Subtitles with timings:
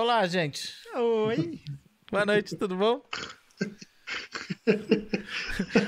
[0.00, 0.72] Olá, gente.
[0.96, 1.60] Oi.
[2.10, 3.02] Boa noite, tudo bom?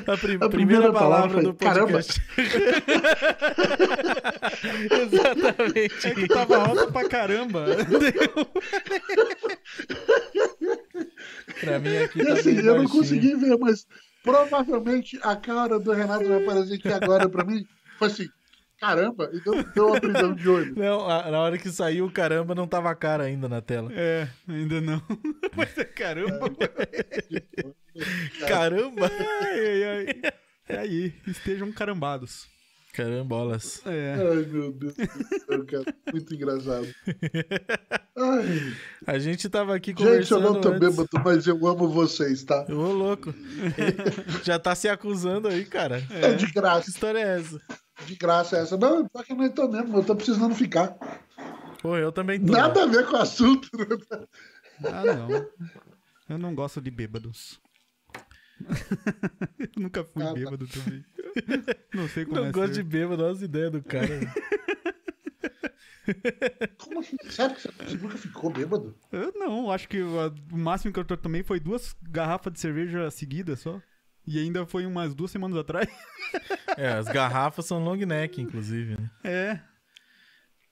[0.07, 2.21] A, pri- A primeira, primeira palavra, palavra do podcast.
[5.03, 6.07] Exatamente.
[6.07, 7.65] É que tava alto pra caramba.
[11.61, 12.89] Pra mim aqui tá assim, eu não baixinho.
[12.91, 13.87] consegui ver, mas
[14.23, 17.65] provavelmente a cara do Renato vai aparecer aqui agora pra mim.
[17.99, 18.29] Foi assim,
[18.87, 20.75] caramba, e deu, deu uma prisão de olho.
[20.77, 23.91] Não, a- na hora que saiu, caramba, não tava a cara ainda na tela.
[23.95, 25.01] É, ainda não.
[25.57, 26.51] Mas é caramba.
[28.49, 29.07] Caramba!
[29.43, 30.33] Ai, ai, ai.
[30.69, 32.47] E aí, estejam carambados.
[32.95, 33.81] Carambolas.
[33.87, 34.15] É.
[34.19, 35.07] Ai, meu Deus do
[35.47, 35.95] céu, cara.
[36.13, 36.87] Muito engraçado.
[38.17, 38.75] Ai,
[39.07, 40.81] A gente tava aqui gente, eu conversando não tô antes.
[40.81, 42.67] bêbado, mas eu amo vocês, tá?
[42.69, 43.35] Ô, louco.
[44.45, 46.03] Já tá se acusando aí, cara.
[46.11, 47.61] É, de Que graça, história é essa?
[48.07, 48.77] De graça essa.
[48.77, 50.97] Não, só que eu não tô mesmo, eu tô precisando ficar.
[51.81, 52.53] Pô, eu também tô.
[52.53, 53.69] Nada a ver com o assunto.
[53.77, 54.27] né?
[54.85, 55.49] Ah, não.
[56.29, 57.61] Eu não gosto de bêbados.
[59.59, 60.35] Eu nunca fui Ah, tá.
[60.35, 61.05] bêbado também.
[61.95, 62.83] Não sei como Não é gosto de ser.
[62.85, 64.07] bêbado, olha as ideias do cara.
[66.79, 67.17] Como assim?
[67.31, 68.95] Sério que você nunca ficou bêbado?
[69.11, 70.17] Eu não, acho que o
[70.53, 73.81] o máximo que eu tomei foi duas garrafas de cerveja seguidas só.
[74.27, 75.89] E ainda foi umas duas semanas atrás.
[76.79, 78.97] É, as garrafas são long neck, inclusive.
[78.99, 79.11] Né?
[79.23, 79.61] É.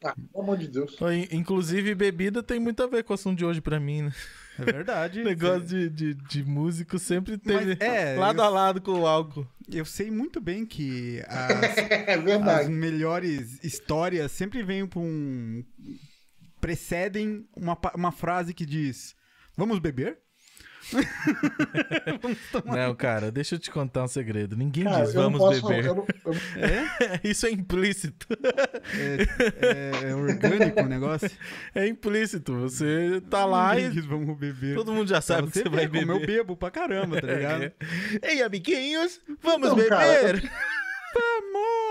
[0.03, 0.97] Ah, pelo amor de Deus.
[1.31, 4.13] Inclusive, bebida tem muito a ver com o assunto de hoje pra mim, né?
[4.59, 5.21] É verdade.
[5.21, 8.93] O negócio de, de, de músico sempre teve Mas, é, lado eu- a lado com
[8.93, 9.47] o álcool.
[9.71, 11.77] Eu sei muito bem que as,
[12.09, 15.63] É as melhores histórias sempre vêm pra um.
[16.63, 19.15] precedem uma, uma frase que diz:
[19.55, 20.19] Vamos beber?
[22.65, 24.57] Não, cara, deixa eu te contar um segredo.
[24.57, 25.87] Ninguém Cara, diz vamos posso beber.
[25.87, 26.41] eu não- eu não-
[27.25, 28.27] Isso é implícito.
[28.95, 31.31] É, é orgânico o negócio.
[31.75, 32.55] É implícito.
[32.61, 34.75] Você tá lá Ninguém e diz, Vamos beber.
[34.75, 36.23] todo mundo já sabe que você vai vê como beber.
[36.23, 37.71] eu bebo pra caramba, tá ligado?
[38.23, 40.51] Ei, amiguinhos, vamos Então, cara, beber?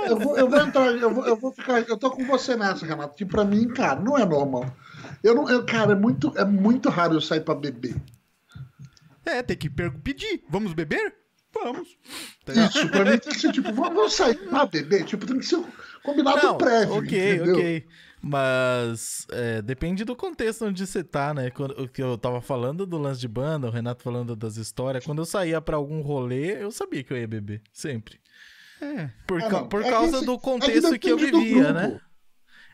[0.07, 1.81] Eu vou, eu vou entrar, eu vou, eu vou ficar.
[1.81, 4.66] Eu tô com você nessa, Renato, que pra mim, cara, não é normal.
[5.23, 7.95] Eu não, eu, cara, é muito, é muito raro eu sair pra beber.
[9.29, 10.44] É, tem que per- pedir.
[10.50, 11.13] Vamos beber?
[11.53, 11.88] Vamos.
[12.45, 12.53] Tá?
[12.53, 15.03] Isso, pra mim tem que ser tipo, vamos sair pra beber.
[15.06, 15.63] Tipo, tem que ser
[16.03, 16.95] combinado Não, prévio.
[16.95, 17.56] ok, entendeu?
[17.56, 17.88] ok.
[18.22, 21.50] Mas é, depende do contexto onde você tá, né?
[21.50, 25.06] Quando, o que eu tava falando do lance de banda, o Renato falando das histórias.
[25.06, 27.62] Quando eu saía pra algum rolê, eu sabia que eu ia beber.
[27.73, 28.19] Sempre.
[28.81, 29.09] É.
[29.25, 32.00] Por, Ah, ca- por é causa esse- do é que contexto que, eu vivia, né?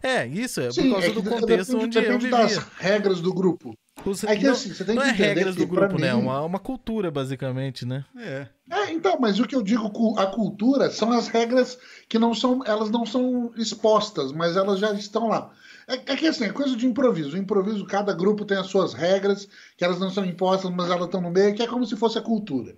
[0.04, 2.38] É, isso, é Sim, por causa é do contexto depende, onde eu depende vivia.
[2.38, 3.74] das regras do grupo.
[4.04, 5.98] Os- É que não, assim, você tem não que é entender regras que do grupo,
[6.00, 6.08] né?
[6.10, 8.06] É mim- uma, uma cultura, basicamente, né?
[8.18, 8.48] É.
[8.70, 9.90] É, então, mas o que eu digo
[10.20, 11.78] a cultura são as regras
[12.10, 15.52] que não são, elas não são expostas, mas elas já estão lá.
[15.88, 17.36] É, é que assim, é coisa de improviso.
[17.36, 19.48] O improviso, cada grupo tem as suas regras,
[19.78, 22.18] que elas não são impostas, mas elas estão no meio, que é como se fosse
[22.18, 22.76] a cultura.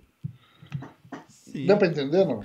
[1.28, 1.66] Sim.
[1.66, 2.44] Dá pra entender, não?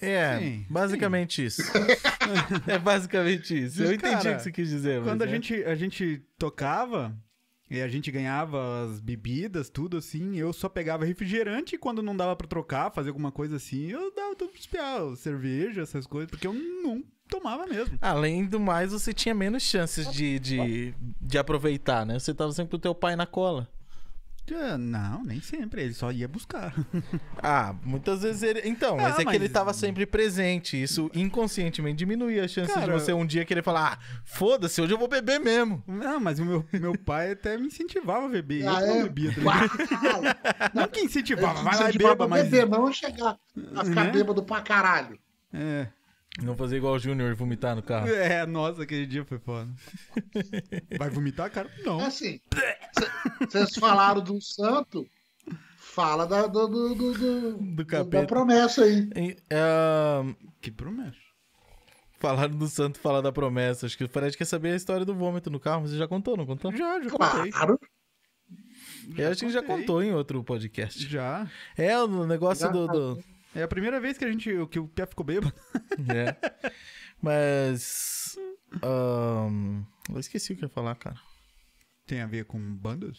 [0.00, 1.60] É, Sim, basicamente isso.
[2.66, 3.82] é basicamente isso.
[3.82, 5.02] Eu Mas, entendi cara, o que você quis dizer.
[5.02, 5.36] Quando a mas é.
[5.36, 7.14] gente, a gente tocava
[7.70, 12.34] e a gente ganhava as bebidas, tudo assim, eu só pegava refrigerante quando não dava
[12.34, 16.46] pra trocar, fazer alguma coisa assim, eu dava tudo pro espiar, cerveja, essas coisas, porque
[16.46, 17.98] eu não tomava mesmo.
[18.00, 22.18] Além do mais, você tinha menos chances de, de, de aproveitar, né?
[22.18, 23.68] Você tava sempre com o teu pai na cola.
[24.54, 26.74] Ah, Não, nem sempre, ele só ia buscar.
[27.42, 28.62] Ah, muitas vezes ele.
[28.64, 30.80] Então, mas Ah, é que mas- ele tava sempre presente.
[30.82, 34.92] Isso inconscientemente diminuía a chance de Cara- você um dia querer falar: ah, foda-se, hoje
[34.92, 35.82] eu vou beber mesmo.
[35.86, 38.66] Não, mas o meu, meu pai até me incentivava a beber.
[38.66, 39.02] Ah, eu não é?
[39.04, 39.40] bebia, tá?
[39.42, 39.60] Uau!
[40.74, 42.48] Não que incentivava, vai lá e beba, a mas...
[42.48, 43.36] beber, não chegar
[43.76, 44.10] a ficar Né?
[44.10, 45.18] bêbado pra caralho.
[45.52, 45.86] É.
[46.42, 48.08] Não fazer igual o Júnior vomitar no carro.
[48.08, 49.68] É, nossa, aquele dia foi foda.
[50.98, 51.70] Vai vomitar, cara?
[51.84, 52.00] Não.
[52.00, 52.40] É assim,
[53.40, 55.06] vocês falaram do santo,
[55.76, 58.26] fala da, do, do, do, do- Do da capeta.
[58.26, 59.08] promessa aí.
[59.16, 60.22] E, ah,
[60.60, 61.16] Que promessa.
[62.20, 63.86] falaram do santo, falar da promessa.
[63.86, 65.88] Acho que o Fred quer saber a história do vômito no carro.
[65.88, 66.70] Você já contou, não contou?
[66.70, 67.50] Já, já contei.
[67.50, 67.80] Claro.
[69.16, 71.04] Eu acho que já contou em outro podcast.
[71.08, 71.50] Já.
[71.76, 73.24] É, o negócio Já do- do,
[73.54, 75.54] É a primeira vez que a gente, que o Pé ficou bêbado.
[76.14, 76.36] É.
[77.20, 78.36] Mas.
[78.82, 81.16] ahn, eu esqueci o que eu ia falar, cara.
[82.06, 83.18] Tem a ver com bandas?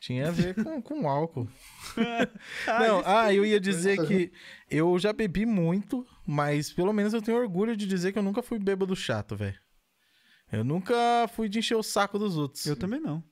[0.00, 1.48] Tinha a ver com, com álcool.
[2.66, 4.32] Ah, Não, ah, eu ia dizer que
[4.70, 8.42] eu já bebi muito, mas pelo menos eu tenho orgulho de dizer que eu nunca
[8.42, 9.58] fui bêbado chato, velho.
[10.50, 10.94] Eu nunca
[11.34, 12.64] fui de encher o saco dos outros.
[12.66, 13.22] Eu também não.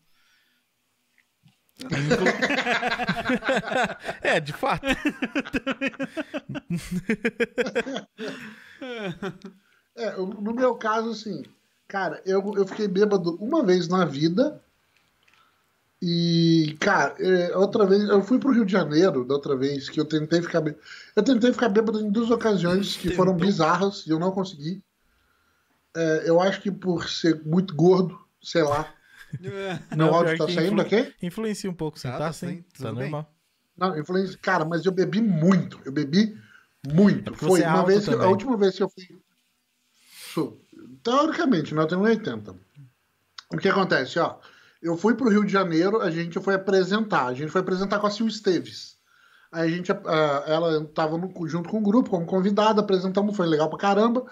[4.23, 4.87] É, de fato.
[9.97, 11.45] É, no meu caso, assim,
[11.87, 14.61] cara, eu, eu fiquei bêbado uma vez na vida,
[16.03, 19.99] E, cara, é, outra vez, eu fui pro Rio de Janeiro da outra vez, que
[19.99, 20.83] eu tentei ficar bêbado.
[21.17, 24.83] Eu tentei ficar bêbado em duas ocasiões que foram bizarras e eu não consegui.
[25.97, 28.94] É, eu acho que por ser muito gordo, sei lá.
[29.91, 31.15] Não, Meu áudio pior tá saindo aqui?
[31.23, 32.49] Influencia um pouco, sim, Tá, tá, tá sim.
[32.49, 33.03] sim, Tá tudo bem.
[33.11, 33.31] normal.
[33.77, 34.39] Não, influência.
[34.41, 35.81] Cara, mas eu bebi muito.
[35.85, 36.37] Eu bebi
[36.87, 37.33] muito.
[37.33, 39.05] É Foi você é uma vez que, a última vez que eu fui.
[41.03, 41.83] Teoricamente, né?
[41.83, 42.57] Eu tenho 1,80.
[43.53, 44.37] O que acontece, ó?
[44.83, 47.27] Eu fui pro Rio de Janeiro, a gente foi apresentar.
[47.27, 48.97] A gente foi apresentar com a Sil Esteves.
[49.53, 53.47] Aí a gente, ah, ela tava no- junto com o grupo, como convidada, apresentamos, foi
[53.47, 54.25] legal pra caramba.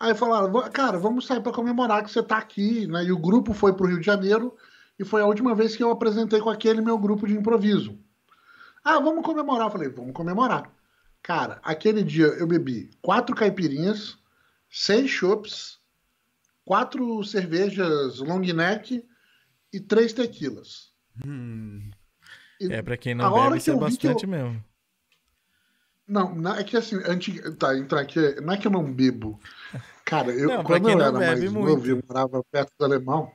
[0.00, 3.04] Aí falaram, "Va- cara, vamos sair pra comemorar que você tá aqui, né?
[3.04, 4.56] E o grupo foi pro Rio de Janeiro
[4.98, 7.98] e foi a última vez que eu apresentei com aquele meu grupo de improviso.
[8.84, 9.66] Ah, vamos comemorar.
[9.66, 10.70] Eu falei, vamos comemorar.
[11.22, 14.16] Cara, aquele dia eu bebi quatro caipirinhas,
[14.70, 15.78] seis chopps,
[16.64, 19.04] quatro cervejas long neck
[19.72, 20.92] e três tequilas.
[21.26, 21.90] Hum,
[22.60, 24.64] É, pra quem não bebe, isso é que eu- bastante mesmo.
[26.06, 29.38] Não, não, é que assim, antiga, tá, então aqui, não é que eu não bebo.
[30.08, 31.68] Cara, eu, Não, quando eu não era mais muito.
[31.68, 33.30] novo, eu morava perto do alemão,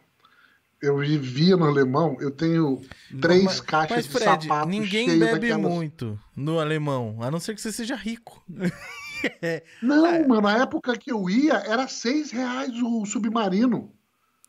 [0.82, 2.82] eu vivia no alemão, eu tenho
[3.22, 5.72] três Mas, caixas mas de Fred, sapato ninguém cheio bebe daquelas...
[5.72, 8.44] muito no alemão, a não ser que você seja rico.
[9.82, 10.28] Não, É.
[10.28, 13.94] mano, na época que eu ia, era seis reais o submarino.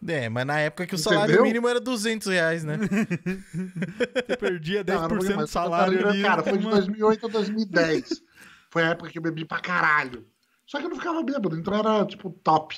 [0.04, 1.12] É, mas na época que o Entendeu?
[1.12, 2.78] salário mínimo era 200 reais, né?
[4.26, 6.22] você perdia 10% Não, não do salário cara, ali.
[6.22, 8.22] Cara, foi de uma- 2008 a 2010.
[8.70, 10.26] Foi a época que eu bebi pra caralho.
[10.66, 12.76] Só que eu não ficava bêbado, então era, tipo, top.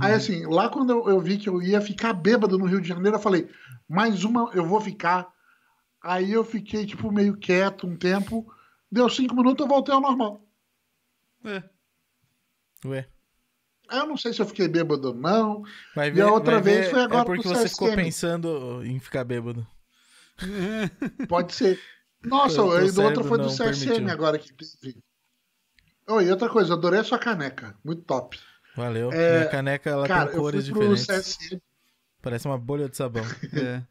[0.00, 2.88] Aí, assim, lá quando eu, eu vi que eu ia ficar bêbado no Rio de
[2.88, 3.48] Janeiro, eu falei,
[3.88, 5.32] mais uma eu vou ficar.
[6.02, 8.52] Aí eu fiquei, tipo, meio quieto um tempo.
[8.90, 10.44] Deu cinco minutos, eu voltei ao normal.
[11.44, 11.62] É.
[12.84, 13.08] Ué.
[13.90, 15.62] Eu não sei se eu fiquei bêbado ou não.
[15.94, 18.98] Vai E ver, a outra vez ver, foi agora É porque você ficou pensando em
[18.98, 19.66] ficar bêbado.
[21.28, 21.80] Pode ser.
[22.24, 24.10] Nossa, e do foi do CSM permitiu.
[24.10, 25.02] agora que teve.
[26.08, 27.74] Oh, e outra coisa, eu adorei a sua caneca.
[27.84, 28.38] Muito top.
[28.76, 29.10] Valeu.
[29.12, 31.06] É, Minha caneca ela Cara, tem eu cores diferentes.
[32.22, 33.24] Parece uma bolha de sabão.
[33.54, 33.82] É.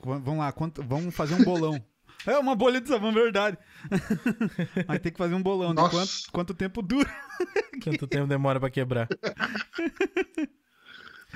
[0.00, 1.80] Vamos lá, quanto- vamos fazer um bolão.
[2.26, 3.56] É uma bolha de sabão, verdade.
[4.88, 5.70] Mas tem que fazer um bolão.
[5.70, 5.92] De Nossa.
[5.96, 7.08] quanto, quanto tempo dura?
[7.84, 9.06] Quanto tempo demora pra quebrar?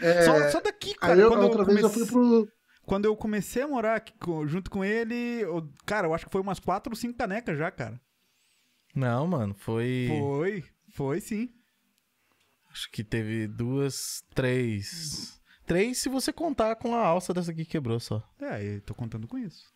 [0.01, 1.19] É, Só, só daqui, cara.
[1.19, 2.49] eu, quando, eu eu comecei, fui pro.
[2.85, 4.13] quando eu comecei a morar aqui
[4.47, 7.71] junto com ele, eu- cara, eu acho que foi umas quatro ou cinco canecas já,
[7.71, 8.01] cara.
[8.95, 10.09] Não, mano, foi.
[10.09, 11.51] Foi, foi sim.
[12.71, 15.41] Acho que teve duas, três.
[15.67, 18.23] Três se você contar com a alça dessa aqui que quebrou só.
[18.41, 19.73] É, eu tô contando com isso.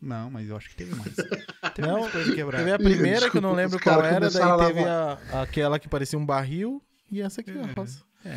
[0.00, 1.14] Não, mas eu acho que teve mais.
[1.74, 2.64] Teve Não, mais coisa quebrada.
[2.64, 5.88] Teve a primeira que eu não Desculpa, lembro qual era, daí teve a, aquela que
[5.88, 8.02] parecia um barril e essa aqui, a roça.
[8.24, 8.36] É.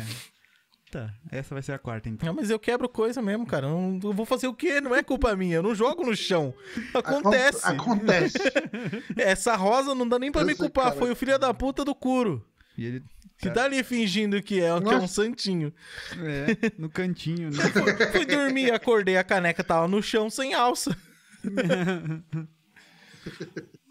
[0.96, 2.26] Tá, essa vai ser a quarta, então.
[2.26, 3.66] Não, mas eu quebro coisa mesmo, cara.
[3.66, 4.80] Eu, não, eu vou fazer o quê?
[4.80, 5.56] Não é culpa minha.
[5.56, 6.54] Eu não jogo no chão.
[6.94, 7.60] Acontece.
[7.66, 8.38] Acon- Acontece.
[9.14, 10.84] Essa rosa não dá nem pra Eu me sei, culpar.
[10.86, 10.96] cara.
[10.96, 12.42] Foi o filho da puta do Curo.
[12.78, 13.04] E ele.
[13.38, 15.70] Que tá ali fingindo que é, que é um santinho.
[16.18, 17.62] É, no cantinho, né?
[18.10, 20.96] Fui dormir, acordei, a caneca tava no chão sem alça.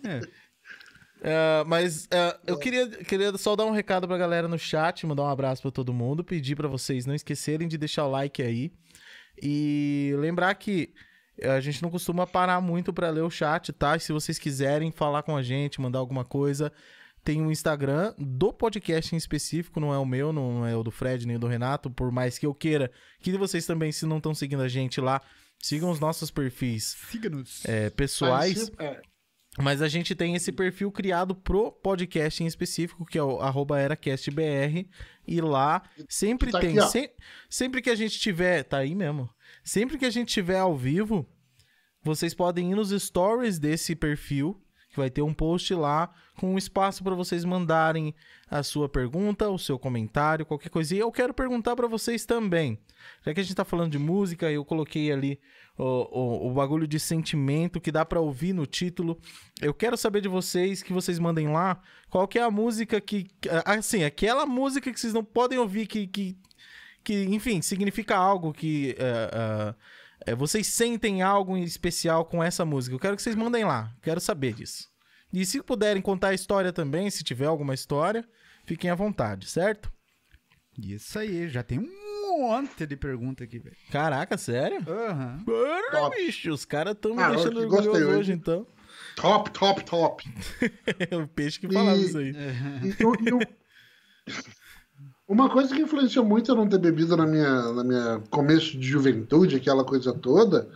[0.04, 0.22] É.
[1.28, 5.24] É, mas é, eu queria, queria só dar um recado pra galera no chat, mandar
[5.24, 8.72] um abraço pra todo mundo, pedir pra vocês não esquecerem de deixar o like aí.
[9.42, 10.94] E lembrar que
[11.42, 13.96] a gente não costuma parar muito pra ler o chat, tá?
[13.96, 16.72] E se vocês quiserem falar com a gente, mandar alguma coisa,
[17.24, 20.92] tem o Instagram do podcast em específico, não é o meu, não é o do
[20.92, 24.18] Fred nem o do Renato, por mais que eu queira que vocês também, se não
[24.18, 25.20] estão seguindo a gente lá,
[25.60, 27.66] sigam os nossos perfis Siga-nos.
[27.66, 28.72] é, pessoais.
[28.78, 29.02] É,
[29.58, 33.80] Mas a gente tem esse perfil criado pro podcast em específico, que é o arroba
[33.82, 34.86] eracastbr.
[35.28, 36.72] E lá sempre Tá tem.
[36.72, 36.88] aqui, ó.
[36.88, 37.10] sem-
[37.50, 38.64] sempre que a gente tiver.
[38.64, 39.30] Tá aí mesmo.
[39.64, 41.26] Sempre que a gente tiver ao vivo,
[42.04, 44.62] vocês podem ir nos stories desse perfil.
[44.96, 48.16] Que vai ter um post lá com um espaço para vocês mandarem
[48.50, 50.96] a sua pergunta, o seu comentário, qualquer coisa.
[50.96, 52.80] E eu quero perguntar para vocês também.
[53.26, 55.38] Já que a gente tá falando de música, eu coloquei ali
[55.78, 59.20] o, o, o bagulho de sentimento que dá pra ouvir no título.
[59.62, 63.28] Eu quero saber de vocês, que vocês mandem lá, qual que é a música que...
[63.66, 66.38] Assim, aquela música que vocês não podem ouvir, que, que,
[67.04, 68.96] que enfim, significa algo que...
[68.98, 69.76] é, é,
[70.26, 72.96] é, vocês sentem algo em especial com essa música.
[72.96, 74.88] Eu quero que vocês mandem lá, quero saber disso.
[75.34, 78.24] E se puderem contar a história também, se tiver alguma história,
[78.66, 79.92] fiquem à vontade, certo?
[80.78, 83.76] Isso aí, já tem um monte de pergunta aqui, velho.
[83.92, 84.78] Caraca, sério?
[84.90, 85.44] Aham.
[85.92, 86.16] Top.
[86.18, 88.20] bicho, os caras estão me Ah, deixando eu gostei orgulhoso hoje.
[88.20, 88.68] hoje, então.
[89.16, 90.24] top, top, top.
[91.12, 92.34] É o peixe que falava E- isso aí.
[92.84, 93.46] E, e
[95.28, 98.88] Uma coisa que influenciou muito eu não ter bebido na minha, na minha começo de
[98.88, 100.70] juventude, aquela coisa toda,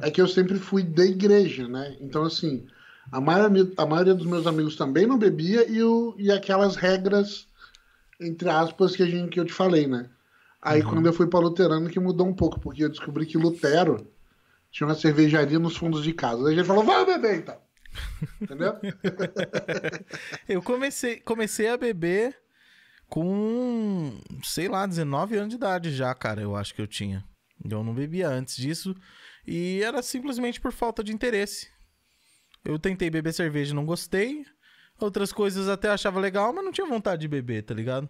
[0.00, 1.96] é que eu sempre fui da igreja, né?
[2.00, 2.66] Então, assim,
[3.12, 7.46] a maioria, a maioria dos meus amigos também não bebia e, o, e aquelas regras,
[8.18, 10.08] entre aspas, que, a gente, que eu te falei, né?
[10.62, 14.06] Aí, quando eu fui para Luterano, que mudou um pouco, porque eu descobri que Lutero
[14.70, 16.46] tinha uma cervejaria nos fundos de casa.
[16.46, 17.56] Aí a gente falou, vai beber então.
[18.40, 18.74] Entendeu?
[20.48, 22.36] Eu comecei, comecei a beber
[23.10, 27.24] com, sei lá, 19 anos de idade já, cara, eu acho que eu tinha.
[27.68, 28.96] Eu não bebia antes disso
[29.46, 31.68] e era simplesmente por falta de interesse.
[32.64, 34.46] Eu tentei beber cerveja e não gostei.
[34.98, 38.08] Outras coisas até achava legal, mas não tinha vontade de beber, tá ligado?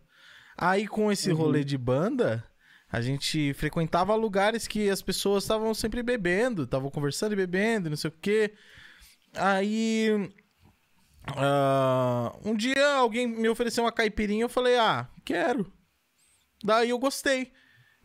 [0.56, 2.44] Aí com esse rolê de banda,
[2.90, 7.96] a gente frequentava lugares que as pessoas estavam sempre bebendo, estavam conversando e bebendo, não
[7.96, 8.52] sei o quê.
[9.34, 10.30] Aí.
[11.26, 15.70] Ah, um dia alguém me ofereceu uma caipirinha, eu falei, ah, quero.
[16.64, 17.52] Daí eu gostei.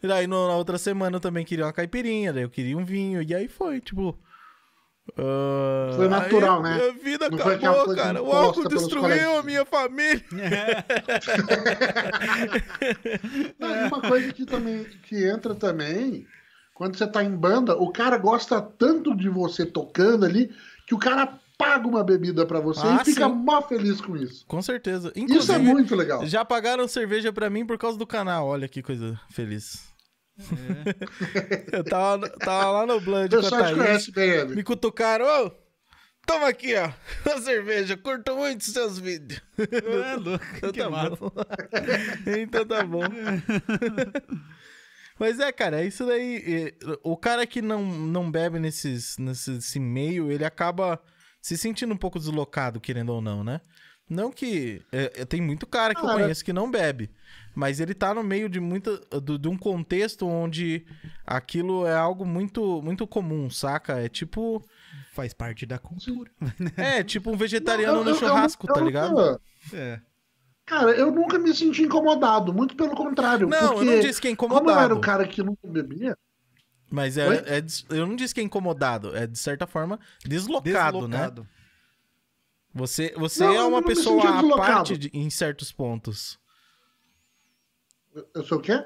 [0.03, 2.86] E daí no- na outra semana eu também queria uma caipirinha, daí eu queria um
[2.86, 4.17] vinho, e aí foi, tipo.
[5.17, 6.77] ah, Foi natural, aí né?
[6.77, 8.22] Minha vida Não acabou, cara.
[8.22, 10.24] O álcool destruiu a minha família.
[13.60, 16.25] Não, e uma coisa que também que entra também,
[16.74, 20.53] quando você tá em banda, o cara gosta tanto de você tocando ali
[20.86, 23.33] que o cara paga uma bebida pra você Ah, e fica sim.
[23.35, 24.45] mó feliz com isso.
[24.47, 25.09] Com certeza.
[25.09, 26.25] Isso é Inclusive, muito legal.
[26.25, 28.47] já pagaram cerveja pra mim por causa do canal.
[28.47, 29.83] Olha que coisa feliz.
[31.71, 34.45] eu tava, tava lá no O Blood com a pessoal te conhece bem.
[34.50, 35.51] Me cutucaram, ô!
[36.27, 36.89] Toma aqui, ó.
[37.31, 37.95] A cerveja.
[37.95, 39.39] Curto muito os seus vídeos.
[39.59, 41.15] É louco, Então que tá massa.
[41.17, 41.31] bom.
[42.41, 43.01] então tá bom.
[45.19, 46.74] Mas é, cara, é isso daí.
[47.03, 51.00] O cara que não, não bebe nesses, nesse meio, ele acaba
[51.45, 53.61] se sentindo um pouco deslocado, querendo ou não, né?
[54.09, 54.81] Não que.
[54.91, 56.21] é, é, tem muito cara que eu Cara.
[56.21, 57.11] conheço que não bebe.
[57.53, 58.97] Mas ele tá no meio de muita.
[59.21, 60.85] do- de um contexto onde
[61.25, 63.99] aquilo é algo muito, muito comum, saca?
[63.99, 64.63] É tipo.
[65.13, 66.31] Faz parte da cultura.
[66.77, 69.39] É, tipo um vegetariano Eu- no eu- eu- churrasco, eu tá ligado?
[69.71, 69.99] É.
[70.65, 73.47] Cara, eu nunca me senti incomodado, muito pelo contrário.
[73.47, 74.95] Não, porque eu não disse que é Como eu era incomodado.
[74.95, 76.17] o cara que nunca bebia,
[76.95, 81.17] Mas é, é eu não disse que é incomodado, é de certa forma deslocado, né?
[81.17, 81.47] Deslocado.
[82.73, 86.39] Você, você Não, é uma pessoa à parte de- em certos pontos.
[88.13, 88.81] eu- eu sou o quê?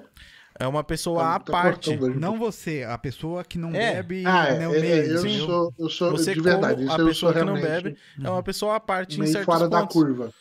[0.60, 1.96] É uma pessoa Tá- à tá parte.
[1.96, 3.94] Não você, a pessoa que não É.
[3.96, 6.76] bebe Ah, é, né, é, eu sou, eu sou Você de verdade.
[6.86, 9.46] como a eu sou pessoa que não bebe é uma pessoa à parte em certos
[9.46, 9.94] fora da pontos.
[9.94, 10.34] curva.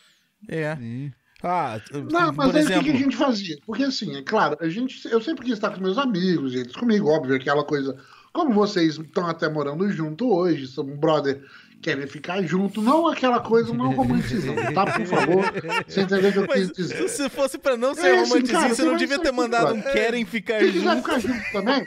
[0.49, 0.75] É.
[0.77, 1.13] Sim.
[1.43, 1.81] Ah,
[2.11, 3.59] Não, mas aí o que exemplo, a gente fazia?
[3.65, 7.09] Porque assim, é claro, a gente, eu sempre quis estar com meus amigos, eles comigo,
[7.09, 7.97] óbvio, aquela coisa.
[8.33, 11.41] Como vocês estão até morando junto hoje, são um brother,
[11.81, 14.85] querem ficar junto, não aquela coisa, não romantizam, tá?
[14.85, 15.45] Por favor,
[15.87, 17.09] você entendeu o que eu quis dizer.
[17.09, 19.81] se fosse pra não ser É, assim, romantizinho, cara, você não devia ter mandado um
[19.81, 20.97] querem ficar Se quiser junto.
[21.03, 21.85] ficar junto também,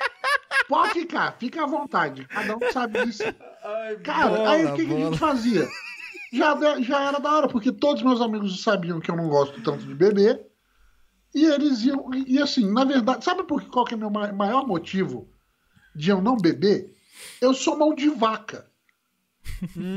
[0.70, 3.24] pode ficar, fica à vontade, cada um sabe disso.
[4.04, 5.68] Cara, bola, aí o que, que a gente fazia?
[6.32, 9.86] Já, já era da hora, porque todos meus amigos sabiam que eu não gosto tanto
[9.86, 10.48] de beber.
[11.36, 12.14] E eles iam.
[12.14, 14.66] E e assim, na verdade, sabe por que- qual que é o meu ma- maior
[14.68, 15.30] motivo
[15.96, 16.94] de eu não beber?
[17.42, 18.70] Eu sou mão de vaca.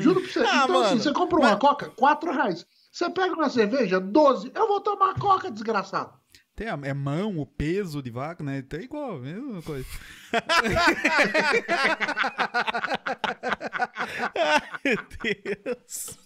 [0.01, 0.41] Juro pra você.
[0.41, 2.67] Ah, então, assim, mano, você compra uma coca, 4 reais.
[2.91, 4.51] Você pega uma cerveja, 12.
[4.55, 6.13] Eu vou tomar coca, desgraçado.
[6.57, 8.63] Tem a, é mão, o peso de vaca, né?
[8.63, 9.87] Tá igual, mesma coisa.
[14.85, 16.19] Meu Deus.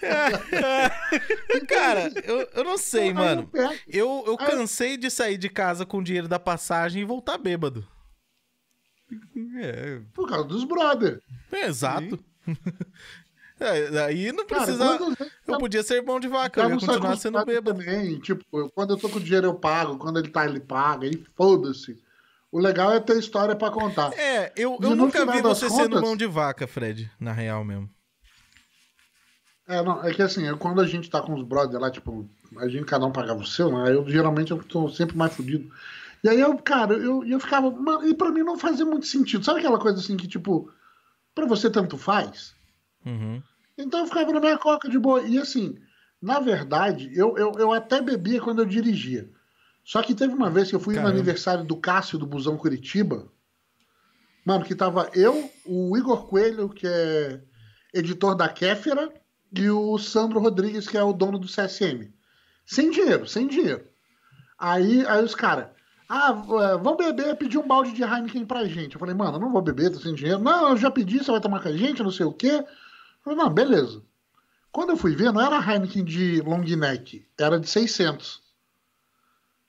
[1.68, 3.50] Cara, eu, eu não sei, mano.
[3.88, 7.86] Eu, eu cansei de sair de casa com o dinheiro da passagem e voltar bêbado.
[9.60, 11.20] É, Por causa dos brothers.
[11.52, 12.18] É, exato.
[13.58, 14.98] É, aí não Cara, precisa.
[14.98, 17.78] quando eu- Eu podia ser bom de vaca, eu ia continuar sendo bêbado.
[17.80, 18.20] também.
[18.20, 21.24] Tipo, eu- quando eu tô com dinheiro eu pago, quando ele tá ele paga, e
[21.34, 21.96] foda-se.
[22.52, 24.12] O legal é ter história pra contar.
[24.12, 27.88] É, eu, eu nunca vi você sendo contas- mão de vaca, Fred, na real mesmo.
[29.68, 32.28] É, não, é que assim, eu- quando a gente tá com os brothers lá, tipo,
[32.58, 33.92] a gente cada um pagava o seu, né?
[33.92, 35.70] Eu geralmente eu tô sempre mais fudido.
[36.22, 37.70] E aí eu, cara, eu, eu ficava.
[37.70, 39.44] Mano, e pra mim não fazia muito sentido.
[39.44, 40.70] Sabe aquela coisa assim que, tipo,
[41.34, 42.54] pra você tanto faz?
[43.04, 43.42] Uhum.
[43.76, 45.22] Então eu ficava na minha coca de boa.
[45.22, 45.76] E assim,
[46.22, 49.28] na verdade, eu, eu, eu até bebia quando eu dirigia.
[49.84, 51.12] Só que teve uma vez que eu fui Caramba.
[51.12, 53.28] no aniversário do Cássio do Busão Curitiba.
[54.44, 57.40] Mano, que tava eu, o Igor Coelho, que é
[57.92, 59.12] editor da Kéfera,
[59.52, 62.12] e o Sandro Rodrigues, que é o dono do CSM.
[62.64, 63.86] Sem dinheiro, sem dinheiro.
[64.58, 65.68] Aí, aí os caras,
[66.08, 68.94] ah, é, vamos beber, pedir um balde de Heineken pra gente.
[68.94, 70.38] Eu falei, mano, eu não vou beber, tô sem dinheiro.
[70.38, 72.52] Não, eu já pedi, você vai tomar com a gente, não sei o quê.
[72.52, 72.66] Eu
[73.22, 74.02] falei, não, beleza.
[74.70, 78.42] Quando eu fui ver, não era Heineken de long neck, era de 600.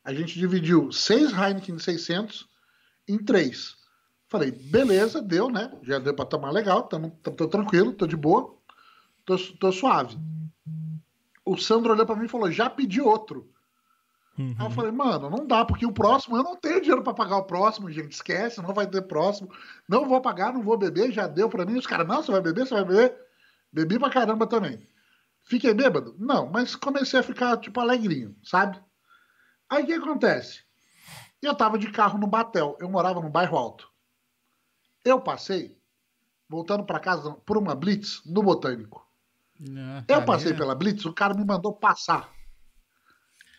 [0.03, 2.47] A gente dividiu seis Heineken de 600
[3.07, 3.75] em três.
[4.27, 5.71] Falei, beleza, deu, né?
[5.83, 8.56] Já deu pra tomar legal, tamo, tô, tô tranquilo, tô de boa,
[9.27, 10.17] tô, tô suave.
[11.45, 13.51] O Sandro olhou pra mim e falou, já pedi outro.
[14.37, 14.55] Uhum.
[14.57, 17.37] Aí eu falei, mano, não dá, porque o próximo, eu não tenho dinheiro pra pagar
[17.37, 19.49] o próximo, gente, esquece, não vai ter próximo.
[19.87, 21.77] Não vou pagar, não vou beber, já deu pra mim.
[21.77, 23.17] Os caras, não, você vai beber, você vai beber.
[23.71, 24.87] Bebi pra caramba também.
[25.43, 26.15] Fiquei bêbado?
[26.17, 28.79] Não, mas comecei a ficar, tipo, alegrinho, sabe?
[29.69, 30.63] Aí o que acontece?
[31.41, 33.89] Eu tava de carro no Batel, eu morava no bairro alto.
[35.03, 35.77] Eu passei,
[36.49, 39.06] voltando pra casa, por uma blitz no Botânico.
[40.07, 42.31] Eu passei pela blitz, o cara me mandou passar.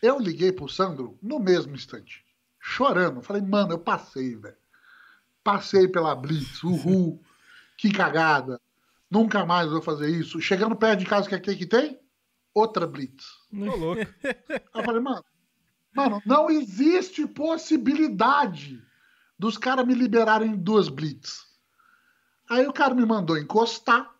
[0.02, 2.24] Eu liguei pro Sandro no mesmo instante,
[2.60, 3.20] chorando.
[3.20, 4.56] Falei, mano, eu passei, velho.
[5.42, 7.20] Passei pela blitz, uhul,
[7.76, 8.60] que cagada.
[9.10, 10.40] Nunca mais vou fazer isso.
[10.40, 11.98] Chegando perto de casa, o que, é que tem?
[12.54, 13.24] Outra blitz.
[13.50, 14.02] Tô louco.
[14.02, 15.24] Aí eu falei, mano,
[15.94, 18.82] mano, não existe possibilidade
[19.38, 21.46] dos caras me liberarem duas blitz.
[22.48, 24.14] Aí o cara me mandou encostar.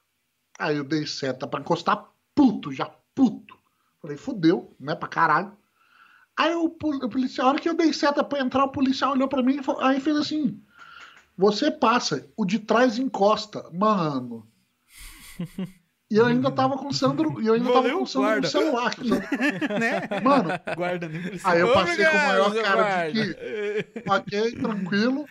[0.59, 3.57] Aí eu dei seta pra encostar, puto, já puto.
[4.03, 5.53] Falei, fudeu, né, pra caralho.
[6.37, 9.13] Aí o, pol- o policial, a hora que eu dei seta pra entrar, o policial
[9.13, 10.61] olhou pra mim e falou- aí fez assim:
[11.37, 13.69] Você passa, o de trás encosta.
[13.73, 14.47] Mano.
[16.11, 18.41] E eu ainda tava com o Sandro, e eu ainda tava Valeu, com o Sandro
[18.41, 18.95] no celular.
[19.79, 20.21] né?
[20.23, 21.49] Mano, Guarda, nem precisa.
[21.51, 23.85] aí eu passei com o Obrigado, maior cara de guarda.
[23.85, 25.27] que, ok, tranquilo.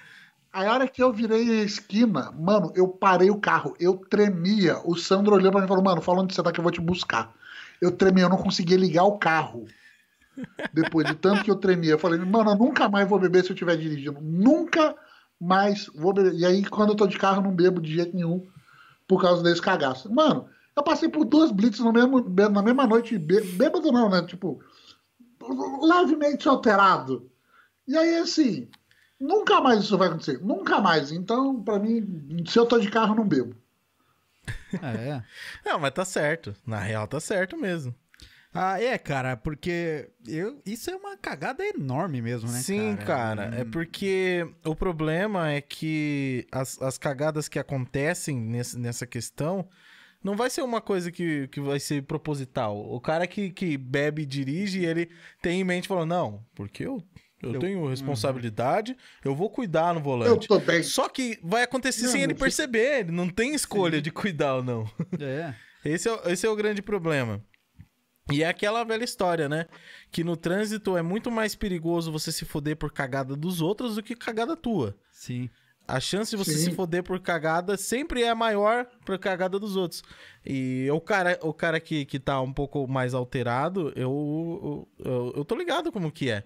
[0.57, 4.79] Aí a hora que eu virei a esquina, mano, eu parei o carro, eu tremia.
[4.85, 6.71] O Sandro olhou pra mim e falou, mano, fala onde você tá que eu vou
[6.71, 7.31] te buscar.
[7.79, 9.67] Eu tremia, eu não conseguia ligar o carro.
[10.73, 11.91] Depois de tanto que eu tremia.
[11.91, 14.19] Eu falei, mano, eu nunca mais vou beber se eu estiver dirigindo.
[14.19, 14.95] Nunca
[15.39, 16.33] mais vou beber.
[16.33, 18.43] E aí, quando eu tô de carro, eu não bebo de jeito nenhum
[19.07, 20.11] por causa desse cagaço.
[20.11, 22.19] Mano, eu passei por duas blitz no mesmo,
[22.51, 24.23] na mesma noite, bê- bêbado não, né?
[24.23, 24.59] Tipo,
[25.83, 27.29] levemente alterado.
[27.87, 28.67] E aí, assim,
[29.19, 30.39] nunca mais isso vai acontecer.
[30.43, 31.11] Nunca mais.
[31.11, 33.55] Então, pra mim, se eu tô de carro, não bebo.
[34.81, 35.21] É.
[35.65, 36.53] Não, mas tá certo.
[36.65, 37.93] Na real, tá certo mesmo.
[38.53, 43.51] Ah, é, cara, porque eu, isso é uma cagada enorme mesmo, né, Sim, cara.
[43.55, 49.67] É Hum, porque o problema é que as, as cagadas que acontecem nesse- nessa questão
[50.23, 52.77] não vai ser uma coisa que, que vai ser proposital.
[52.77, 55.09] O cara que, que bebe e dirige, ele
[55.41, 57.03] tem em mente falando, não, porque eu,
[57.41, 60.47] eu, Eu- tenho responsabilidade, eu vou cuidar no Eu volante.
[60.47, 60.81] tô bem.
[60.83, 64.63] Só que vai acontecer Não, sem ele perceber, ele não tem escolha de cuidar ou
[64.63, 64.89] não.
[65.19, 65.53] É.
[65.85, 67.41] Esse é, o- esse é o grande problema.
[68.29, 69.67] E é aquela velha história, né?
[70.11, 74.03] Que no trânsito é muito mais perigoso você se foder por cagada dos outros do
[74.03, 74.97] que cagada tua.
[75.11, 75.49] Sim.
[75.87, 76.65] A chance de você Sim.
[76.65, 80.03] se foder por cagada sempre é maior por cagada dos outros.
[80.45, 85.45] E o cara, o cara que, que tá um pouco mais alterado, eu, eu, eu
[85.45, 86.43] tô ligado como que é.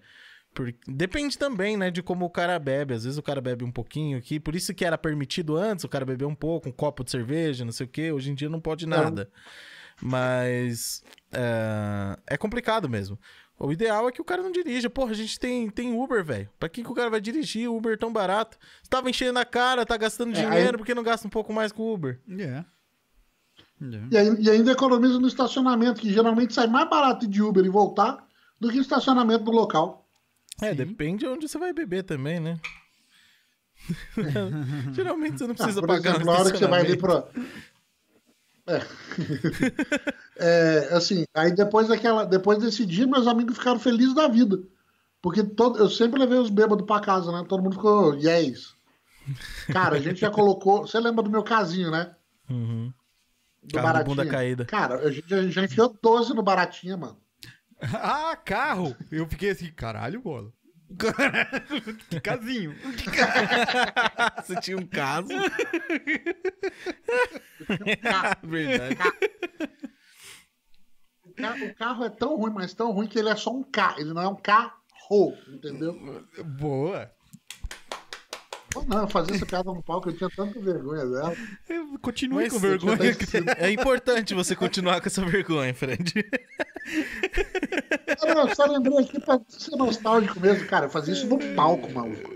[0.53, 2.93] Por- depende também, né, de como o cara bebe.
[2.93, 4.39] Às vezes o cara bebe um pouquinho aqui.
[4.39, 7.63] Por isso que era permitido antes o cara beber um pouco, um copo de cerveja,
[7.63, 8.11] não sei o quê.
[8.11, 9.29] Hoje em dia não pode nada.
[10.01, 13.17] Mas é, é complicado mesmo.
[13.57, 14.89] O ideal é que o cara não dirija.
[14.89, 16.49] Porra, a gente tem, tem Uber, velho.
[16.59, 18.57] Pra que, que o cara vai dirigir Uber tão barato?
[18.81, 21.29] Você tava enchendo a cara, tá gastando É, dinheiro, aí- por que não gasta um
[21.29, 22.19] pouco mais com o Uber?
[22.39, 22.43] É.
[22.43, 22.65] É.
[24.11, 27.69] E, aí- e ainda economiza no estacionamento, que geralmente sai mais barato de Uber e
[27.69, 28.25] voltar
[28.59, 30.07] do que o estacionamento do local.
[30.61, 30.75] É, Sim.
[30.75, 32.59] depende de onde você vai beber também, né?
[34.93, 37.23] Geralmente você não Ah, precisa por pagar exemplo, hora que você vai ali pro.
[38.67, 38.79] É.
[40.37, 44.59] É, assim, aí depois daquela, depois desse dia, meus amigos ficaram felizes da vida.
[45.19, 47.43] Porque todo, eu sempre levei os bêbados pra casa, né?
[47.49, 48.73] Todo mundo ficou, yes.
[49.73, 50.81] Cara, a gente já colocou.
[50.85, 52.15] Você lembra do meu casinho, né?
[52.49, 52.93] Uhum.
[53.63, 54.15] Do de Baratinha.
[54.15, 54.65] bunda caída.
[54.65, 57.17] Cara, a gente já, já enfiou 12 no Baratinha, mano.
[57.93, 58.95] Ah, carro!
[59.11, 60.51] Eu fiquei assim, caralho, bola.
[62.09, 62.75] que casinho.
[64.43, 65.29] você tinha um caso?
[68.01, 68.97] Ca- Verdade.
[71.25, 73.63] O ca- o carro é tão ruim, mas tão ruim que ele é só um
[73.63, 73.99] carro.
[74.01, 74.73] Ele não é um carro,
[75.53, 75.93] entendeu?
[76.59, 77.09] Boa.
[78.87, 81.35] Não, fazer essa piada no palco, eu tinha tanta vergonha dela.
[81.67, 82.97] Eu Continue Mas com vergonha.
[83.57, 86.13] É importante você continuar com essa vergonha, Fred.
[88.21, 90.85] Eu não, só lembrei aqui pra ser nostálgico mesmo, cara.
[90.85, 92.31] Eu fazia isso no palco, maluco.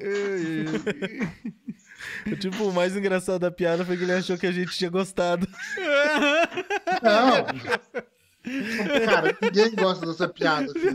[2.40, 5.48] tipo, o mais engraçado da piada foi que ele achou que a gente tinha gostado.
[7.02, 7.44] Não.
[9.04, 10.70] Cara, ninguém gosta dessa piada.
[10.70, 10.94] Assim.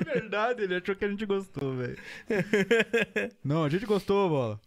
[0.00, 1.98] É verdade, ele achou que a gente gostou, velho.
[3.44, 4.60] Não, a gente gostou, bola.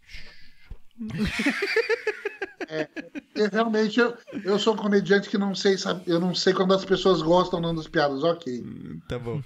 [3.36, 6.74] E realmente eu, eu sou um comediante que não sei, sabe, eu não sei quando
[6.74, 8.24] as pessoas gostam ou não das piadas.
[8.24, 8.64] Ok.
[9.08, 9.42] Tá bom.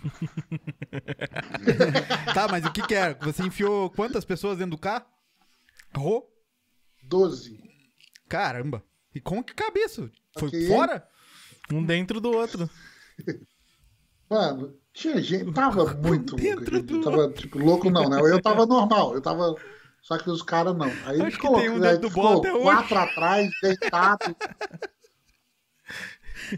[2.34, 3.18] tá, mas o que que era?
[3.22, 5.06] Você enfiou quantas pessoas dentro do carro?
[5.96, 6.24] Ro?
[7.04, 7.60] 12.
[8.28, 8.84] Caramba.
[9.14, 10.10] E como que cabe isso?
[10.38, 10.68] Foi Ok.
[10.68, 11.08] fora?
[11.72, 12.70] Um dentro do outro.
[14.30, 16.66] Mano, tinha gente, tava muito louco.
[16.82, 18.20] do- Tava, tipo, louco não, né?
[18.22, 19.56] Eu tava normal, eu tava.
[20.02, 20.88] Só que os caras não.
[21.06, 22.64] Aí Acho que colocou- tem um aí do ficou até hoje.
[22.64, 24.36] quatro atrás, deitado.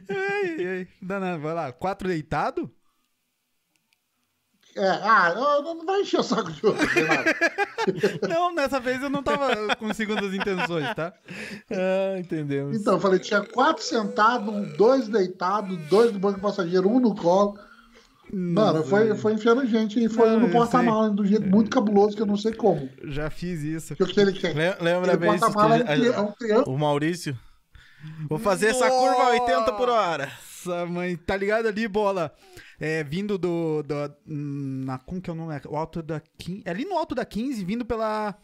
[0.10, 0.88] Ai, ai.
[1.02, 1.72] Danado, vai lá.
[1.72, 2.72] Quatro deitado?
[4.76, 6.88] É, ah, não, não vai encher o saco de outro.
[8.30, 11.12] Não, nessa vez eu não tava com segundas intenções, tá?
[11.72, 12.80] Ah, entendemos.
[12.80, 17.60] Então, eu falei, tinha quatro sentados, dois deitados, dois no banco passageiro, um no colo.
[18.34, 22.16] Mano, foi, foi enfiando gente e foi Não, no eu porta-mala do jeito muito cabuloso
[22.16, 22.90] que eu não sei como.
[23.04, 23.96] Já fiz isso.
[23.96, 24.56] Que o que ele quer.
[24.56, 25.46] Le- Lembra a Aquele vez que
[26.08, 27.38] é um, é um o Maurício?
[28.30, 30.32] Vou fazer essa curva a 80 por hora.
[30.66, 32.34] Nossa, mãe, tá ligado ali, bola?
[32.80, 33.84] É, vindo do.
[33.84, 35.60] do na, como que é o nome?
[35.68, 36.64] O alto da 15.
[36.66, 38.36] É ali no alto da 15, vindo pela.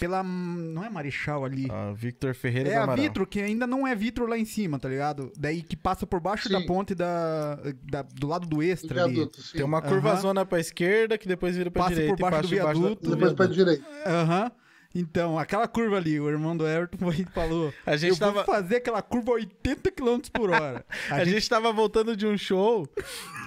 [0.00, 0.22] Pela.
[0.22, 1.68] Não é Marechal ali.
[1.70, 3.02] Ah, Victor Ferreira é do a Amaral.
[3.04, 5.32] Vitro, que ainda não é Vitro lá em cima, tá ligado?
[5.36, 6.66] Daí que passa por baixo da Sim.
[6.66, 9.14] ponte da, da- do lado do do extra ali.
[9.14, 9.56] viaduto, sim.
[9.56, 9.88] Tem uma Aham.
[9.88, 12.56] curva zona pra esquerda que depois vira pra Passa por direita baixo e do passa
[12.56, 13.08] debaixo viaduto.
[13.08, 13.84] da- Depois pra direita.
[14.06, 14.52] Aham.
[14.96, 18.32] Então, aquela curva ali, o irmão do Everton foi e falou: A gente Eu tava-
[18.32, 20.84] vou fazer aquela curva a 80 km por hora.
[21.10, 21.48] A, gente...
[21.48, 22.86] tava voltando de um show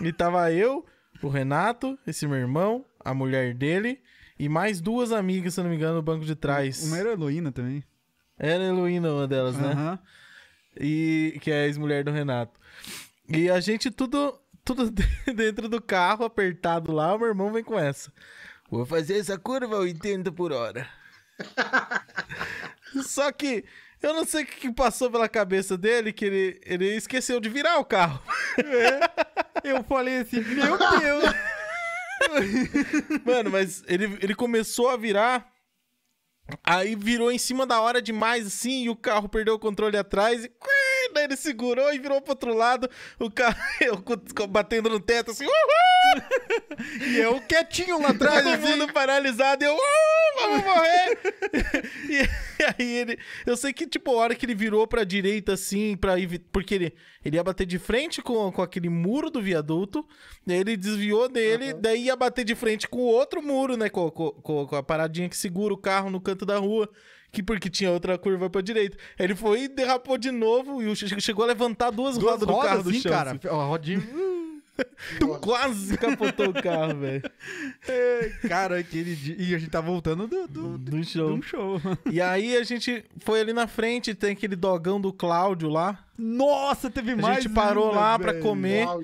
[0.02, 0.86] e tava eu,
[1.24, 4.00] o Renato, esse meu irmão, a mulher dele
[4.40, 6.84] e mais duas amigas, se não me engano, no banco de trás.
[6.84, 7.84] Uma era Heloína também.
[8.38, 9.72] Era Heloína uma delas, né?
[9.72, 10.00] Aham.
[10.80, 12.60] E que é a ex-mulher do Renato.
[13.28, 14.92] E a gente tudo tudo
[15.34, 18.12] dentro do carro, apertado lá, o meu irmão vem com essa.
[18.70, 20.88] Vou fazer essa curva a 80 por hora.
[23.02, 23.64] Só que
[24.02, 27.80] eu não sei o que passou pela cabeça dele, que ele, ele esqueceu de virar
[27.80, 28.22] o carro.
[29.64, 31.24] Eu falei assim: Meu Deus!
[33.26, 35.52] Mano, mas ele, ele começou a virar,
[36.64, 40.46] aí virou em cima da hora demais, assim, e o carro perdeu o controle atrás,
[40.46, 43.58] e daí ele segurou e virou pro outro lado, o carro
[44.50, 45.54] batendo no teto, assim, uhul!
[47.02, 48.78] E eu quietinho lá atrás, Todo assim.
[48.78, 51.20] mundo paralisado, e eu, uh, vamos morrer!
[52.10, 55.98] e aí ele, eu sei que, tipo, a hora que ele virou pra direita, assim,
[55.98, 56.96] pra ir, porque ele,
[57.28, 60.06] ele ia bater de frente com, com aquele muro do viaduto,
[60.46, 64.10] daí ele desviou dele, daí ia bater de frente com o outro muro, né, com,
[64.10, 64.32] com,
[64.66, 66.90] com- a paradinha que segura o carro no canto da rua,
[67.32, 68.98] que porque tinha outra curva pra direita.
[69.20, 72.48] Aí Ele foi e derrapou de novo, e o- chegou a levantar duas, Duas rodas
[72.48, 73.12] do carro do assim, chão.
[73.12, 73.32] cara.
[73.32, 73.48] assim.
[73.48, 74.02] A rodinha.
[75.20, 77.24] Tum, quase capotou o carro, velho.
[77.88, 79.36] É, cara, aquele dia.
[79.38, 81.34] E a gente tá voltando do, do, Do show.
[81.34, 81.82] um show.
[82.12, 86.06] E aí a gente foi ali na frente, tem aquele dogão do Cláudio lá.
[86.18, 87.44] Nossa, teve A mais.
[87.44, 88.44] gente parou ainda, lá pra velho.
[88.44, 88.86] comer.
[88.86, 89.04] Uau,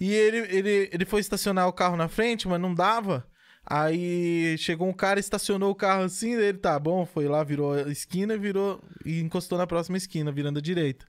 [0.00, 3.26] E ele, ele, ele foi estacionar o carro na frente, mas não dava.
[3.66, 7.82] Aí chegou um cara, estacionou o carro assim, ele tá bom, foi lá, virou a
[7.90, 11.06] esquina, virou e encostou na próxima esquina, virando a direita.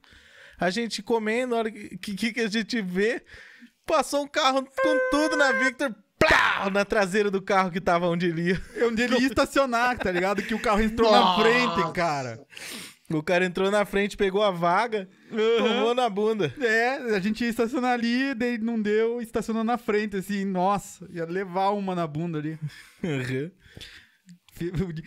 [0.60, 3.22] A gente comendo, na hora que, que, que a gente vê,
[3.86, 8.26] passou um carro com tudo na Victor, plá, na traseira do carro que tava onde
[8.26, 8.62] ele ia.
[8.76, 10.42] É onde ele ia estacionar, tá ligado?
[10.42, 11.42] Que o carro entrou na Nossa.
[11.42, 12.40] frente, cara.
[13.10, 15.06] O cara entrou na frente, pegou a vaga,
[15.58, 16.54] tomou na bunda.
[16.58, 21.26] É, a gente ia estacionar ali, daí não deu, estacionou na frente, assim, nossa, ia
[21.26, 22.58] levar uma na bunda ali.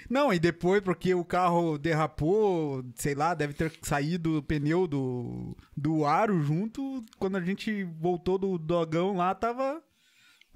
[0.10, 5.56] Não, e depois, porque o carro derrapou, sei lá, deve ter saído o pneu do,
[5.76, 7.04] do aro junto.
[7.18, 9.82] Quando a gente voltou do dogão lá, tava.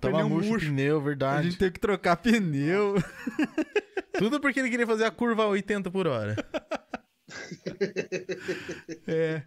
[0.01, 0.65] Tava pneu murcho, o murcho.
[0.67, 1.49] pneu, A verdade.
[1.49, 2.95] gente teve que trocar pneu.
[4.17, 6.35] Tudo porque ele queria fazer a curva a 80 por hora.
[9.05, 9.43] É.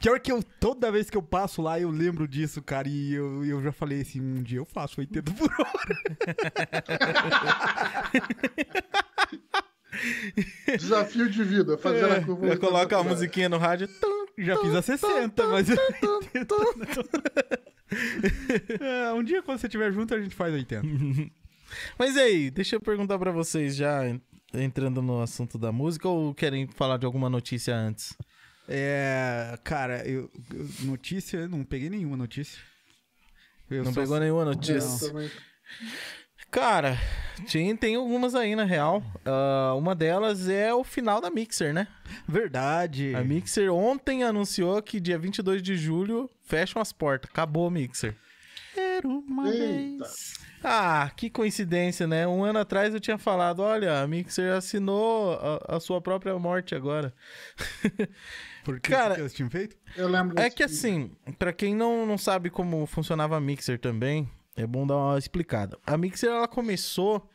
[0.00, 2.88] Pior que eu, toda vez que eu passo lá, eu lembro disso, cara.
[2.88, 5.98] E eu, eu já falei assim: um dia eu faço 80 por hora.
[10.78, 12.46] Desafio de vida, fazer a curva.
[12.46, 13.88] Já 80 coloca a musiquinha no rádio.
[13.88, 15.66] tum, Já fiz a 60, mas.
[18.80, 20.82] É, um dia quando você estiver junto, a gente faz 80.
[21.98, 24.20] Mas e aí, deixa eu perguntar pra vocês já, en-
[24.52, 28.14] entrando no assunto da música, ou querem falar de alguma notícia antes?
[28.68, 29.58] É.
[29.64, 30.30] Cara, eu.
[30.54, 32.60] eu- Notícia, eu não peguei nenhuma notícia.
[33.70, 35.08] Eu Não só- pegou nenhuma notícia?
[35.08, 35.30] também.
[36.50, 36.96] Cara,
[37.52, 39.02] tem, tem algumas aí, na real.
[39.24, 41.86] Ah, uma delas é o final da Mixer, né?
[42.26, 43.14] Verdade.
[43.14, 47.30] A Mixer ontem anunciou que dia 22 de julho fecham as portas.
[47.30, 48.14] Acabou o Mixer.
[48.74, 50.04] viver uma Eita.
[50.04, 50.34] vez.
[50.64, 52.26] Ah, que coincidência, né?
[52.26, 56.74] Um ano atrás eu tinha falado: olha, a Mixer assinou a, a sua própria morte
[56.74, 57.12] agora.
[58.68, 59.74] Por que, Cara, que eles tinham feito?
[59.96, 64.30] Eu lembro É que assim, pra quem não, não sabe como funcionava a Mixer também,
[64.54, 65.78] é bom dar uma explicada.
[65.86, 67.30] A Mixer ela começou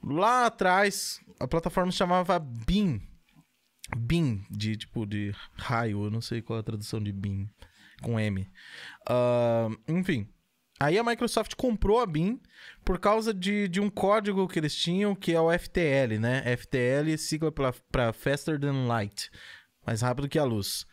[0.00, 3.00] lá atrás, a plataforma se chamava Beam.
[3.96, 7.50] Beam, de tipo de raio, eu não sei qual é a tradução de Beam
[8.00, 8.48] com M.
[9.08, 10.28] Ah, enfim.
[10.78, 12.38] Aí a Microsoft comprou a Beam
[12.84, 16.56] por causa de, de um código que eles tinham, que é o FTL, né?
[16.56, 19.28] FTL, sigla para Faster Than Light,
[19.88, 20.86] mais rápido que a luz.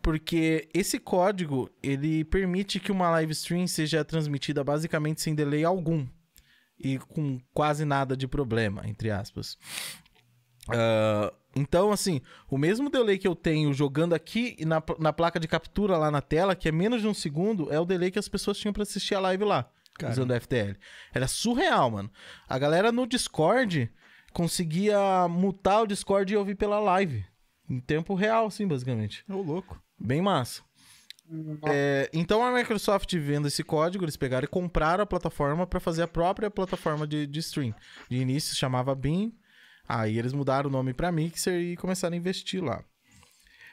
[0.00, 6.06] Porque esse código, ele permite que uma live stream seja transmitida basicamente sem delay algum.
[6.78, 9.58] E com quase nada de problema, entre aspas.
[10.68, 15.40] Ah, então, assim, o mesmo delay que eu tenho jogando aqui e na, na placa
[15.40, 18.20] de captura lá na tela, que é menos de um segundo, é o delay que
[18.20, 20.12] as pessoas tinham pra assistir a live lá, Cara.
[20.12, 20.76] usando o FTL.
[21.12, 22.10] Era surreal, mano.
[22.48, 23.90] A galera no Discord
[24.32, 27.26] conseguia mutar o Discord e ouvir pela live.
[27.68, 29.24] Em tempo real, assim, basicamente.
[29.28, 29.80] Ô, louco.
[29.98, 30.62] Bem massa.
[31.66, 36.02] É, então a Microsoft vendo esse código, eles pegaram e compraram a plataforma para fazer
[36.02, 37.74] a própria plataforma de, de stream.
[38.08, 39.30] De início se chamava Beam,
[39.86, 42.82] aí eles mudaram o nome para Mixer e começaram a investir lá.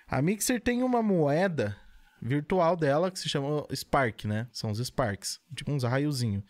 [0.08, 1.78] A Mixer tem uma moeda
[2.22, 4.48] virtual dela que se chama Spark, né?
[4.52, 6.44] São os Sparks, tipo uns raiozinhos.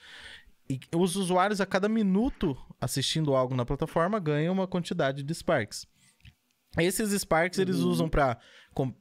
[0.67, 5.86] E os usuários a cada minuto assistindo algo na plataforma ganham uma quantidade de Sparks.
[6.78, 8.38] Esses Sparks eles usam pra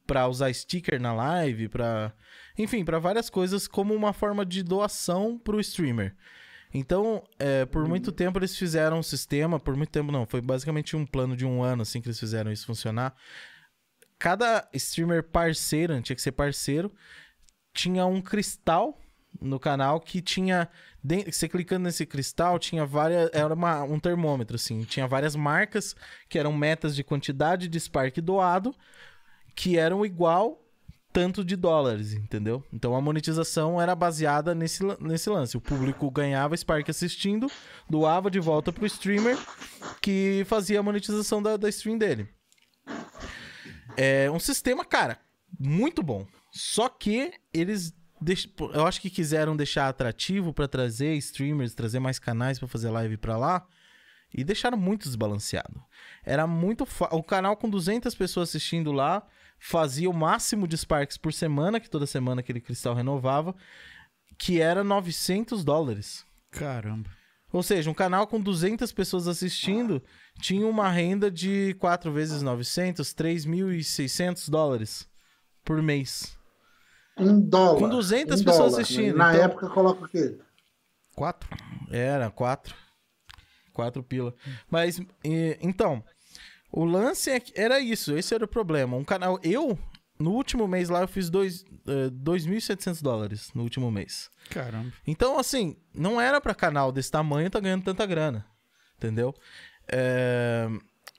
[0.06, 2.12] para usar sticker na live, pra
[2.56, 6.14] enfim, pra várias coisas como uma forma de doação pro streamer.
[6.72, 10.96] Então, é, por muito tempo eles fizeram um sistema, por muito tempo não, foi basicamente
[10.96, 13.14] um plano de um ano assim que eles fizeram isso funcionar.
[14.18, 16.92] Cada streamer parceiro, tinha que ser parceiro,
[17.72, 19.00] tinha um cristal
[19.40, 20.68] no canal que tinha.
[21.30, 23.30] Você clicando nesse cristal, tinha várias.
[23.32, 24.82] Era uma- um termômetro, assim.
[24.84, 25.94] Tinha várias marcas
[26.28, 28.74] que eram metas de quantidade de Spark doado,
[29.54, 30.60] que eram igual
[31.12, 32.64] tanto de dólares, entendeu?
[32.72, 35.56] Então a monetização era baseada nesse, nesse lance.
[35.56, 37.48] O público ganhava Spark assistindo,
[37.88, 39.38] doava de volta pro streamer,
[40.02, 42.28] que fazia a monetização da, da stream dele.
[43.96, 45.18] É um sistema, cara,
[45.58, 46.26] muito bom.
[46.50, 47.94] Só que eles
[48.74, 53.16] eu acho que quiseram deixar atrativo pra trazer streamers, trazer mais canais pra fazer live
[53.16, 53.66] pra lá
[54.32, 55.82] e deixaram muito desbalanceado.
[56.24, 59.26] Era muito o canal com 200 pessoas assistindo lá
[59.58, 63.54] fazia o máximo de Sparks por semana, que toda semana aquele cristal renovava,
[64.36, 66.26] que era 900 dólares.
[66.50, 67.08] Caramba.
[67.50, 70.02] Ou seja, um canal com 200 pessoas assistindo
[70.40, 75.08] tinha uma renda de 4 vezes 900, 3.600 dólares
[75.64, 76.36] por mês.
[77.16, 77.78] Um dólar.
[77.80, 78.82] Com 200 um pessoas dólar.
[78.82, 80.36] assistindo, Na então- época, coloca o quê?
[81.14, 81.48] Quatro?
[81.90, 82.74] Era, 4.
[83.72, 84.34] 4 pila.
[84.70, 86.02] Mas, e- então,
[86.72, 88.96] o lance é que era isso, esse era o problema.
[88.96, 89.78] Um canal, eu,
[90.18, 94.28] no último mês lá, eu fiz dois, eh, 2.700 dólares no último mês.
[94.50, 94.92] Caramba.
[95.06, 98.44] Então, assim, não era pra canal desse tamanho tá ganhando tanta grana.
[98.96, 99.34] Entendeu?
[99.88, 100.68] É,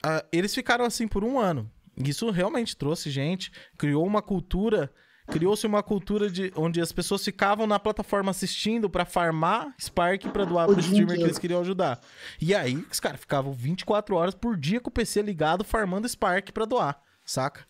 [0.04, 1.70] a- eles ficaram assim por um ano.
[1.98, 4.92] Isso realmente trouxe gente, criou uma cultura.
[5.28, 10.46] Criou-se uma cultura de onde as pessoas ficavam na plataforma assistindo pra farmar Spark pra
[10.46, 12.00] doar pro streamer que eles queriam ajudar.
[12.40, 16.52] E aí, os caras ficavam 24 horas por dia com o PC ligado, farmando Spark
[16.52, 17.66] pra doar, saca?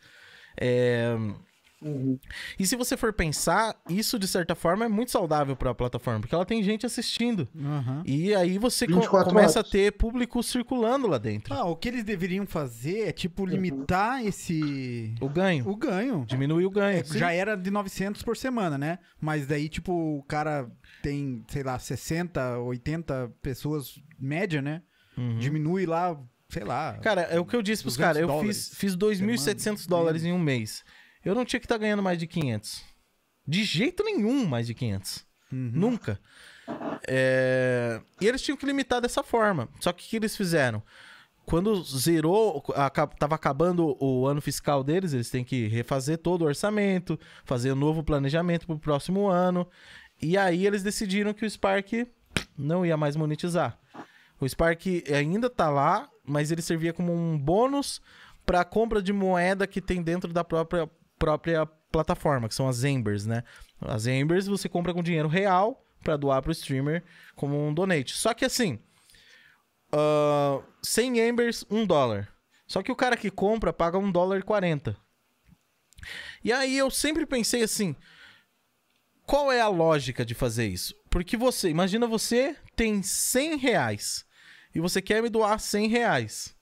[0.59, 1.15] É,
[1.86, 2.19] Uhum.
[2.58, 6.34] E se você for pensar, isso de certa forma é muito saudável pra plataforma, porque
[6.34, 7.48] ela tem gente assistindo.
[7.56, 8.02] Aham.
[8.06, 9.69] E aí você co- 24 começa horas.
[9.69, 11.54] a ter público circulando lá dentro.
[11.54, 15.13] Ah, o que eles deveriam fazer é, tipo, limitar esse...
[15.21, 15.67] O ganho.
[15.69, 16.26] O ganho.
[16.28, 17.00] Diminuir o ganho.
[17.00, 19.00] É, já era de 900 por semana, né?
[19.21, 20.69] Mas daí, tipo, o cara
[21.04, 24.82] tem, sei lá, 60, 80 pessoas média, né?
[25.17, 25.38] Uhum.
[25.38, 26.19] Diminui lá,
[26.50, 26.93] sei lá.
[27.02, 28.30] Cara, é o que eu disse pros 200 caras.
[28.30, 30.84] Eu fiz, fiz 2.700 semana, dólares em um mês.
[31.25, 32.83] Eu não tinha que estar ganhando mais de 500.
[33.47, 35.25] De jeito nenhum mais de 500.
[35.51, 35.71] Uhum.
[35.73, 36.19] Nunca.
[37.07, 39.67] É, E eles tinham que limitar dessa forma.
[39.79, 40.81] Só que o que eles fizeram?
[41.45, 46.45] Quando zerou, aca- tava acabando o ano fiscal deles, eles têm que refazer todo o
[46.45, 49.67] orçamento, fazer um novo planejamento pro próximo ano.
[50.21, 52.07] E aí eles decidiram que o Spark
[52.57, 53.77] não ia mais monetizar.
[54.39, 54.81] O Spark
[55.15, 58.01] ainda tá lá, mas ele servia como um bônus
[58.43, 60.89] para compra de moeda que tem dentro da própria,
[61.25, 63.43] própria plataforma, que são as Embers, né?
[63.81, 67.03] As Embers você compra com dinheiro real para doar pro streamer
[67.35, 68.13] como um donate.
[68.15, 68.79] Só que assim,
[69.91, 72.29] ah, 100 Embers, 1 dólar.
[72.67, 74.95] Só que o cara que compra paga 1 dólar e 40.
[76.43, 77.95] E aí eu sempre pensei assim,
[79.25, 80.93] qual é a lógica de fazer isso?
[81.09, 84.27] Porque você, imagina você tem 100 reais
[84.75, 86.55] e você quer me doar 100 reais.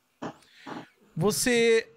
[1.17, 1.92] Você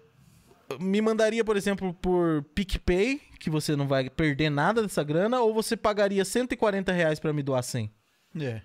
[0.79, 5.53] me mandaria, por exemplo, por PicPay, que você não vai perder nada dessa grana, ou
[5.53, 7.91] você pagaria 140 reais pra me doar 100?
[8.39, 8.61] É.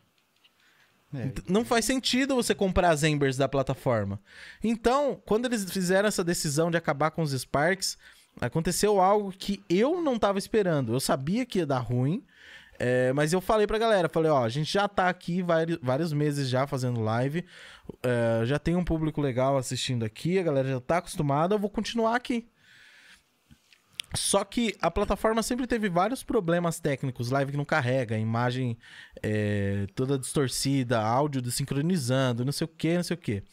[1.15, 1.31] É.
[1.47, 4.19] Não faz sentido você comprar as Embers da plataforma.
[4.65, 7.99] Então, quando eles fizeram essa decisão de acabar com os Sparks,
[8.41, 10.95] aconteceu algo que eu não tava esperando.
[10.95, 12.25] Eu sabia que ia dar ruim,
[12.85, 15.41] é, mas eu falei pra galera, falei, ó, a gente já tá aqui
[15.81, 17.45] vários meses já fazendo live,
[18.03, 21.71] é, já tem um público legal assistindo aqui, a galera já tá acostumada, eu vou
[21.71, 22.49] continuar aqui.
[24.17, 28.77] Só que a plataforma sempre teve vários problemas técnicos, live que não carrega, imagem
[29.23, 33.45] é, toda distorcida, áudio desincronizando, não sei o que, não sei o que.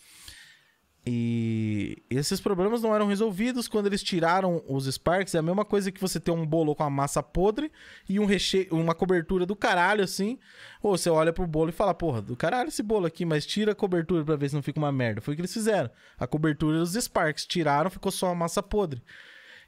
[1.06, 5.34] E esses problemas não eram resolvidos quando eles tiraram os Sparks.
[5.34, 7.72] É a mesma coisa que você ter um bolo com a massa podre
[8.08, 10.38] e um recheio, uma cobertura do caralho, assim.
[10.84, 13.72] Ou você olha pro bolo e fala, porra, do caralho esse bolo aqui, mas tira
[13.72, 15.22] a cobertura pra ver se não fica uma merda.
[15.22, 15.90] Foi o que eles fizeram.
[16.18, 17.46] A cobertura dos Sparks.
[17.46, 19.02] Tiraram, ficou só a massa podre.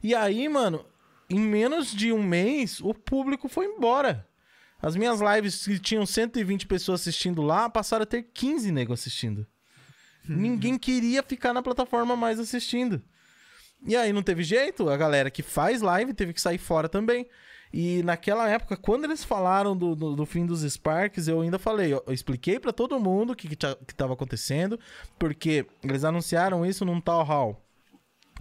[0.04, 0.86] E aí, mano,
[1.30, 4.28] em menos de um mês, o público foi embora.
[4.82, 9.48] As minhas lives que tinham 120 pessoas assistindo lá, passaram a ter 15 nego assistindo.
[10.28, 13.02] Ninguém queria ficar na plataforma mais assistindo.
[13.86, 17.28] E aí não teve jeito, a galera que faz live teve que sair fora também.
[17.74, 21.94] E naquela época, quando eles falaram do, do, do fim dos Sparks, eu ainda falei,
[21.94, 24.78] eu, expliquei pra todo mundo o que, que, ta- que tava acontecendo,
[25.18, 27.66] porque eles anunciaram isso num Town Hall.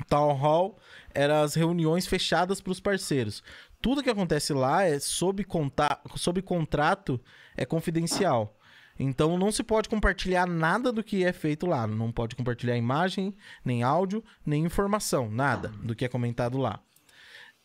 [0.08, 0.78] Town Hall
[1.14, 3.42] eram as reuniões fechadas para os parceiros.
[3.80, 7.20] Tudo que acontece lá é sob, conta sob contrato,
[7.56, 8.56] é confidencial.
[9.02, 11.86] Então não se pode compartilhar nada do que é feito lá.
[11.86, 13.34] Não pode compartilhar imagem,
[13.64, 16.80] nem áudio, nem informação, nada do que é comentado lá.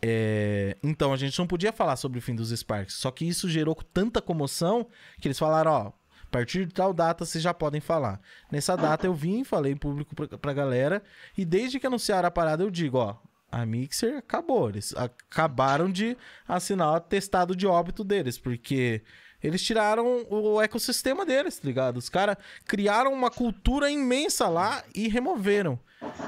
[0.01, 2.95] É, Então a gente não podia falar sobre o fim dos Sparks.
[2.95, 4.87] Só que isso gerou tanta comoção
[5.19, 8.21] que eles falaram: ó, a partir de tal data vocês já podem falar.
[8.49, 11.03] Nessa data eu vim, falei em público pra, pra galera.
[11.37, 13.17] E desde que anunciaram a parada, eu digo: ó,
[13.51, 14.69] a Mixer acabou.
[14.69, 16.15] Eles acabaram de
[16.47, 19.03] assinar o atestado de óbito deles, porque.
[19.45, 21.97] Eles tiraram o ecossistema deles, tá ligado?
[21.97, 25.79] Os caras criaram uma cultura imensa lá e removeram.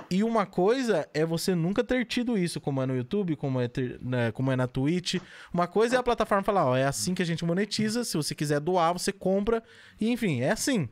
[0.09, 3.67] E uma coisa é você nunca ter tido isso, como é no YouTube, como é,
[3.67, 5.15] ter- né, como é na Twitch.
[5.53, 8.33] Uma coisa é a plataforma falar, ó, é assim que a gente monetiza, se você
[8.33, 9.61] quiser doar, você compra.
[9.99, 10.87] E, enfim, é assim.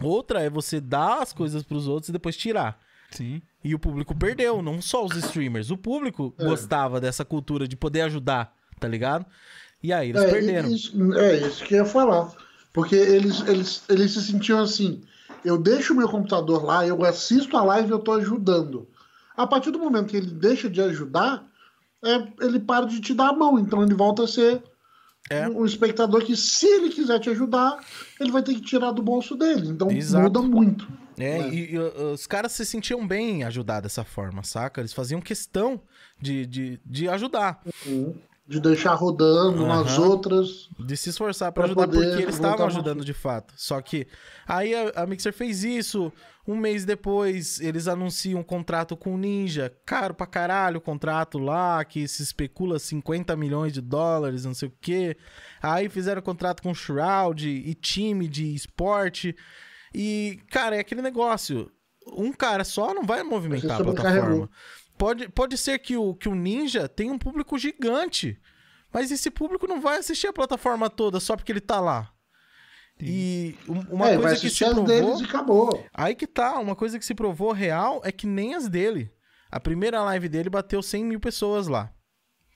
[0.00, 2.78] Outra é você dar as coisas pros outros e depois tirar.
[3.10, 3.40] Sim.
[3.64, 5.70] E o público perdeu, não só os streamers.
[5.70, 6.44] O público É.
[6.44, 9.26] gostava dessa cultura de poder ajudar, tá ligado?
[9.82, 10.68] E aí eles É, perderam.
[10.70, 12.32] Isso, é isso que eu ia falar.
[12.72, 15.02] Porque eles, eles, eles se sentiam assim:
[15.44, 18.88] eu deixo o meu computador lá, eu assisto a live, eu tô ajudando.
[19.36, 21.46] A partir do momento que ele deixa de ajudar,
[22.04, 23.58] é, ele para de te dar a mão.
[23.58, 24.62] Então ele volta a ser
[25.30, 25.48] É.
[25.48, 27.78] um espectador que, se ele quiser te ajudar,
[28.18, 29.68] ele vai ter que tirar do bolso dele.
[29.68, 30.24] Então Exato.
[30.24, 30.88] muda muito.
[31.18, 31.48] É, É.
[31.48, 34.80] e, e, os caras se sentiam bem em ajudar dessa forma, saca?
[34.80, 35.80] Eles faziam questão
[36.20, 37.60] de, de, de ajudar,
[38.48, 40.08] De deixar rodando nas Aham.
[40.08, 40.70] outras.
[40.78, 43.52] de se esforçar pra Pra ajudar, porque eles estavam ajudando de fato.
[43.58, 44.06] Só que
[44.46, 46.10] aí a, a Mixer fez isso,
[46.46, 51.38] um mês depois eles anunciam um contrato com o Ninja, caro pra caralho o contrato
[51.38, 55.14] lá, que se especula 50 milhões de dólares, não sei o quê.
[55.60, 59.36] Aí fizeram contrato com o Shroud e time de esporte.
[59.94, 61.70] E, cara, é aquele negócio.
[62.16, 64.48] Um cara só não vai movimentar a plataforma.
[64.98, 68.38] Pode, pode ser que o, que o Ninja tenha um público gigante.
[68.92, 72.12] Mas esse público não vai assistir a plataforma toda só porque ele tá lá.
[73.00, 75.20] E um- uma é, coisa que se assistir as deles provou.
[75.20, 75.86] e acabou.
[75.94, 79.12] Aí que tá, uma coisa que se provou real é que nem as dele.
[79.50, 81.92] A primeira live dele bateu 100 mil pessoas lá,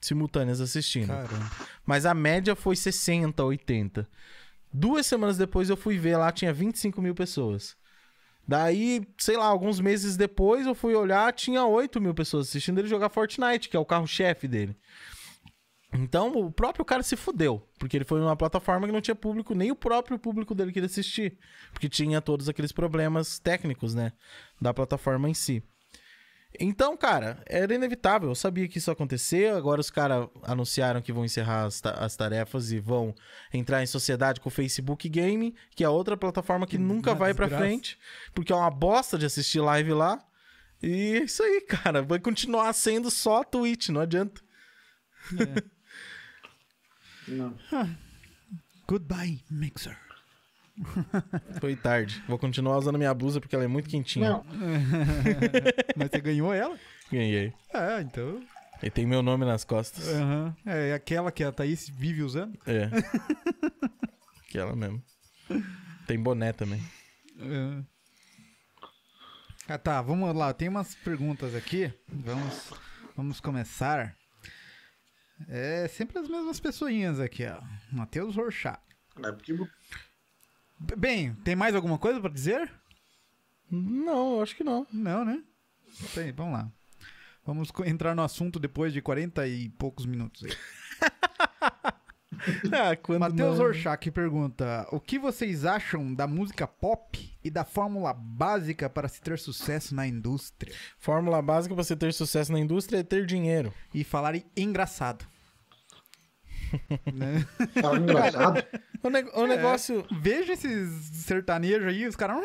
[0.01, 1.07] simultâneas assistindo.
[1.07, 1.49] Caramba.
[1.85, 4.07] Mas a média foi 60, 80.
[4.71, 7.75] Duas semanas depois eu fui ver lá, tinha 25 mil pessoas.
[8.47, 12.87] Daí, sei lá, alguns meses depois eu fui olhar, tinha 8 mil pessoas assistindo ele
[12.87, 14.77] jogar Fortnite, que é o carro-chefe dele.
[15.93, 19.53] Então, o próprio cara se fudeu, porque ele foi numa plataforma que não tinha público,
[19.53, 21.37] nem o próprio público dele queria assistir,
[21.71, 24.11] porque tinha todos aqueles problemas técnicos, né,
[24.59, 25.63] da plataforma em si.
[26.59, 31.11] Então, cara, era inevitável, eu sabia que isso ia acontecer, agora os caras anunciaram que
[31.11, 33.13] vão encerrar as, ta- as tarefas e vão
[33.51, 37.33] entrar em sociedade com o Facebook Game, que é outra plataforma que nunca uma vai
[37.33, 37.65] pra desgraça.
[37.67, 37.97] frente,
[38.35, 40.23] porque é uma bosta de assistir live lá.
[40.81, 44.39] E é isso aí, cara, vai continuar sendo só a Twitch, não adianta.
[47.27, 47.57] Não.
[48.87, 49.97] Goodbye, Mixer.
[51.59, 52.23] Foi tarde.
[52.27, 54.29] Vou continuar usando minha blusa porque ela é muito quentinha.
[54.29, 54.45] Não,
[55.95, 56.77] Mas você ganhou ela?
[57.11, 57.53] Ganhei.
[57.73, 58.43] É, então.
[58.81, 60.07] E tem meu nome nas costas.
[60.09, 60.55] Aham.
[60.65, 62.57] É aquela que a Thaís vive usando.
[62.65, 62.89] É.
[64.49, 65.01] Aquela mesmo.
[66.05, 66.81] Tem boné também.
[67.39, 67.83] É.
[69.67, 70.53] Ah, tá, vamos lá.
[70.53, 71.91] Tem umas perguntas aqui.
[72.07, 72.73] Vamos,
[73.15, 74.15] vamos começar.
[75.47, 77.61] É sempre as mesmas pessoinhas aqui, ó.
[77.91, 78.79] Matheus Rorschach.
[79.23, 79.55] É porque
[80.97, 82.71] Bem, tem mais alguma coisa pra dizer?
[83.71, 84.85] Não, acho que não.
[84.91, 85.41] Não, né?
[86.13, 86.71] Tem, vamos lá.
[87.45, 90.43] Vamos entrar no assunto depois de 40 e poucos minutos.
[92.73, 93.57] Ah, Matheus.
[93.59, 99.21] Orchak pergunta: O que vocês acham da música pop e da fórmula básica para se
[99.21, 100.75] ter sucesso na indústria?
[100.99, 103.73] Fórmula básica pra você ter sucesso na indústria é ter dinheiro.
[103.93, 105.25] E falar engraçado.
[107.13, 107.45] Né?
[108.01, 108.63] engraçado.
[109.03, 110.05] O, ne- o negócio.
[110.21, 110.89] Veja esses
[111.25, 112.37] sertanejos aí, os caras.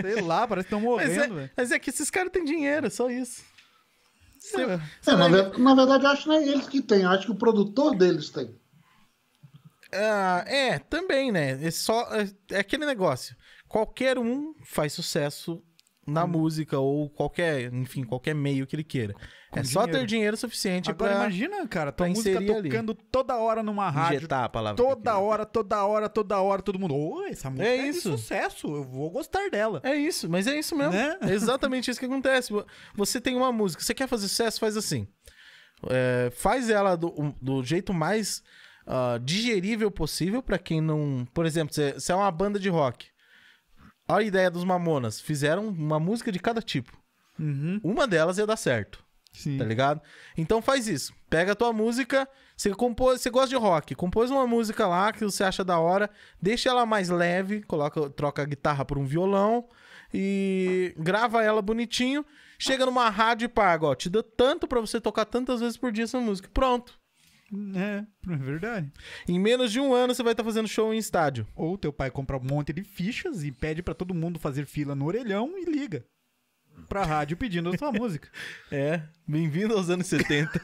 [0.00, 1.50] Sei lá, parece que estão Mas morrendo, é, velho.
[1.56, 3.42] mas é que esses caras têm dinheiro, é só isso.
[4.38, 4.80] Você- É.
[5.00, 7.32] você É, na, ver- na verdade, acho que não é eles que têm, acho que
[7.32, 8.54] o produtor deles tem.
[9.92, 11.58] Ah, é, também, né?
[11.62, 13.36] É só é, é aquele negócio.
[13.68, 15.62] Qualquer um faz sucesso
[16.10, 19.14] na música ou qualquer, enfim, qualquer meio que ele queira.
[19.52, 20.00] é só dinheiro.
[20.00, 22.68] ter dinheiro suficiente Agora pra imagina, cara, tua música inserir ali.
[22.68, 24.18] tocando toda hora numa rádio.
[24.18, 24.76] injetar a palavra.
[24.76, 26.94] Toda hora, toda hora, toda hora, todo mundo.
[26.94, 28.16] Ô, essa música É é, isso.
[28.16, 29.80] sucesso, eu vou gostar dela.
[29.84, 30.92] É isso, mas é isso mesmo.
[30.92, 31.16] Né?
[31.22, 32.52] É exatamente isso que acontece.
[32.94, 35.06] Você tem uma música, você quer fazer sucesso, faz assim.
[35.88, 38.42] É, faz ela do, do jeito mais
[38.86, 41.26] ah, digerível possível pra quem não.
[41.32, 43.06] Por exemplo, você, você é uma banda de rock.
[44.10, 45.20] Olha a ideia dos Mamonas.
[45.20, 46.98] Fizeram uma música de cada tipo.
[47.38, 47.80] Uhum.
[47.82, 49.02] Uma delas ia dar certo,
[49.32, 49.56] Sim.
[49.56, 50.00] tá ligado?
[50.36, 51.14] Então faz isso.
[51.30, 55.24] Pega a tua música, você compôs, você gosta de rock, compôs uma música lá que
[55.24, 59.66] você acha da hora, deixa ela mais leve, coloca, troca a guitarra por um violão
[60.12, 62.24] e grava ela bonitinho.
[62.58, 65.90] Chega numa rádio e paga, ó, te dá tanto pra você tocar tantas vezes por
[65.90, 66.50] dia essa música.
[66.52, 66.99] Pronto.
[67.74, 68.92] É, é verdade.
[69.28, 71.46] Em menos de um ano você vai estar fazendo show em estádio.
[71.54, 74.94] Ou teu pai compra um monte de fichas e pede pra todo mundo fazer fila
[74.94, 76.04] no orelhão e liga
[76.88, 78.28] pra rádio pedindo a sua música.
[78.70, 80.60] É, bem-vindo aos anos 70.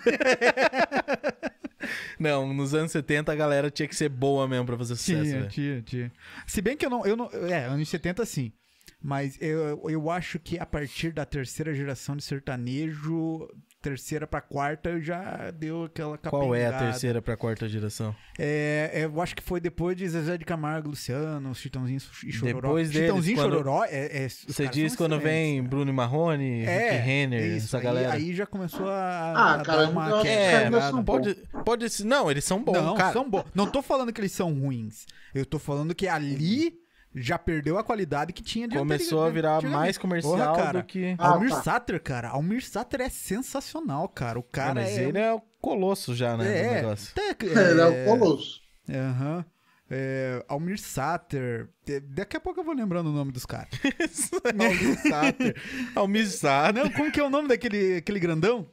[2.19, 5.47] não, nos anos 70 a galera tinha que ser boa mesmo pra fazer sucesso, Tinha,
[5.49, 6.13] tinha, tinha.
[6.47, 7.31] Se bem que eu não, eu não.
[7.33, 8.53] É, anos 70 sim.
[9.01, 13.49] Mas eu, eu acho que a partir da terceira geração de sertanejo,
[13.91, 16.91] terceira pra quarta, já deu aquela Qual é a capengada.
[16.93, 18.15] terceira pra quarta geração?
[18.39, 22.69] É, é, eu acho que foi depois de Zezé de Camargo, Luciano, Chitãozinho e Chororó.
[22.69, 25.69] Depois deles, Chitãozinho e quando- Chororó é, é Você diz quando vem cara.
[25.69, 28.13] Bruno e Marrone, É, Rick Renner, isso, essa aí- galera.
[28.15, 28.93] Aí, já começou a,
[29.37, 31.35] Ah, a cara, dar uma que é, são pode,
[31.65, 32.05] pode ser.
[32.05, 33.13] Não, eles são bons, Não, cara.
[33.13, 33.45] são bons.
[33.55, 35.07] Não tô falando que eles são ruins.
[35.35, 36.75] Eu tô falando que ali
[37.19, 40.81] já perdeu a qualidade que tinha de Começou a anteri- virar mais comercial Porra, cara.
[40.83, 41.15] do que.
[41.19, 41.63] Ah, Almir tá.
[41.63, 42.29] Sater, cara.
[42.29, 44.39] Almir Sater é sensacional, cara.
[44.39, 45.05] O Cara, cara mas é...
[45.05, 46.47] ele é o colosso já, né?
[46.59, 47.13] É, negócio.
[47.13, 48.61] até- Ele é o Colosso.
[48.89, 49.45] Aham.
[49.89, 51.69] É, Almir Sater.
[51.89, 53.69] É, Daqui a pouco eu vou lembrando o nome dos caras.
[54.45, 55.57] Almir Sater.
[55.95, 56.85] Almir Sater.
[56.85, 58.69] Não, como que é o nome daquele aquele grandão?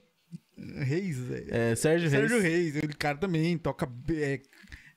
[0.58, 1.18] Reis.
[1.32, 2.74] é- É, Sérgio, Sérgio Reis.
[2.74, 2.84] Reis.
[2.84, 3.88] Ele cara também toca.
[4.12, 4.39] é,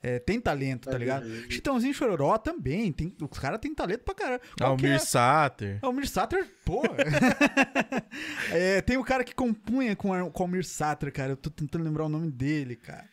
[0.09, 1.27] é, tem talento, tá ligado?
[1.51, 2.93] Chitãozinho e Chororó também.
[2.93, 4.99] Tem, os caras têm talento pra que Almir é?
[4.99, 5.79] Sater.
[5.83, 6.83] Almir Sater, pô.
[8.51, 11.33] É, tem o cara que compunha com, a- com o Almir Sater, cara.
[11.33, 13.05] Eu tô tentando lembrar o nome dele, cara.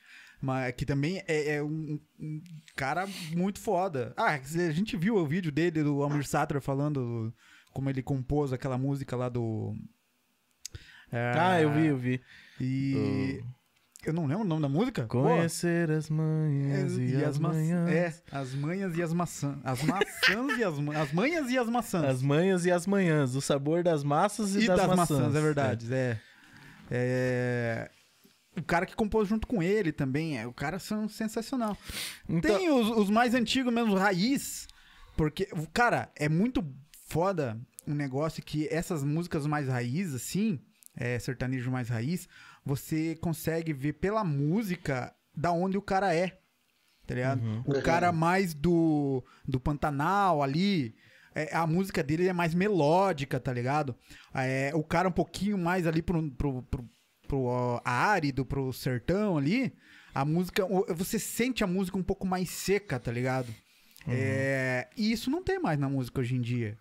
[0.42, 2.42] Mas que também é, é um, um
[2.76, 4.14] cara muito foda.
[4.18, 7.34] Ah, a gente viu o vídeo dele, do Almir Sater, falando
[7.72, 9.74] como ele compôs aquela música lá do.
[11.12, 12.22] É, Ah, eu vi, eu vi.
[12.60, 13.42] E.
[14.06, 15.04] Eu não lembro o nome da música?
[15.04, 17.90] Pô, Conhecer as é, manhãs e, as maçã- manhãs.
[17.90, 19.58] É, as manhas e as maçãs.
[19.64, 22.04] As maçãs e as, ma- as manhas e as maçãs.
[22.04, 23.36] As manhãs e as manhãs.
[23.36, 25.94] O sabor das massas e, E das, maçãs, é verdade.
[25.94, 26.20] É.
[26.92, 27.90] É,
[28.58, 31.76] O cara que compôs junto com ele também, é, o cara são sensacional.
[32.30, 34.68] Então, Tem os, os mais antigos mesmo, raiz,
[35.18, 36.64] porque, cara, é muito
[37.08, 40.60] foda um negócio que essas músicas mais raiz, assim,
[40.96, 42.28] é, sertanejo mais raiz,
[42.66, 46.38] você consegue ver pela música da onde o cara é,
[47.06, 47.42] tá ligado?
[47.66, 47.82] O Uhum.
[47.82, 50.96] cara mais do, do Pantanal ali,
[51.36, 53.96] é, a música dele é mais melódica, tá ligado?
[54.34, 56.90] É, o cara um pouquinho mais ali pro, pro, pro,
[57.28, 59.74] pro ó, árido, pro sertão ali,
[60.14, 60.64] a música,
[60.96, 63.48] você sente a música um pouco mais seca, tá ligado?
[64.06, 64.14] Uhum.
[64.16, 66.78] É, e isso não tem mais na música hoje em dia,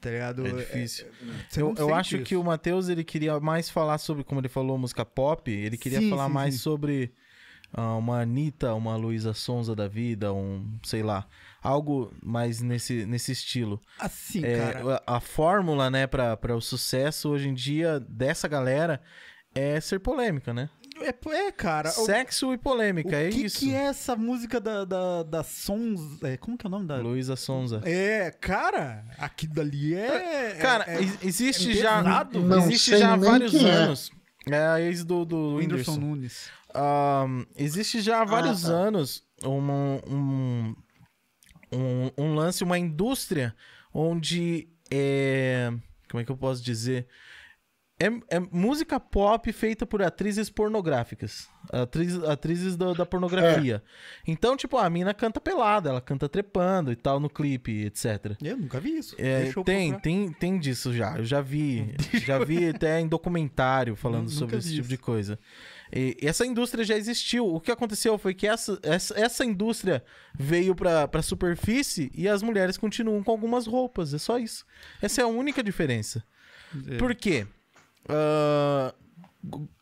[0.00, 0.46] tá ligado?
[0.46, 1.06] é difícil.
[1.48, 2.24] você Eu, eu acho isso.
[2.24, 6.00] que o Matheus ele queria mais falar sobre, como ele falou, música pop, ele queria
[6.00, 6.60] Sim, falar sim, mais sim.
[6.60, 7.12] sobre
[7.72, 11.26] ah, uma Anitta, uma Luísa Sonza da vida, um, sei lá,
[11.62, 13.80] algo mais nesse, nesse estilo.
[13.98, 15.02] Assim, É, cara.
[15.06, 19.00] a, a fórmula, né, pra o sucesso hoje em dia dessa galera
[19.54, 20.68] é ser polêmica, né?
[21.02, 21.14] É,
[21.46, 21.88] é, cara.
[21.88, 23.58] o- Sexo e polêmica, o é que, isso.
[23.58, 26.22] que é essa música da, da, da Sons.
[26.22, 26.96] é, como que é o nome da.
[26.96, 27.80] Luísa Sonza.
[27.84, 30.56] É, cara, aquilo dali é.
[30.60, 32.02] Cara, é, é ex- existe é já.
[32.32, 33.70] Não existe já há vários é.
[33.70, 34.10] anos.
[34.50, 36.00] É a ex do, do Whindersson Whindersson.
[36.00, 36.50] Nunes.
[36.74, 38.68] Ahn, existe já há vários tá.
[38.68, 40.74] anos uma- um,
[41.72, 43.54] um, um lance, uma indústria
[43.92, 45.72] onde é.
[46.10, 47.06] Como é que eu posso dizer?
[48.00, 51.50] É, é música pop feita por atrizes pornográficas.
[51.70, 53.82] Atriz, atrizes da, da pornografia.
[54.26, 58.38] Então, tipo, a mina canta pelada, ela canta trepando e tal no clipe, etc.
[58.42, 59.14] Eu nunca vi isso.
[59.18, 60.00] É, tem, procurar.
[60.00, 61.18] tem, tem disso já.
[61.18, 61.94] Eu já vi.
[62.24, 64.88] já vi até em documentário falando sobre esse tipo isso.
[64.88, 65.38] de coisa.
[65.92, 67.46] E essa indústria já existiu.
[67.46, 70.02] O que aconteceu foi que essa, essa, essa indústria
[70.34, 74.14] veio pra, pra superfície e as mulheres continuam com algumas roupas.
[74.14, 74.64] É só isso.
[75.02, 76.24] Essa é a única diferença.
[76.88, 76.96] É.
[76.96, 77.46] Por quê?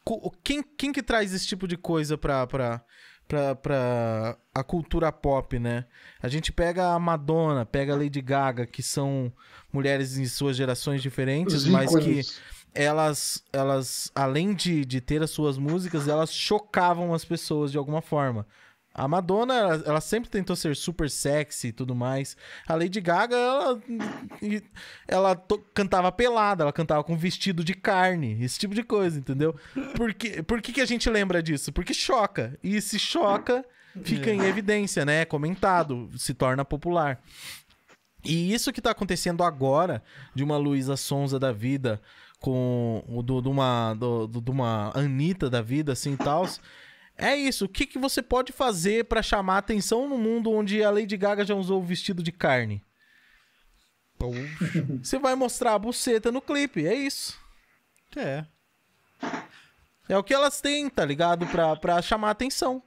[0.04, 2.80] Co- quem, quem que traz esse tipo de coisa pra, pra,
[3.26, 5.84] pra, pra a cultura pop, né?
[6.22, 9.32] A gente pega a Madonna, pega a Lady Gaga, que são
[9.72, 12.40] mulheres em suas gerações diferentes, Os mas que ícones.
[12.74, 18.00] elas, elas além de, de ter as suas músicas, elas chocavam as pessoas de alguma
[18.00, 18.46] forma.
[18.94, 22.36] A Madonna, ela, ela sempre tentou ser super sexy e tudo mais.
[22.66, 23.80] A Lady Gaga, ela,
[25.06, 29.54] ela to- cantava pelada, ela cantava com vestido de carne, esse tipo de coisa, entendeu?
[29.96, 31.72] Por que, por que, que a gente lembra disso?
[31.72, 32.58] Porque choca.
[32.62, 33.64] E se choca,
[34.02, 35.20] fica em evidência, né?
[35.20, 37.20] É comentado, se torna popular.
[38.24, 40.02] E isso que tá acontecendo agora,
[40.34, 42.00] de uma Luísa Sonza da vida,
[42.40, 46.44] com o do, de uma, do, do- de uma Anitta da vida, assim e tal.
[47.18, 47.64] É isso.
[47.64, 51.44] O que, que você pode fazer pra chamar atenção no mundo onde a Lady Gaga
[51.44, 52.82] já usou o vestido de carne?
[55.02, 57.38] Você vai mostrar a buceta no clipe, é isso.
[58.16, 58.44] É.
[60.08, 61.46] É o que elas têm, tá ligado?
[61.46, 62.82] Pra, pra chamar atenção.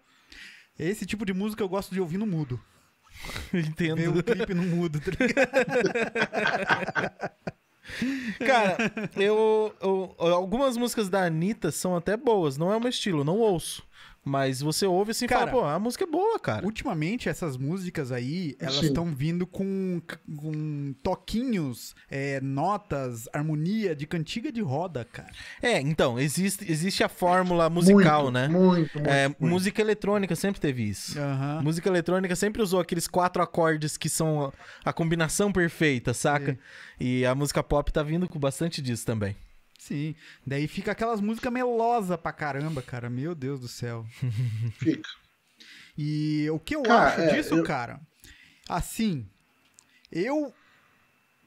[0.80, 2.60] Esse tipo de música eu gosto de ouvir no mudo.
[3.52, 4.20] Ver Entendo.
[4.20, 5.52] o clipe no mudo, tá ligado?
[8.46, 8.78] Cara,
[9.18, 12.58] eu, eu- Algumas músicas da Anitta são até boas.
[12.58, 13.84] Não é o meu estilo, não ouço.
[14.24, 16.64] Mas você ouve assim e Cara, fala, pô, a música é boa, cara.
[16.64, 20.00] Ultimamente, essas músicas aí, elas estão vindo com,
[20.38, 25.32] com toquinhos, é, notas, harmonia de cantiga de roda, cara.
[25.60, 28.48] É, então, existe, existe a fórmula musical, muito, né?
[28.48, 29.10] Muito, muito.
[29.10, 29.46] É, muito.
[29.46, 31.20] música eletrônica sempre teve isso.
[31.20, 31.62] Aham.
[31.64, 36.58] Música eletrônica sempre usou aqueles quatro acordes que são a, a combinação perfeita, saca?
[37.00, 39.36] E a música pop tá vindo com bastante disso também.
[39.82, 40.14] Sim.
[40.46, 43.10] Daí fica aquelas músicas melosas pra caramba, cara.
[43.10, 44.06] Meu Deus do céu.
[44.78, 45.10] Fica.
[45.98, 48.00] E o que eu Cara, acho é, disso, eu- cara,
[48.70, 49.28] assim,
[50.12, 50.54] eu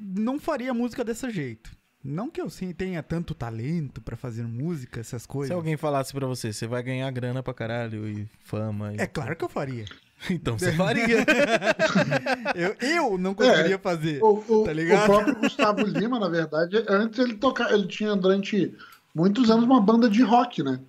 [0.00, 1.70] não faria música desse jeito.
[2.02, 5.48] Não que eu sim tenha tanto talento pra fazer música, essas coisas.
[5.48, 8.92] Se alguém falasse pra você, você vai ganhar grana pra caralho e fama.
[8.94, 9.84] e- É claro que eu faria.
[10.30, 11.24] Então você faria.
[12.54, 14.22] Eu, eu não conseguiria fazer.
[14.22, 15.02] O, o- Tá ligado?
[15.02, 18.74] o próprio Gustavo Lima, na verdade, antes ele tocava, ele tinha durante
[19.14, 20.80] muitos anos uma banda de rock, né?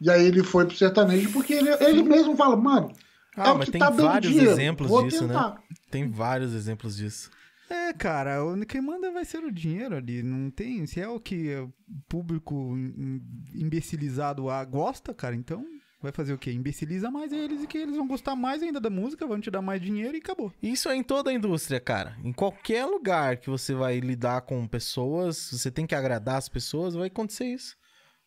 [0.00, 2.90] E aí ele foi pro sertanejo porque ele, ele mesmo fala, mano,
[3.36, 5.34] é Ah, o mas que tem tá vários dinheiro, exemplos vou disso, né?
[5.34, 5.62] tentar.
[5.90, 7.30] Tem vários exemplos disso.
[7.68, 10.22] É, cara, o- quem manda vai ser o dinheiro ali.
[10.22, 10.86] Não tem.
[10.86, 11.72] Se é o que o
[12.08, 13.22] público im-
[13.54, 15.64] imbecilizado gosta, cara, então
[16.02, 16.52] vai fazer o quê?
[16.52, 19.62] Imbeciliza mais eles e que eles vão gostar mais ainda da música, vão te dar
[19.62, 20.52] mais dinheiro e acabou.
[20.62, 22.16] Isso é em toda a indústria, cara.
[22.24, 26.94] Em qualquer lugar que você vai lidar com pessoas, você tem que agradar as pessoas,
[26.94, 27.76] vai acontecer isso.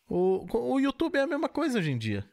[0.08, 0.44] O,
[0.74, 2.24] o YouTube é a mesma coisa hoje em dia.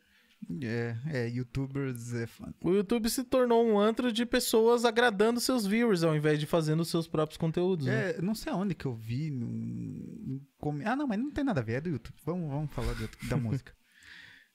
[0.63, 2.51] É, é, youtubers é fã.
[2.63, 6.79] O YouTube se tornou um antro de pessoas agradando seus viewers ao invés de fazendo
[6.81, 7.85] os seus próprios conteúdos.
[7.85, 8.09] né?
[8.17, 9.29] É, não sei aonde que eu vi.
[9.29, 10.41] num-
[10.83, 12.15] Ah, não, mas não tem nada a ver, é do YouTube.
[12.25, 13.71] Vamos, vamos falar do- da música.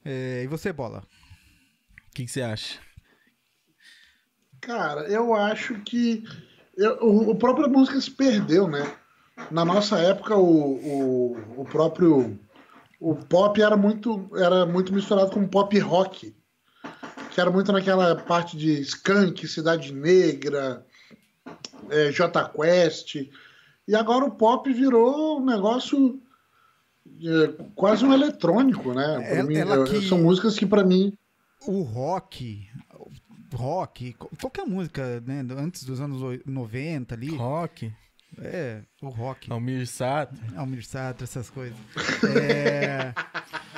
[0.09, 1.03] É, e você, Bola?
[2.09, 2.79] O que, que você acha?
[4.61, 6.23] Cara, eu acho que
[6.77, 8.97] eu- o, o próprio música se perdeu, né?
[9.51, 12.39] Na nossa época, o, o, o próprio
[13.01, 16.35] o pop era muito, era muito misturado com pop rock,
[17.33, 20.87] que era muito naquela parte de Skank, Cidade Negra,
[21.91, 23.17] é, J Quest.
[23.89, 26.23] E agora o pop virou um negócio
[27.23, 29.23] é, quase um eletrônico, né?
[29.31, 31.13] Ela- mim, ela eu- que- São músicas que para mim
[31.67, 32.67] O rock,
[33.55, 37.93] rock, qualquer música, né, antes dos anos oi- 90 ali, Rock,
[38.39, 40.39] é, o rock, Almir Sater.
[40.59, 41.77] Almir Sater, essas coisas.
[42.37, 43.15] É,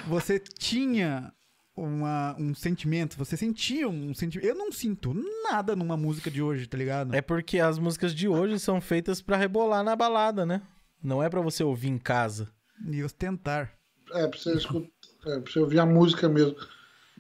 [0.07, 1.33] você tinha
[1.77, 3.17] uma, um sentimento.
[3.17, 4.49] Você sentia um sentimento.
[4.49, 5.15] Eu não sinto
[5.49, 7.15] nada numa música de hoje, tá ligado?
[7.15, 10.61] É porque as músicas de hoje são feitas pra rebolar na balada, né?
[11.03, 12.49] Não é pra você ouvir em casa.
[12.87, 13.73] E ostentar.
[14.13, 14.89] É, pra você, escutar,
[15.27, 16.57] é, pra você ouvir a música mesmo.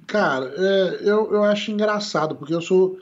[0.06, 2.98] Cara, é, eu, eu acho engraçado, porque eu sou.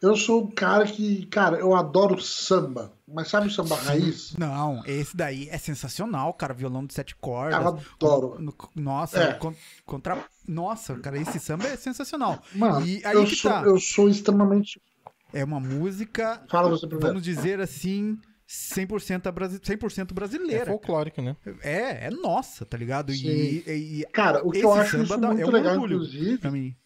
[0.00, 1.26] Eu sou um cara que.
[1.26, 2.92] Cara, eu adoro samba.
[3.06, 4.34] Mas sabe o samba raiz?
[4.38, 6.54] Não, esse daí é sensacional, cara.
[6.54, 7.60] Violão de sete cordas.
[7.60, 8.36] Eu adoro.
[8.40, 9.32] No- Nossa, É.
[9.34, 10.24] con- contra.
[10.48, 12.40] Nossa, cara, esse samba é sensacional.
[12.54, 13.62] Mano, E aí eu, que sou, tá.
[13.64, 14.80] eu sou extremamente.
[15.34, 17.06] É uma música, Fala você primeiro.
[17.08, 18.18] vamos dizer assim,
[18.50, 20.66] 100%, a brasi- 100 É brasileira.
[20.66, 21.36] folclórico, né?
[21.62, 23.12] É, é nossa, tá ligado?
[23.12, 25.94] E, e, e Cara, o que eu acho samba isso muito é um legal, orgulho
[25.94, 26.76] inclusive,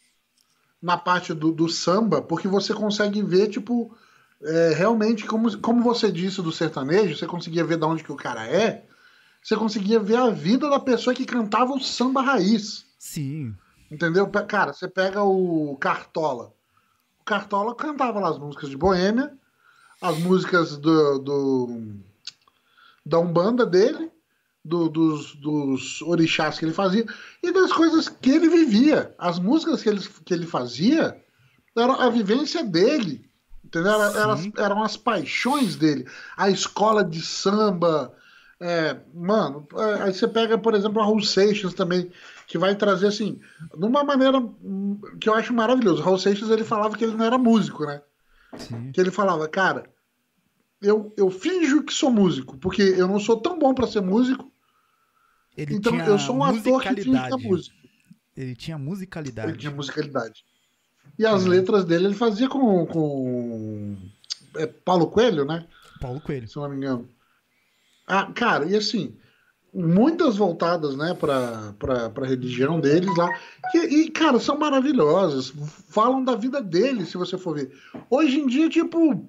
[0.82, 3.96] na parte do, do samba, porque você consegue ver, tipo,
[4.42, 8.16] é, realmente, como, como você disse do sertanejo, você conseguia ver de onde que o
[8.16, 8.84] cara é,
[9.42, 12.84] você conseguia ver a vida da pessoa que cantava o samba raiz.
[12.98, 13.54] Sim.
[13.90, 14.26] Entendeu?
[14.28, 16.52] Cara, você pega o Cartola.
[17.20, 19.32] O Cartola cantava lá as músicas de Boêmia,
[20.00, 21.80] as músicas do, do-
[23.04, 24.10] da Umbanda dele,
[24.64, 27.04] do- dos, dos orixás que ele fazia,
[27.42, 29.14] e das coisas que ele vivia.
[29.18, 31.20] As músicas que ele, que ele fazia
[31.76, 33.28] era a vivência dele.
[33.64, 33.92] Entendeu?
[33.92, 34.52] Era- Eram, Sim.
[34.56, 36.06] eram as paixões dele.
[36.36, 38.12] A escola de samba.
[38.60, 42.10] é, mano, é, aí você pega, por exemplo, a Raul Seixas também,
[42.46, 43.40] que vai trazer assim,
[43.76, 46.00] de uma maneira hum, que eu acho maravilhoso.
[46.00, 48.00] O Raul Seixas ele falava que ele não era músico, né?
[48.58, 48.92] Sim.
[48.92, 49.90] Que ele falava, cara,
[50.80, 54.50] eu, eu finjo que sou músico, porque eu não sou tão bom pra ser músico,
[55.56, 57.76] Ele então eu sou um ator que finge que é músico.
[58.36, 59.50] Ele tinha musicalidade.
[59.50, 60.44] Ele tinha musicalidade.
[61.18, 61.50] E as Uhum.
[61.50, 63.96] letras dele ele fazia com, com
[64.56, 65.66] é, Paulo Coelho, né?
[66.00, 66.48] Paulo Coelho.
[66.48, 67.08] Se não me engano.
[68.06, 69.16] Ah, cara, e assim,
[69.74, 73.28] muitas voltadas, né, pra, pra, pra religião deles lá.
[73.72, 75.52] Que, e, cara, são maravilhosas.
[75.88, 77.72] Falam da vida deles, se você for ver.
[78.08, 79.28] Hoje em dia, tipo,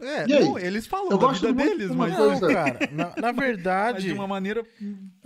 [0.00, 0.44] É, E aí?
[0.44, 3.04] não, eles falam Eu da gosto vida muito deles, de mas, coisa- Não, cara, na,
[3.20, 4.64] na mas verdade, de uma maneira.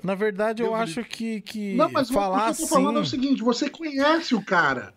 [0.04, 2.96] na verdade eu Deus acho que, que Não, mas falar o que eu tô falando
[2.96, 3.10] é o assim...
[3.12, 4.92] seguinte: você conhece o cara.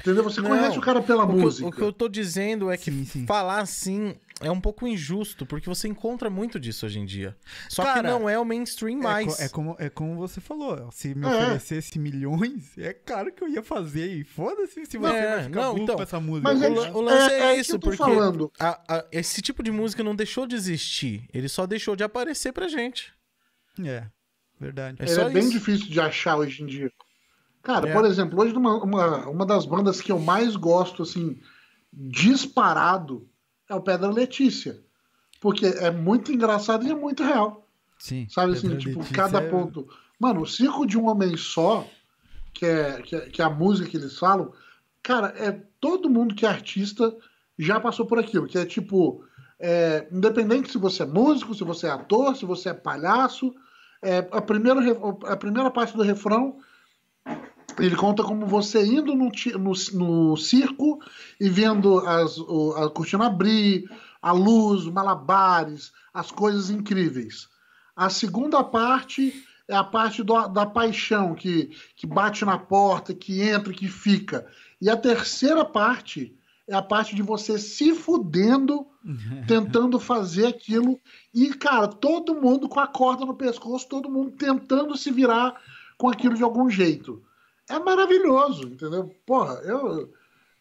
[0.00, 0.24] Entendeu?
[0.24, 1.68] Você Não, conhece o cara pela O que, eu- música.
[1.68, 3.26] o que eu tô dizendo é que Sim, sim.
[3.26, 7.36] falar assim é um pouco injusto, porque você encontra muito disso hoje em dia.
[7.68, 9.36] Só Cara, que não é o mainstream É, mais.
[9.36, 10.90] co- é como, é como você falou.
[10.92, 11.28] Se me É.
[11.28, 14.14] oferecesse milhões, é claro que eu ia fazer.
[14.16, 16.52] E foda-se se você É, vai ficar não, burro então, com essa música.
[16.52, 18.52] Mas o, é- o lance é, é- é isso, porque falando.
[18.58, 21.24] a- a- esse tipo de música não deixou de existir.
[21.32, 23.12] Ele só deixou de aparecer pra gente.
[23.82, 24.06] É,
[24.60, 24.98] verdade.
[25.00, 25.52] É é bem isso.
[25.52, 26.90] difícil de achar hoje em dia.
[27.62, 27.92] Cara, É.
[27.92, 31.40] por exemplo, hoje uma, uma, uma das bandas que eu mais gosto, assim,
[32.12, 33.28] disparado,
[33.68, 34.80] é o Pedra Letícia.
[35.40, 37.66] Porque é muito engraçado e é muito real.
[37.98, 38.26] Sim.
[38.28, 39.88] Sabe assim, Pedra tipo, Letícia cada é- ponto.
[40.18, 41.86] Mano, o Circo de um Homem Só,
[42.54, 44.52] que é, que é, que é a música que eles falam,
[45.02, 45.50] cara, é
[45.80, 47.14] todo mundo que é artista
[47.58, 49.24] já passou por aquilo, que é tipo,
[49.58, 53.54] é, independente se você é músico, se você é ator, se você é palhaço,
[54.00, 54.80] é, a, primeira,
[55.26, 56.58] a primeira parte do refrão
[57.78, 60.98] ele conta como você indo no, no, no circo
[61.40, 63.84] e vendo as, o- a cortina abrir,
[64.20, 67.48] a luz, malabares, as coisas incríveis.
[67.96, 69.32] A segunda parte
[69.68, 74.46] é a parte do- da paixão, que, que bate na porta, que entra, que fica.
[74.80, 76.34] E a terceira parte
[76.68, 78.86] é a parte de você se fudendo,
[79.48, 80.98] tentando fazer aquilo.
[81.34, 85.60] E, cara, todo mundo com a corda no pescoço, todo mundo tentando se virar
[85.98, 87.22] com aquilo de algum jeito.
[87.72, 89.14] É maravilhoso, entendeu?
[89.26, 90.12] Porra, eu.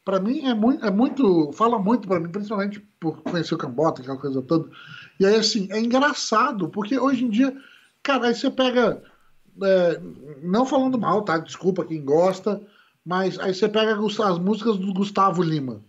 [0.05, 1.51] Pra mim é muito, é muito.
[1.53, 4.69] Fala muito pra mim, principalmente por conhecer o Cambota, aquela coisa toda.
[5.19, 7.55] E aí, assim, é engraçado, porque hoje em dia,
[8.01, 9.03] cara, aí você pega.
[9.61, 10.01] é,
[10.41, 11.37] não falando mal, tá?
[11.37, 12.61] Desculpa quem gosta,
[13.05, 15.83] mas aí você pega as músicas do Gustavo Lima.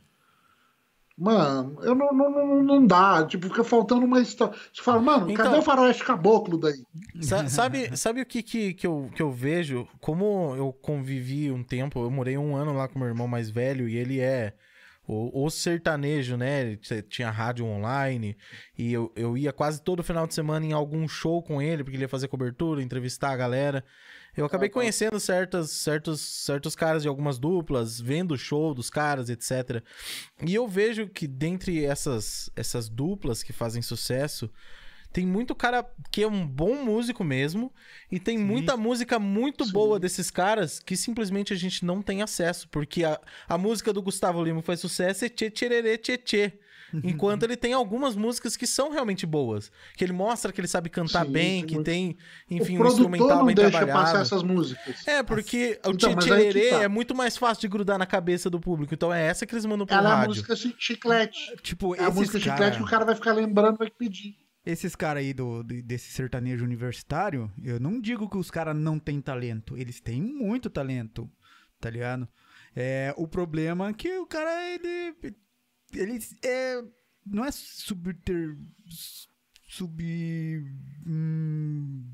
[1.22, 3.24] Mano, eu não, não, não, dá.
[3.24, 4.54] Tipo, fica faltando uma história.
[4.72, 6.74] Você fala, mano, Então- cadê o faroeste caboclo daí?
[7.20, 9.86] Sa- sabe, sabe o que, que, que, eu, que eu vejo?
[10.00, 13.88] Como eu convivi um tempo, eu morei um ano lá com meu irmão mais velho
[13.88, 14.52] e ele é
[15.06, 16.62] o, o sertanejo, né?
[16.62, 18.36] Ele tinha rádio online
[18.76, 21.96] e eu, eu ia quase todo final de semana em algum show com ele, porque
[21.96, 23.84] ele ia fazer cobertura, entrevistar a galera.
[24.34, 24.74] Eu acabei tá.
[24.74, 29.82] conhecendo certas, certos, certos caras de algumas duplas, vendo o show dos caras, etc.
[30.46, 34.50] E eu vejo que dentre essas, essas duplas que fazem sucesso,
[35.12, 37.70] Tem muito cara que é um bom músico mesmo,
[38.10, 39.72] e tem muita música muito Sim.
[39.72, 44.00] boa desses caras que simplesmente a gente não tem acesso, porque a, a música do
[44.02, 46.52] Gustavo Lima faz sucesso é tchê tchererê tchê tchê.
[47.04, 49.70] Enquanto ele tem algumas músicas que são realmente boas.
[49.96, 52.16] Que ele mostra que ele sabe cantar Sim, bem, que tem,
[52.50, 54.00] enfim, o um instrumental não bem deixa trabalhado.
[54.06, 55.06] passar essas músicas.
[55.06, 56.38] É, porque o Então, tá.
[56.82, 58.92] é muito mais fácil de grudar na cabeça do público.
[58.94, 60.28] Então é essa que eles mandam pro Ela é a rádio.
[60.30, 61.56] música chi- chiclete.
[61.62, 64.36] Tipo, É a música cara, chiclete que o cara vai ficar lembrando, vai pedir.
[64.64, 68.98] esses caras aí do, de- desse sertanejo universitário, eu não digo que os caras não
[68.98, 69.76] têm talento.
[69.78, 71.28] Eles têm muito talento,
[71.80, 72.28] tá ligado?
[72.76, 75.14] É, o problema é que o cara, ele.
[75.94, 76.82] Ele é.
[77.24, 78.56] Não é subter.
[79.68, 80.02] Sub.
[81.06, 82.04] hum,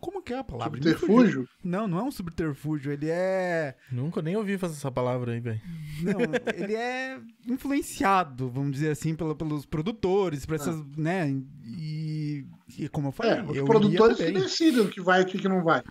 [0.00, 0.76] como que é a palavra?
[0.82, 1.48] Subterfúgio?
[1.64, 2.92] Não, não é um subterfúgio.
[2.92, 3.76] Ele é.
[3.92, 5.60] Nunca nem ouvi fazer essa palavra aí, velho.
[6.02, 6.18] Não,
[6.54, 11.30] ele é influenciado, vamos dizer assim, pela- pelos produtores, por essas, né?
[11.64, 12.44] E,
[12.76, 15.26] e como eu falei, É, os eu produtores que decidem o que vai e o
[15.26, 15.82] que não vai.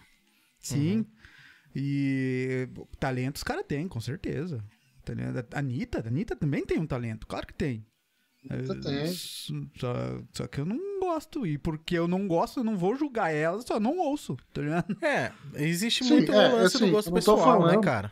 [0.59, 1.05] Sim.
[1.75, 2.67] E
[2.99, 4.63] talento os caras têm, com certeza.
[5.07, 5.45] Tá ligado?
[5.53, 7.85] A Anitta, a Anitta também tem um talento, claro que tem.
[8.49, 9.13] Anitta É, tem.
[9.13, 9.93] Só,
[10.33, 11.45] só que eu não gosto.
[11.47, 14.97] E porque eu não gosto, eu não vou julgar ela, só não ouço, tá ligado?
[15.01, 17.81] É, existe Sim, muito é, lance assim, do gosto não tô pessoal, né, falando.
[17.83, 18.11] cara?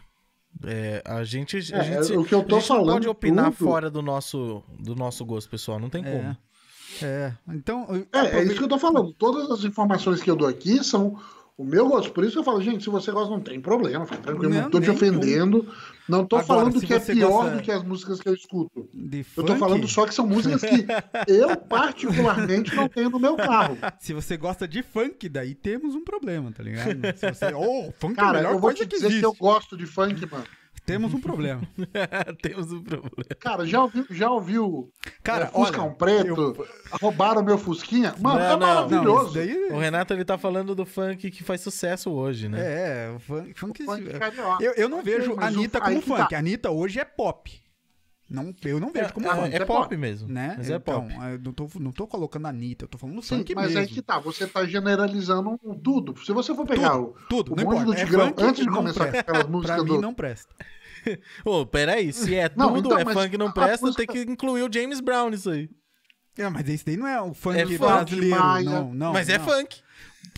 [0.63, 3.07] É, a gente, a É, gente, o que eu tô a gente não falando pode
[3.09, 6.37] opinar tudo- fora do nosso, do nosso gosto pessoal, não tem como.
[7.03, 7.33] É.
[7.49, 7.85] Então.
[8.13, 9.11] É, é isso que eu tô falando.
[9.13, 11.19] Todas as informações que eu dou aqui são
[11.57, 12.11] o meu gosto.
[12.11, 14.53] Por isso que eu falo, gente, se você gosta, não tem problema, fica tranquilo.
[14.53, 15.65] Não, Não, tô te ofendendo.
[16.07, 18.87] Não tô Agora, falando que é pior gosta- do que as músicas que eu escuto.
[18.93, 20.85] de Eu funk, tô falando só que são músicas que
[21.31, 23.77] eu, particularmente, não tenho no meu carro.
[23.99, 26.99] Se você gosta de funk, daí temos um problema, tá ligado?
[27.17, 29.19] Se você, oh, funk é a Cara, melhor eu vou te que dizer existe.
[29.21, 30.43] que eu gosto de funk, mano.
[30.85, 31.61] Temos um problema.
[32.41, 33.09] Temos um problema.
[33.39, 34.91] Cara, já ouviu, já ouviu
[35.23, 36.27] Cara, é, Fuscão olha, Preto?
[36.41, 36.67] eu-
[37.01, 38.13] Roubaram meu Fusquinha?
[38.19, 39.25] Mano, Não, é não, maravilhoso.
[39.25, 42.59] isso daí O Renato, ele tá falando do funk que faz sucesso hoje, né?
[42.61, 44.11] é, o funk, funk- Funk
[44.61, 46.29] eu, eu não vejo a o- Anitta como funk.
[46.29, 46.35] tá.
[46.35, 47.64] A Anitta hoje é pop.
[48.35, 49.53] Não, eu não vejo como é, funk.
[49.53, 50.27] é é pop, mesmo.
[50.27, 50.55] né?
[50.57, 51.13] Mas é então, pop.
[51.31, 53.79] eu não tô, não tô colocando a Anitta, eu tô falando Sim, funk mas mesmo.
[53.79, 56.13] aí que tá, você tá generalizando tudo.
[56.23, 59.05] Se você for pegar o, Tudo, o não do É Tigrão, funk, antes de começar
[59.05, 59.19] com presta.
[59.31, 60.01] aquelas Pra músicas mim do...
[60.01, 60.55] não presta.
[61.45, 64.25] Ô, peraí, se é Não, tudo então, é mas funk e não presta, música- tem
[64.25, 65.69] que incluir o James Brown nisso aí.
[66.37, 68.35] É, mas esse daí não é o funk, É funk, brasileiro.
[68.39, 68.65] Maia.
[68.69, 69.13] Não, não.
[69.13, 69.45] Mas é não.
[69.45, 69.81] funk.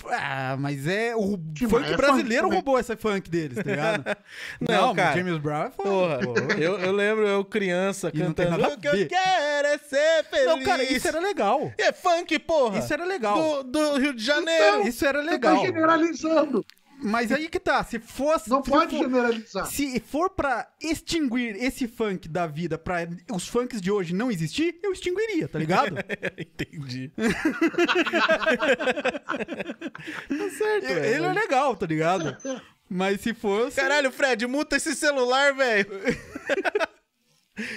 [0.10, 1.16] Ah, mas é.
[1.16, 2.56] O Tim funk é brasileiro funk também.
[2.58, 4.04] roubou essa funk deles, tá ligado?
[4.62, 5.18] Não, mas cara.
[5.18, 5.84] James Brown é funk.
[5.90, 6.34] Porra, pô.
[6.58, 9.78] eu, eu lembro eu criança E não tem cantando O que eu ver." quero é
[9.78, 10.46] ser feliz.
[10.46, 11.72] Não, cara, isso era legal.
[11.78, 12.80] É funk, porra.
[12.80, 13.64] Isso era legal.
[13.64, 14.88] Do, do Rio de Janeiro.
[14.88, 15.66] Isso era Você tá legal.
[15.66, 16.66] generalizando.
[17.00, 18.50] Mas aí que tá, se fosse.
[18.50, 19.66] Não se pode for, generalizar.
[19.68, 24.80] Se for pra extinguir esse funk da vida, pra os funks de hoje não existir,
[24.82, 25.96] eu extinguiria, tá ligado?
[26.38, 27.12] Entendi.
[30.28, 31.26] tá certo, Ele velho.
[31.26, 32.36] é legal, tá ligado?
[32.90, 33.76] Mas se fosse.
[33.76, 35.90] Caralho, Fred, muta esse celular, velho.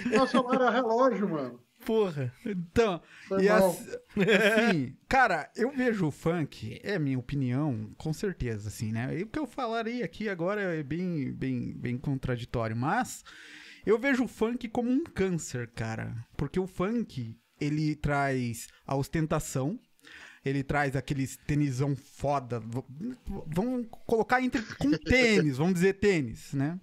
[0.07, 1.61] Meu celular é relógio, mano.
[1.85, 2.33] Porra.
[2.45, 3.69] Então, Foi e mal.
[3.71, 9.19] ass- assim, cara, eu vejo o funk, é minha opinião, com certeza, assim, né?
[9.19, 13.25] E o que eu falarei aqui agora é bem, bem, bem contraditório, mas
[13.87, 16.15] eu vejo o funk como um câncer, cara.
[16.37, 19.79] Porque o funk, ele traz a ostentação,
[20.45, 22.61] ele traz aqueles tenisão foda.
[23.47, 26.79] Vamos colocar entre com tênis, vamos dizer tênis, né?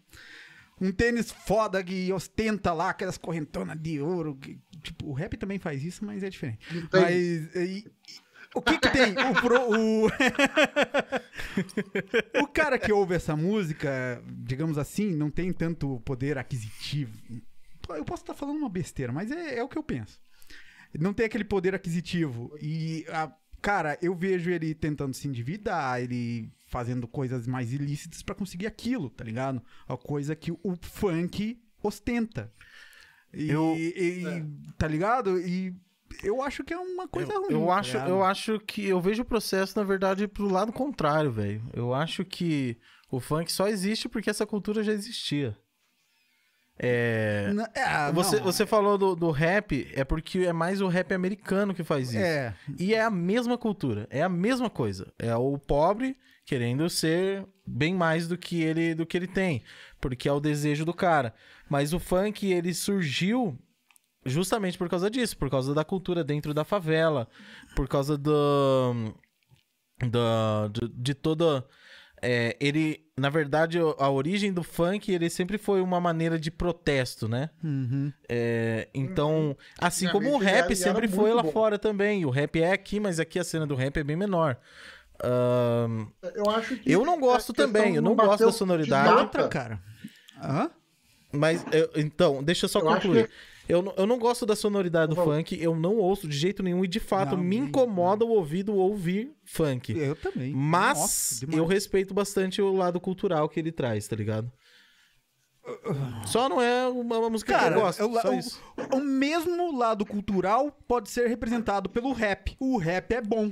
[0.79, 4.35] Um tênis foda que ostenta lá aquelas correntonas de ouro.
[4.35, 6.59] que- tipo, o rap também faz isso, mas é diferente.
[6.91, 7.85] Mas e-
[8.55, 9.11] o que que tem?
[9.13, 10.07] O, pro- o...
[12.41, 17.17] o cara que ouve essa música, digamos assim, não tem tanto poder aquisitivo.
[17.89, 20.19] Eu posso estar falando uma besteira, mas é, é o que eu penso.
[20.99, 22.55] Não tem aquele poder aquisitivo.
[22.61, 28.35] E, a- cara, eu vejo ele tentando se endividar, ele fazendo coisas mais ilícitas pra
[28.35, 29.61] conseguir aquilo, tá ligado?
[29.87, 32.51] A coisa que o funk ostenta.
[33.33, 34.45] E, Eu- e-
[34.77, 35.39] tá ligado?
[35.39, 35.73] E
[36.23, 37.53] eu acho que é uma coisa Eu, ruim.
[37.53, 38.09] eu tá acho, ligado?
[38.09, 41.61] eu acho que eu vejo o processo, na verdade, pro lado contrário, velho.
[41.73, 42.77] Eu acho que
[43.11, 45.57] o funk só existe porque essa cultura já existia.
[46.79, 47.49] É.
[47.73, 51.73] É, Você, não, você falou do, do rap, é porque é mais o rap americano
[51.73, 52.19] que faz isso.
[52.19, 55.11] É, E é a mesma cultura, é a mesma coisa.
[55.17, 56.15] É o pobre
[56.47, 59.61] querendo ser bem mais do que ele do que ele tem,
[59.99, 61.33] porque é o desejo do cara.
[61.69, 63.59] Mas o funk ele surgiu
[64.25, 67.27] justamente por causa disso, por causa da cultura dentro da favela,
[67.75, 69.13] por causa do
[70.09, 71.67] da de, de toda
[72.21, 77.27] é, ele, na verdade, a origem do funk, ele sempre foi uma maneira de protesto,
[77.27, 77.49] né?
[77.63, 78.11] Uhum.
[78.27, 81.51] É, então, assim como o rap era sempre foi lá bom.
[81.51, 82.25] fora também.
[82.25, 84.57] O rap é aqui, mas aqui a cena do rap é bem menor.
[85.23, 86.91] Eu acho que.
[86.91, 89.13] Eu não gosto também, eu não gosto da de sonoridade.
[89.21, 89.81] Outra, cara.
[90.41, 90.69] Hã?
[91.31, 93.27] mas, eu- então, deixa eu só Eu concluir.
[93.27, 93.33] que-
[93.69, 95.35] Eu, não- eu não gosto da sonoridade do favor.
[95.35, 98.73] funk, eu não ouço de jeito nenhum e de fato Não, me incomoda o ouvido
[98.73, 99.91] ouvir funk.
[99.97, 100.53] Eu também.
[100.53, 104.49] Mas Nossa, eu respeito bastante o lado cultural que ele traz, tá ligado?
[106.25, 108.61] Só não é uma, uma música Cara, que eu gosto, o, só o- isso.
[108.93, 112.55] o mesmo lado cultural pode ser representado pelo rap.
[112.59, 113.51] O rap é bom.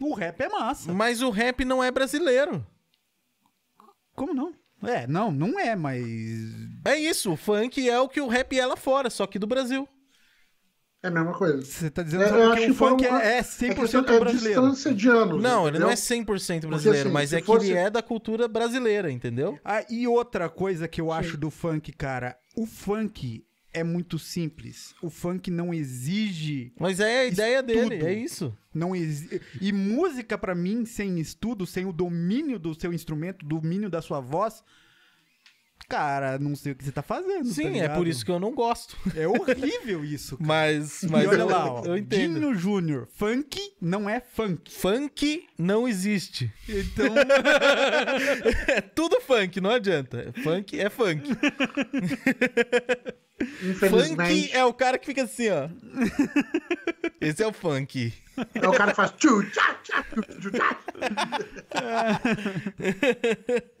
[0.00, 0.92] O rap é massa.
[0.92, 2.64] Mas o rap não é brasileiro.
[4.14, 4.54] Como não?
[4.82, 6.02] É, não, não é, mas.
[6.86, 9.46] É isso, o funk é o que o rap é lá fora, só que do
[9.46, 9.86] Brasil.
[11.02, 11.62] É a mesma coisa.
[11.64, 14.00] Você tá dizendo É, porque o que foi funk uma- é, é É, 100% questão-
[14.16, 14.60] é brasileiro.
[14.62, 15.42] distância de anos.
[15.42, 15.96] Não, ele não é entendeu?
[15.96, 19.58] 100% brasileiro, assim, mas é que fosse- ele é da cultura brasileira, entendeu?
[19.64, 23.42] Ah, e outra coisa que eu acho do funk, cara, o funk
[23.72, 24.94] é muito simples.
[25.02, 28.06] O funk não exige, Mas é a ideia dele, Estudo.
[28.08, 28.58] é isso.
[28.74, 29.40] não exi...
[29.60, 34.20] e música pra mim sem estudo, sem o domínio do seu instrumento, domínio da sua
[34.20, 34.62] voz,
[35.88, 37.48] cara, não sei o que você tá fazendo.
[37.48, 37.96] tá Sim, é ligado?
[37.96, 38.96] por isso que eu não gosto.
[39.16, 40.36] é horrível isso.
[40.36, 40.46] Cara.
[40.46, 42.34] Mas, E mas olha eu, lá, ó, eu entendo.
[42.40, 44.72] Dinho Júnior, funk não é funk.
[44.72, 46.52] Funk não existe.
[46.68, 47.06] Então,
[48.68, 50.32] É tudo funk, não adianta.
[50.44, 51.22] Funk é funk.
[53.62, 54.16] Infelizmente.
[54.16, 55.68] Funk é o cara que fica assim, ó.
[57.20, 58.12] Esse é o funk.
[58.54, 60.78] É o cara que faz tchu, tchá, tchá, tchu, tchu, tchá.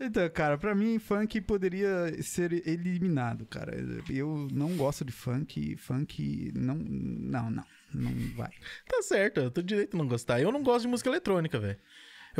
[0.00, 3.74] Então, cara, pra mim, funk poderia ser eliminado, cara.
[4.08, 8.50] Eu não gosto de funk, funk não, não, não, não vai.
[8.88, 10.40] Tá certo, eu tô direito de não gostar.
[10.40, 11.78] Eu não gosto de música eletrônica, velho.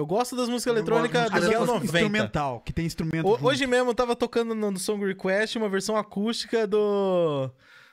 [0.00, 1.86] Eu gosto das músicas eletrônicas música dos anos eletrônica.
[1.86, 1.98] 90.
[2.04, 3.26] instrumental, que tem instrumento.
[3.28, 7.50] O- hoje mesmo eu tava tocando no, no Song Request uma versão acústica do.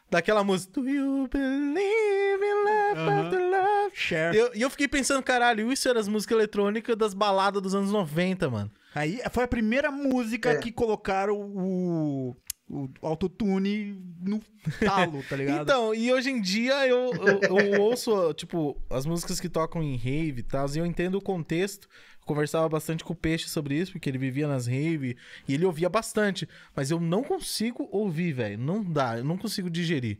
[0.09, 0.71] Daquela música.
[0.81, 3.91] Do you believe in love after love?
[3.93, 4.35] Share.
[4.35, 7.75] E eu, e eu fiquei pensando, caralho, isso era as músicas eletrônicas das baladas dos
[7.75, 8.71] anos 90, mano.
[8.95, 10.57] Aí foi a primeira música É.
[10.57, 12.35] que colocaram o,
[12.69, 14.41] o autotune no
[14.79, 15.61] talo, tá ligado?
[15.63, 19.95] Então, e hoje em dia eu, eu, eu ouço, tipo, as músicas que tocam em
[19.95, 21.87] rave e tal, e eu entendo o contexto.
[22.25, 25.15] Conversava bastante com o Peixe sobre isso, porque ele vivia nas rave
[25.47, 26.47] e ele ouvia bastante.
[26.75, 28.57] Mas eu não consigo ouvir, velho.
[28.57, 30.19] Não dá, eu não consigo digerir.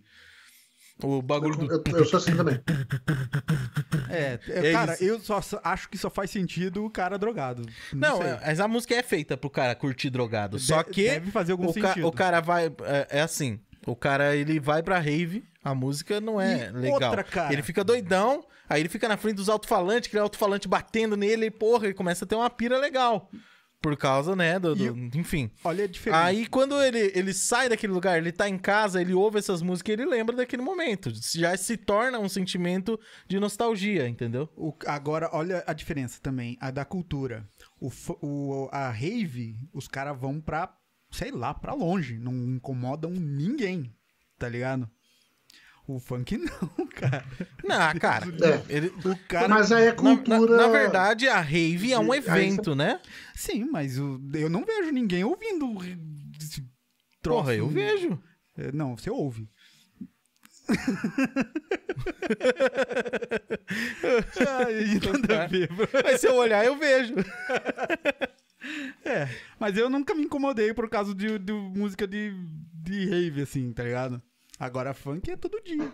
[1.04, 1.72] O bagulho do.
[1.72, 2.60] Eu, eu sou assim também.
[4.10, 5.04] é, é, É cara, isso.
[5.04, 7.64] eu só acho que só faz sentido o cara drogado.
[7.94, 10.58] Não, é- mas a música é feita pro cara curtir drogado.
[10.60, 12.08] Só que deve fazer algum o, ca- sentido.
[12.08, 12.68] o cara vai.
[12.84, 13.60] É, é assim.
[13.86, 16.94] O cara, ele vai pra rave, a música não é E legal.
[17.10, 17.54] outra, cara.
[17.54, 21.52] Ele fica doidão, aí ele fica na frente dos alto-falantes, aquele alto-falante batendo nele, e
[21.52, 23.30] porra, ele começa a ter uma pira legal.
[23.82, 24.76] Por causa, né, do...
[24.76, 25.52] do- enfim.
[25.64, 26.24] Olha a diferença.
[26.24, 29.92] Aí, quando ele, ele sai daquele lugar, ele tá em casa, ele ouve essas músicas
[29.92, 31.12] e ele lembra daquele momento.
[31.36, 34.50] Já se torna um sentimento de nostalgia, entendeu?
[34.58, 37.48] O- agora, olha a diferença também, a da cultura.
[37.80, 40.76] O, o- a rave, os caras vão pra,
[41.12, 42.18] sei lá, pra longe.
[42.18, 43.94] Não incomodam ninguém,
[44.40, 44.90] tá ligado?
[45.88, 47.24] O funk não, cara.
[47.64, 48.26] Não, cara.
[48.70, 48.76] É.
[48.76, 49.48] ele- O cara.
[49.48, 50.40] Mas aí é na, cultura.
[50.40, 53.00] na- na verdade, a rave é um evento, né?
[53.34, 55.78] Sim, mas o- eu não vejo ninguém ouvindo
[56.40, 56.62] esse
[57.22, 57.40] troço.
[57.42, 58.22] Porra, eu vejo.
[58.58, 59.48] É, Não, você ouve.
[64.48, 65.70] Ai, nada a ver.
[66.04, 67.14] Mas se eu olhar, eu vejo.
[69.06, 69.30] É,
[69.60, 72.34] mas eu nunca me incomodei por causa de, de música de,
[72.74, 74.22] de rave, assim, tá ligado?
[74.60, 75.94] Agora funk é todo dia.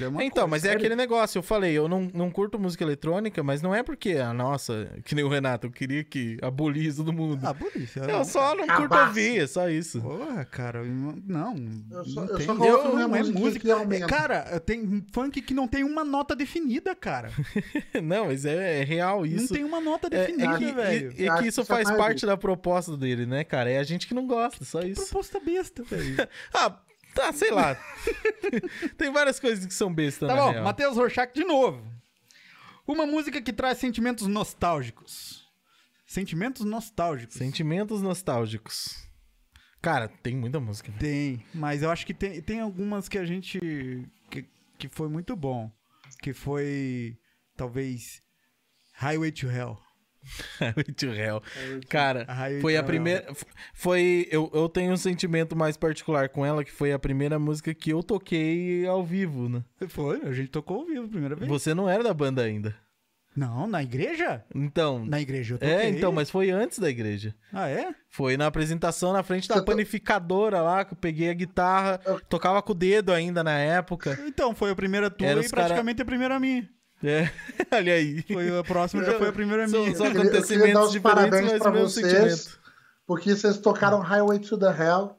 [0.00, 2.84] É uma Então, coisa, mas é aquele negócio, eu falei, eu não, não curto música
[2.84, 6.98] eletrônica, mas não é porque, ah, nossa, que nem o Renato, eu queria que abolisse
[6.98, 7.40] todo mundo.
[7.46, 8.00] Ah, polícia.
[8.00, 9.08] eu só não curto Acabasse.
[9.08, 10.02] ouvir, é só isso.
[10.02, 11.56] Porra, cara, não.
[11.90, 14.06] Eu só- não eu só Eu- é música que aumenta.
[14.06, 17.30] Cara, tem funk que não tem uma nota definida, cara.
[18.02, 19.40] não, mas é, é real isso.
[19.40, 21.14] Não tem uma nota É, é definida, que, velho.
[21.16, 23.70] é- é Acho que que isso é faz parte da proposta dele, né, cara?
[23.70, 25.00] É a gente que não gosta, só isso.
[25.02, 26.16] Proposta besta, velho.
[26.52, 26.76] Ah,
[27.18, 27.74] tá, sei lá.
[28.96, 30.62] Tem várias coisas que são bestas, Tá bom.
[30.62, 31.82] Matheus Rorschach de novo.
[32.86, 35.46] Uma música que traz sentimentos nostálgicos.
[36.06, 37.36] Sentimentos nostálgicos.
[37.36, 39.06] Sentimentos nostálgicos.
[39.82, 40.90] Cara, tem muita música.
[40.90, 40.98] né?
[40.98, 43.58] Tem, mas eu acho que tem, tem algumas que a gente.
[44.30, 44.46] Que,
[44.78, 45.70] que foi muito bom.
[46.22, 47.18] Que foi.
[47.56, 48.22] Talvez.
[48.94, 49.78] Highway to Hell.
[50.60, 51.42] Highway to Hell.
[51.88, 52.26] Cara,
[52.60, 53.26] foi to a primeira.
[53.74, 54.26] Foi.
[54.30, 57.90] Eu, eu tenho um sentimento mais particular com ela, que foi a primeira música que
[57.90, 59.62] eu toquei ao vivo, né?
[59.88, 61.48] Foi, a gente tocou ao vivo a primeira vez.
[61.50, 62.74] Você não era da banda ainda.
[63.36, 64.42] Não, na igreja?
[64.52, 65.04] Então.
[65.06, 65.72] Na igreja eu toquei.
[65.74, 67.32] É, então, mas foi antes da igreja.
[67.52, 67.94] Ah, é?
[68.08, 71.98] Foi na apresentação na frente da Você to- panificadora lá, que eu peguei a guitarra,
[72.28, 74.18] tocava com o dedo ainda na época.
[74.26, 76.68] Então, foi a primeira tua e os cara- praticamente a primeira minha.
[77.04, 77.30] É,
[77.72, 78.22] olha aí.
[78.22, 79.94] Foi a próxima, já foi a primeira minha.
[79.94, 82.06] são acontecimentos dar os diferentes, parabéns mas meu vocês.
[82.06, 82.58] sentimento.
[83.06, 85.16] Porque vocês tocaram Highway to the Hell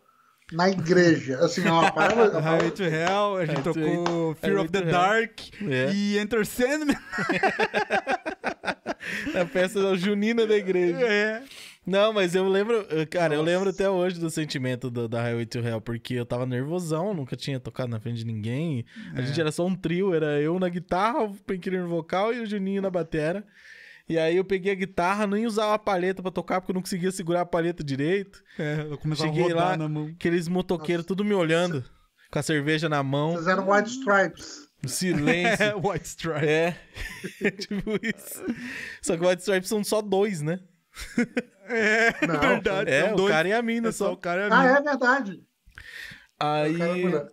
[0.51, 1.39] na igreja.
[1.39, 4.81] Assim, ó, para, Highway to Hell, a gente tocou Fear Highway of the.
[4.81, 5.91] Dark É.
[5.93, 6.97] e Enter Sandman.
[9.33, 11.05] Na festa junina da igreja.
[11.05, 11.41] É.
[11.89, 15.59] Não, mas eu lembro, cara, eu lembro até hoje do sentimento do- da Highway to
[15.59, 18.85] Hell, porque eu tava nervosão, nunca tinha tocado na frente de ninguém.
[19.15, 19.25] A É.
[19.25, 22.45] gente era só um trio, era eu na guitarra, o Penqueiro no vocal e o
[22.45, 23.43] Juninho na batera.
[24.07, 26.81] E aí eu peguei a guitarra, nem usava a palheta pra tocar, porque eu não
[26.81, 28.41] conseguia segurar a palheta direito.
[28.57, 30.07] É, eu comecei Cheguei a rodar lá, na mão.
[30.15, 31.85] aqueles motoqueiros tudo me olhando,
[32.31, 34.67] com a cerveja na mão, vocês eram White Stripes.
[34.87, 35.63] silêncio.
[35.63, 36.45] É, White Stripe.
[36.45, 36.75] É,
[37.59, 38.43] tipo isso.
[39.01, 40.59] Só que o White Stripes são só dois, né?
[41.69, 42.91] É, Não, verdade.
[42.91, 43.31] É, o dois.
[43.33, 44.77] cara e a mina É só o cara e a Ah, mina.
[44.77, 45.43] é verdade.
[46.39, 47.31] Aí, Caramba.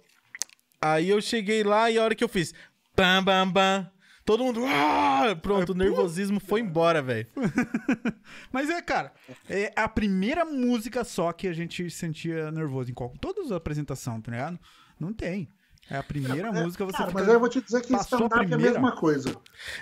[0.81, 2.53] aí eu cheguei lá e a hora que eu fiz
[2.97, 3.91] bam, bam, bam,
[4.25, 5.37] todo mundo, ah!
[5.41, 7.27] pronto, o nervosismo foi embora, velho.
[8.51, 9.13] Mas é, cara,
[9.49, 14.23] é a primeira música só que a gente sentia nervoso em qual, todas as apresentações,
[14.23, 14.59] tá ligado?
[14.99, 15.49] Não tem.
[15.89, 17.21] É a primeira música você Cara, fica...
[17.21, 19.37] mas aí eu vou te dizer que stand-up é a mesma coisa.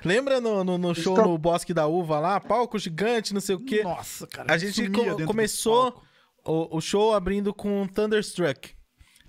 [0.04, 3.54] Lembra no, no, no show Então- no Bosque da Uva lá, palco gigante, não sei
[3.56, 3.82] o quê?
[3.82, 4.52] Nossa, cara.
[4.52, 6.02] A gente co- começou
[6.44, 8.74] o, o show abrindo com Thunderstruck.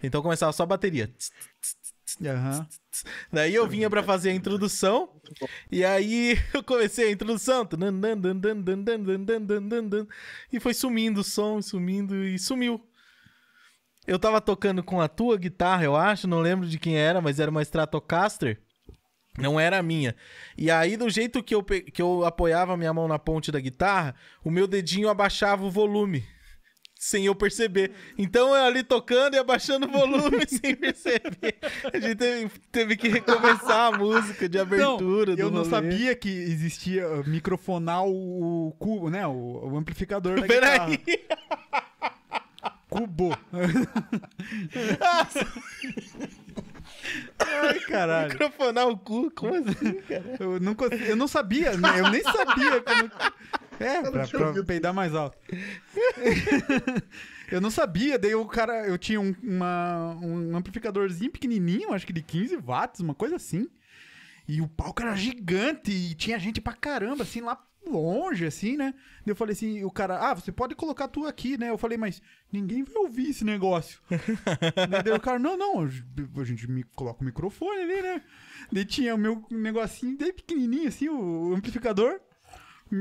[0.04, 1.10] Então começava só a bateria.
[2.24, 2.68] Aham.
[3.32, 5.10] Daí eu vinha pra fazer a introdução.
[5.72, 7.68] E aí eu comecei a introdução.
[10.52, 12.82] E foi sumindo o som, sumindo e sumiu.
[14.08, 17.40] Eu tava tocando com a tua guitarra, eu acho, não lembro de quem era, mas
[17.40, 18.60] era uma Stratocaster.
[19.38, 20.16] Não era a minha.
[20.58, 23.60] E aí, do jeito que eu, que eu apoiava a minha mão na ponte da
[23.60, 26.24] guitarra, o meu dedinho abaixava o volume.
[26.98, 27.92] Sem eu perceber.
[28.18, 31.58] Então eu ali tocando e abaixando o volume sem perceber.
[31.94, 35.36] A gente teve, teve que recomeçar a música de abertura.
[35.36, 35.70] Não, eu não rolê.
[35.70, 39.28] sabia que existia uh, microfonar o cubo, né?
[39.28, 40.98] O, o amplificador da guitarra.
[42.96, 43.38] Cubo.
[47.40, 48.30] Ai, caralho.
[48.32, 49.30] Microfonar o cu?
[49.32, 50.38] Como assim, cara?
[50.40, 52.00] Eu não, cons- eu não sabia, né?
[52.00, 53.12] eu nem sabia como.
[53.80, 55.38] É, não pra, pra peidar mais alto.
[57.52, 62.14] eu não sabia, daí o cara, eu tinha um, uma- um amplificadorzinho pequenininho, acho que
[62.14, 63.68] de 15 watts, uma coisa assim.
[64.48, 67.58] E o palco era gigante e tinha gente pra caramba, assim, lá
[67.90, 68.94] longe, assim, né?
[69.26, 71.70] Eu falei assim, o cara, ah, você pode colocar tu aqui, né?
[71.70, 72.22] Eu falei, mas
[72.52, 74.00] ninguém vai ouvir esse negócio.
[75.04, 78.22] daí o cara, não, não, a gente me coloca o microfone ali, né?
[78.72, 82.20] Daí tinha o meu negocinho bem pequenininho, assim, o amplificador.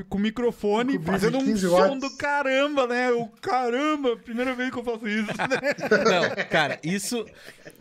[0.08, 2.00] Com o microfone, Com fazendo um 15 som watts.
[2.00, 3.12] do caramba, né?
[3.12, 5.58] O caramba, primeira vez que eu faço isso, né?
[6.10, 7.24] Não, cara, isso,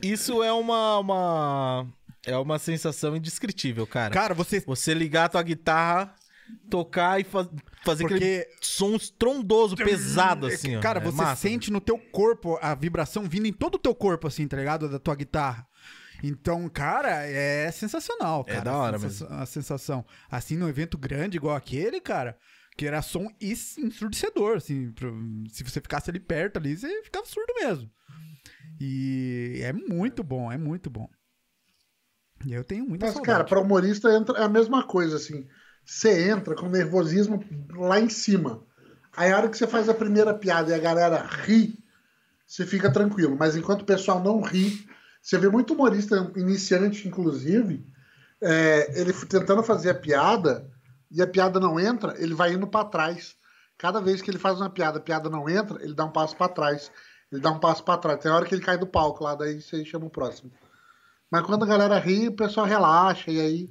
[0.02, 1.88] isso é uma, uma.
[2.26, 4.14] É uma sensação indescritível, cara.
[4.14, 4.60] Cara, você.
[4.60, 6.14] Você ligar a tua guitarra,
[6.70, 7.50] tocar e fa-
[7.84, 10.80] fazer aquele Porque som estrondoso, pesado, assim, ó.
[10.82, 13.94] Cara, É você massa, sente no teu corpo a vibração vindo em todo o teu
[13.96, 14.88] corpo, assim, tá ligado?
[14.90, 15.68] Da tua guitarra.
[16.24, 18.64] Então, cara, é sensacional, É cara.
[18.64, 20.06] da hora a sensa- A sensação.
[20.32, 22.38] Assim, num evento grande igual aquele, cara,
[22.78, 24.92] que era som ensurdecedor, assim.
[24.94, 25.14] pro-
[25.52, 27.90] Se você ficasse ali perto ali, você ficava surdo mesmo.
[28.80, 31.08] E é muito bom, é muito bom.
[32.46, 33.32] E eu tenho muita Mas, saudade.
[33.38, 35.48] cara, para humorista entra, é a mesma coisa, assim.
[35.86, 37.44] Você entra com nervosismo
[37.76, 38.64] lá em cima.
[39.16, 41.78] Aí a hora que você faz a primeira piada e a galera ri,
[42.48, 43.36] você fica tranquilo.
[43.38, 44.88] Mas enquanto o pessoal não ri,
[45.22, 47.86] você vê muito humorista iniciante, inclusive,
[48.42, 50.70] é, ele tentando fazer a piada
[51.12, 53.36] e a piada não entra, ele vai indo para trás.
[53.78, 56.36] Cada vez que ele faz uma piada, a piada não entra, ele dá um passo
[56.36, 56.92] para trás.
[57.32, 58.20] Ele dá um passo para trás.
[58.20, 60.52] Tem hora que ele cai do palco lá, daí você chama o próximo.
[61.30, 63.70] Mas quando a galera ri, o pessoal relaxa e aí,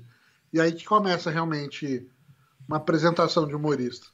[0.53, 2.07] e aí que começa realmente
[2.68, 4.07] uma apresentação de humorista.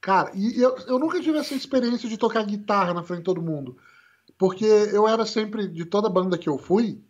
[0.00, 3.42] Cara, e eu, eu nunca tive essa experiência de tocar guitarra na frente de todo
[3.42, 3.76] mundo.
[4.38, 7.02] Porque eu era sempre, de toda banda que eu fui,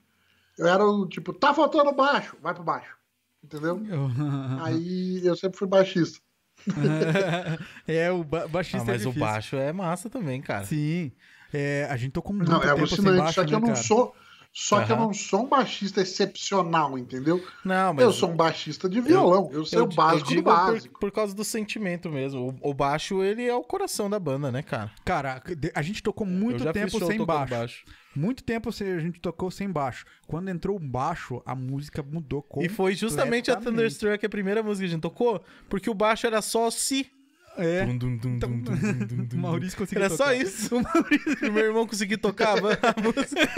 [0.57, 2.97] eu era o tipo, tá faltando baixo, vai pro baixo.
[3.45, 3.81] Entendeu?
[4.63, 6.19] Aí eu sempre fui baixista.
[7.87, 10.65] é, o ba baixista Ah, mas é o baixo é massa também, cara.
[10.65, 11.13] Sim.
[11.53, 13.19] É, a gente tocou muito Não, é tempo sem alucinante.
[13.19, 13.83] baixo, Só que né, eu não cara?
[13.83, 14.15] sou.
[14.53, 17.45] Só que eu não sou um baixista excepcional, entendeu?
[17.65, 19.49] Não, mas Eu sou um baixista de violão.
[19.53, 20.95] Eu, sei o básico do digo básico.
[20.95, 22.59] Por, por causa do sentimento mesmo.
[22.63, 24.91] O, o baixo, ele é o coração da banda, né, cara?
[25.05, 25.43] Cara,
[25.75, 27.85] a gente tocou Eu muito tempo sem tocando baixo.
[28.17, 30.05] Muito tempo sem- a gente tocou sem baixo.
[30.27, 33.77] Quando entrou o baixo, a música mudou E foi justamente a completamente.
[33.77, 37.13] Thunderstruck a primeira música que a gente tocou, porque o baixo era só si.
[37.59, 37.85] É.
[37.85, 39.37] Dum, dum, dum, O.
[39.37, 40.77] Maurício conseguiu Era só isso.
[41.47, 42.61] O meu irmão conseguiu tocar a
[43.03, 43.49] música.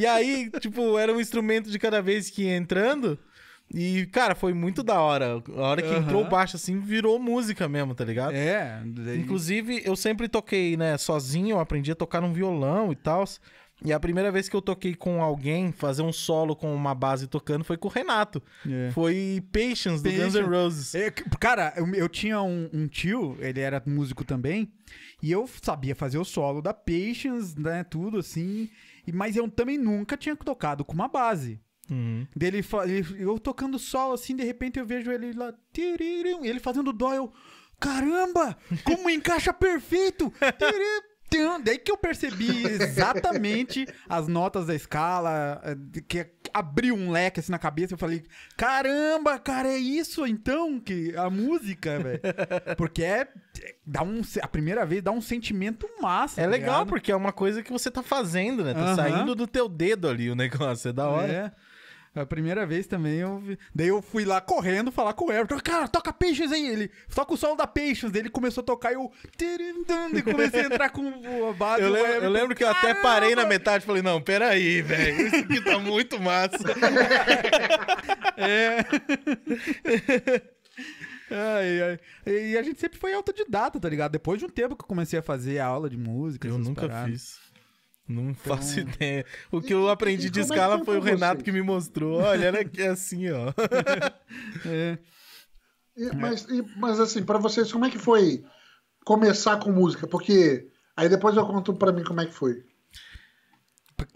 [0.00, 3.18] E aí, tipo, era um instrumento de cada vez que ia entrando.
[3.74, 5.42] E, cara, foi muito da hora.
[5.56, 5.98] A hora que Aham.
[5.98, 8.32] entrou o baixo, assim, virou música mesmo, tá ligado?
[8.32, 8.80] É.
[9.16, 13.24] Inclusive, eu sempre toquei, né, sozinho, eu aprendi a tocar num violão e tal.
[13.84, 17.28] E a primeira vez que eu toquei com alguém, fazer um solo com uma base
[17.28, 18.42] tocando, foi com o Renato.
[18.68, 18.90] É.
[18.90, 20.48] Foi Patience, do Guns N' Patience.
[20.50, 20.94] Roses.
[20.96, 24.72] É, cara, eu, eu tinha um, um tio, ele era músico também,
[25.22, 28.68] e eu sabia fazer o solo da Patience, né, tudo assim,
[29.06, 31.60] e- mas eu também nunca tinha tocado com uma base.
[31.88, 32.26] Uhum.
[32.36, 32.62] Dele,
[33.18, 37.32] eu tocando solo assim, de repente eu vejo ele lá, ele fazendo dó, eu,
[37.78, 40.32] caramba, como encaixa perfeito!
[41.30, 41.60] Tum.
[41.60, 47.52] Daí que eu percebi exatamente as notas da escala, eh, que abriu um leque assim
[47.52, 48.24] na cabeça, eu falei,
[48.56, 52.20] caramba, cara, é isso então que a música, velho.
[52.76, 53.28] Porque é
[53.84, 56.40] dá um a primeira vez dá um sentimento massa.
[56.40, 56.88] É tá legal, ligado?
[56.88, 58.74] porque é uma coisa que você tá fazendo, né?
[58.74, 58.96] Tá Aham.
[58.96, 61.32] saindo do teu dedo ali o negócio, é da hora.
[61.32, 61.67] É.
[62.22, 63.58] A primeira vez também eu vi.
[63.74, 65.58] Daí eu fui lá correndo falar com o Everton.
[65.60, 66.68] Cara, toca Patience aí.
[66.68, 68.10] Ele toca o solo da Patience.
[68.10, 69.10] Daí ele começou a tocar e eu.
[70.14, 71.08] E comecei a entrar com
[71.48, 71.82] a base.
[71.82, 74.82] Eu o lembro, eu lembro que eu até parei na metade e falei, não, peraí,
[74.82, 76.58] velho, isso aqui tá muito massa.
[78.38, 78.78] É.
[81.30, 81.98] ai, ai.
[82.26, 84.12] E a gente sempre foi autodidata, tá ligado?
[84.12, 86.46] Depois de um tempo que eu comecei a fazer a aula de música.
[86.46, 87.10] Eu nunca paradas.
[87.10, 87.47] fiz.
[88.08, 89.26] Não faço ideia.
[89.52, 91.42] O que eu aprendi e de é que escala foi o Renato vocês?
[91.44, 92.20] que me mostrou.
[92.22, 93.52] Olha, era aqui assim, ó.
[94.66, 94.98] É.
[95.96, 98.44] E- mas, e- mas assim, pra vocês, como é que foi
[99.04, 100.06] começar com música?
[100.06, 102.64] Porque aí depois eu conto pra mim como é que foi.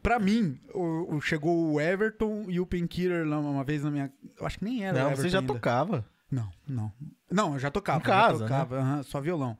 [0.00, 4.12] Pra mim, o, o- chegou o Everton e o Painkiller lá uma vez na minha.
[4.38, 4.94] Eu acho que nem era.
[4.98, 5.52] Não, Everton você já ainda.
[5.52, 6.04] tocava.
[6.30, 6.92] Não, não.
[7.30, 7.98] Não, eu já tocava.
[7.98, 8.48] Em casa, né?
[8.48, 9.58] já tocava, aham, só violão.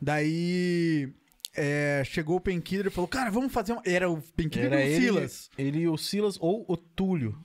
[0.00, 1.12] Daí
[1.56, 3.82] é, chegou o Painkiller e falou: Cara, vamos fazer uma.
[3.84, 5.50] Era o Painkiller Era e o ele, Silas.
[5.56, 7.36] ele e o Silas ou o Túlio.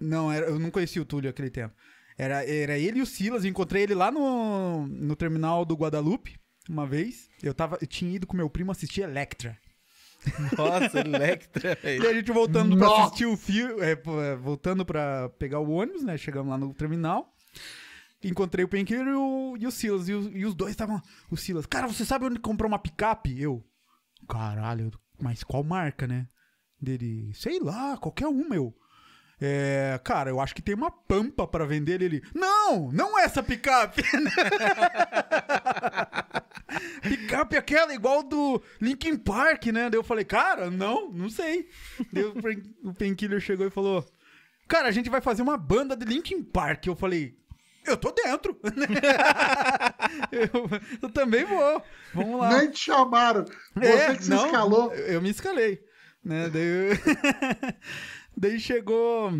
[0.00, 1.74] Não, era, eu não conhecia o Túlio naquele tempo.
[2.16, 3.44] Era, era ele e o Silas.
[3.44, 6.38] Eu encontrei ele lá no, no terminal do Guadalupe
[6.68, 7.28] uma vez.
[7.42, 9.56] Eu, tava, eu tinha ido com meu primo assistir Electra.
[10.56, 13.04] Nossa, Electra, E a gente voltando pra Nossa!
[13.04, 16.16] assistir o filme, é, é, voltando pra pegar o ônibus, né?
[16.18, 17.32] Chegamos lá no terminal.
[18.22, 20.08] Encontrei o Painkiller e o, e o Silas.
[20.08, 21.00] E, o- e os dois estavam.
[21.30, 23.40] O Silas, cara, você sabe onde comprou uma picape?
[23.40, 23.64] Eu,
[24.28, 24.90] caralho,
[25.20, 26.26] mas qual marca, né?
[26.80, 28.74] Dele, sei lá, qualquer uma, eu.
[29.40, 32.02] É, cara, eu acho que tem uma pampa pra vender.
[32.02, 34.02] Ele, não, não é essa picape.
[37.02, 39.88] picape é aquela igual do Linkin Park, né?
[39.90, 41.68] Daí eu falei, cara, não, não sei.
[42.12, 42.24] Daí
[42.82, 44.04] o Painkiller chegou e falou,
[44.66, 46.86] cara, a gente vai fazer uma banda de Linkin Park.
[46.86, 47.36] Eu falei,
[47.88, 48.58] eu tô dentro.
[50.32, 50.48] eu,
[51.02, 51.82] eu também vou.
[52.14, 52.58] Vamos lá.
[52.58, 53.44] Nem te chamaram.
[53.74, 54.92] Você É, que se não, escalou.
[54.92, 55.80] Eu, eu me escalei.
[56.24, 56.48] Né?
[56.48, 56.96] Daí, eu-
[58.36, 59.30] daí chegou.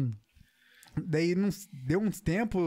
[1.07, 1.33] Daí
[1.73, 2.61] deu uns tempos,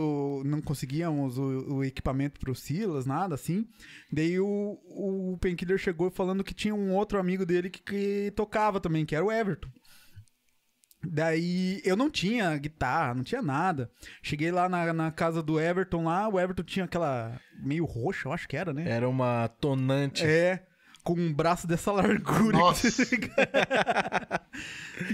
[0.46, 3.68] não conseguíamos o, o equipamento pro Silas, nada assim.
[4.12, 8.80] Daí o, o Painkiller chegou falando que tinha um outro amigo dele que, que tocava
[8.80, 9.68] também, que era o Everton.
[11.04, 13.90] Daí eu não tinha guitarra, não tinha nada.
[14.22, 18.34] Cheguei lá na, na casa do Everton lá, o Everton tinha aquela meio roxa, eu
[18.34, 18.88] acho que era, né?
[18.88, 20.24] Era uma tonante.
[20.24, 20.64] É,
[21.04, 22.58] com um braço dessa largura.
[22.58, 22.88] Nossa.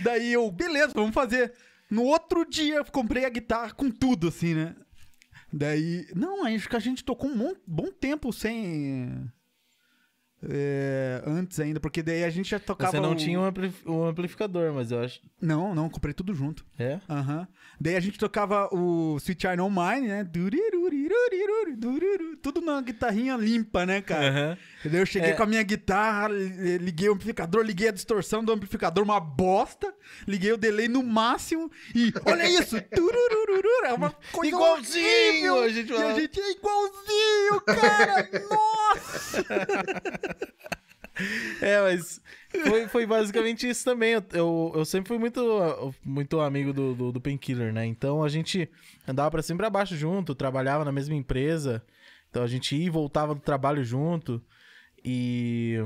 [0.04, 1.54] Daí eu, beleza, vamos fazer.
[1.90, 4.76] No outro dia, eu comprei a guitarra com tudo, assim, né?
[5.52, 6.06] Daí.
[6.14, 9.32] Não, acho que a gente tocou um bom tempo sem.
[10.44, 12.92] É, antes ainda, porque daí a gente já tocava.
[12.92, 15.20] Você não o- tinha um, ampli- um amplificador, mas eu acho.
[15.42, 16.66] Não, não, comprei tudo junto.
[16.78, 17.00] É?
[17.10, 17.48] Aham.
[17.80, 20.24] Daí a gente tocava o Sweet Know Mine, né?
[22.42, 24.30] Tudo na guitarrinha limpa, né, cara?
[24.30, 24.58] Aham.
[24.86, 25.34] Daí eu cheguei É.
[25.34, 29.94] com a minha guitarra, li- liguei o amplificador, liguei a distorção do amplificador, uma bosta.
[30.28, 32.76] Liguei o delay no máximo e olha isso!
[33.86, 35.64] É uma coisa Igualzinho, horrível.
[35.64, 38.30] a gente E a gente é igualzinho, cara!
[38.50, 39.46] Nossa!
[41.62, 42.22] É, mas
[42.68, 44.12] foi, foi basicamente isso também.
[44.14, 47.86] Eu, eu, eu sempre fui muito, muito amigo do, do, do Painkiller, né?
[47.86, 48.70] Então a gente
[49.08, 51.84] andava pra cima e pra baixo junto, trabalhava na mesma empresa.
[52.30, 54.42] Então a gente ia e voltava do trabalho junto.
[55.10, 55.78] E,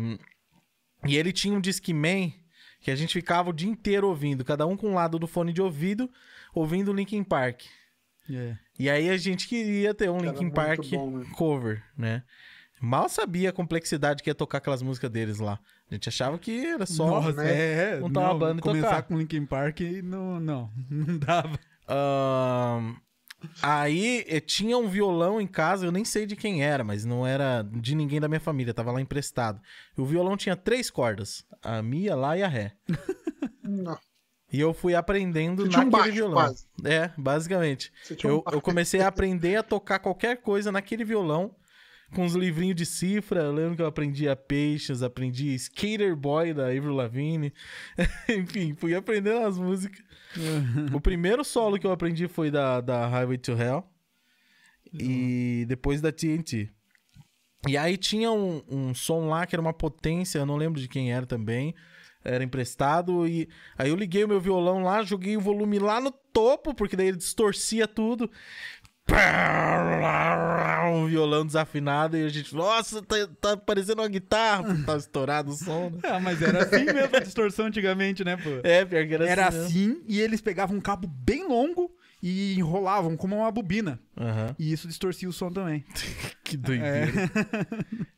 [1.06, 2.34] e ele tinha um Discman
[2.80, 5.54] que a gente ficava o dia inteiro ouvindo, cada um com um lado do fone
[5.54, 6.10] de ouvido,
[6.56, 7.62] ouvindo Linkin Park.
[8.28, 8.58] É.
[8.80, 11.26] E aí a gente queria ter um Cara, Linkin Park bom, né?
[11.36, 12.24] cover, né?
[12.82, 15.60] Mal sabia a complexidade que ia tocar aquelas músicas deles lá.
[15.90, 17.22] A gente achava que era só.
[17.22, 17.94] Nossa, né?
[17.94, 18.00] é.
[18.00, 19.04] montar uma banda e começar tocar.
[19.04, 21.60] com Linkin Park não, não, não dava.
[21.88, 22.96] Ahn,
[23.62, 27.26] aí eh, tinha um violão em casa, eu nem sei de quem era, mas não
[27.26, 29.60] era de ninguém da minha família, tava lá emprestado.
[29.98, 32.74] O violão tinha três cordas: a Mia, lá e a Ré.
[33.64, 33.98] Não.
[34.54, 36.34] E eu fui aprendendo Você tinha um naquele baixo, violão.
[36.34, 36.66] quase.
[36.84, 37.92] É, basicamente.
[38.12, 41.56] Um Eu, eu comecei a aprender a tocar qualquer coisa naquele violão,
[42.14, 43.42] com os livrinhos de cifra.
[43.42, 47.54] Eu lembro que eu aprendi a Patience, aprendi Skater Boy da Avril Lavigne.
[48.30, 50.04] Enfim, fui aprendendo as músicas.
[50.94, 53.84] o primeiro solo que eu aprendi foi da, da Highway to Hell.
[54.94, 56.70] E depois da TNT.
[57.68, 60.88] E aí tinha um, um som lá que era uma potência, eu não lembro de
[60.88, 61.76] quem era também.
[62.24, 66.12] Era emprestado e aí eu liguei o meu violão lá, joguei o volume lá no
[66.12, 68.30] topo, porque daí ele distorcia tudo.
[70.94, 75.54] Um violão desafinado e a gente, nossa, tá, tá parecendo uma guitarra, tá estourado o
[75.56, 75.90] som.
[75.90, 76.00] Né?
[76.12, 78.50] Ah, mas era assim mesmo a distorção antigamente, né, pô?
[78.64, 79.60] É, pior que era, Era assim.
[79.88, 79.94] mesmo.
[79.94, 81.90] assim e eles pegavam um cabo bem longo
[82.22, 84.00] e enrolavam como uma bobina.
[84.18, 84.56] Aham.
[84.60, 85.84] E isso distorcia o som também.
[86.44, 87.08] Que doideira.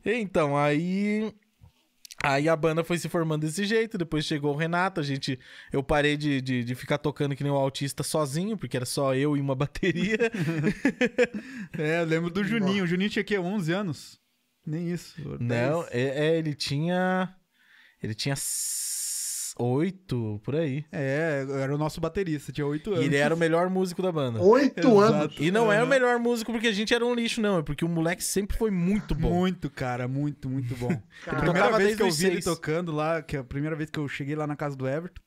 [0.03, 1.31] Então, aí.
[2.25, 5.37] Aí a banda foi se formando desse jeito, depois chegou o Renato, a gente.
[5.73, 9.13] Eu parei de, de, de ficar tocando que nem o autista sozinho, porque era só
[9.13, 10.17] eu e uma bateria.
[11.77, 12.85] É, eu lembro do Juninho.
[12.85, 14.21] O Juninho tinha aqui 11 anos.
[14.65, 15.15] Nem isso.
[15.37, 15.91] Não, 10.
[15.91, 17.35] é, é, ele tinha.
[18.01, 18.35] Ele tinha
[19.57, 20.85] oito, por aí.
[20.91, 23.03] É, era o nosso baterista, tinha 8 anos.
[23.03, 24.41] E ele era o melhor músico da banda.
[24.41, 25.35] Oito anos.
[25.39, 25.89] E não era o Aham.
[25.89, 27.59] melhor músico porque a gente era um lixo, não.
[27.59, 29.29] É porque o moleque sempre foi muito bom.
[29.31, 30.91] Muito, cara, muito, muito bom.
[31.27, 33.99] A primeira vez que eu vi ele tocando lá, que é a primeira vez que
[33.99, 35.21] eu cheguei lá na casa do Everton,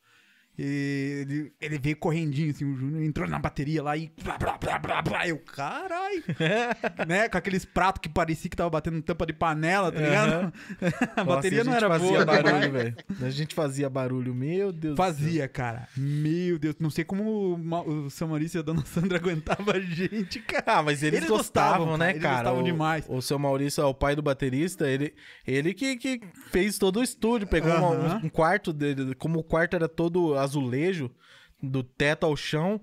[0.58, 4.56] e ele, ele veio correndinho, assim, o Júnior entrou na bateria lá e blá, blá,
[4.58, 6.22] blá, blá, blá, eu, carai,
[7.06, 10.52] né, com aqueles pratos que parecia que tava batendo tampa de panela, tá ligado?
[11.16, 12.72] a Nossa, bateria a não gente era fazia boa barulho, demais.
[12.72, 12.96] velho.
[13.22, 14.96] A gente fazia barulho, meu Deus.
[14.96, 15.88] Fazia, cara.
[15.96, 20.40] Meu Deus, não sei como o, o Maurício e a Dona Sandra aguentavam a gente,
[20.40, 20.64] cara.
[20.66, 23.04] Ah, mas eles, Eles gostavam, gostavam, né, cara, eles gostavam o, demais.
[23.08, 25.14] O seu Maurício, é o pai do baterista, ele,
[25.46, 26.20] ele que, que
[26.50, 28.20] fez todo o estúdio, pegou uma- Aham.
[28.22, 31.10] um, um quarto dele, como o quarto era todo azulejo,
[31.62, 32.80] do teto ao chão,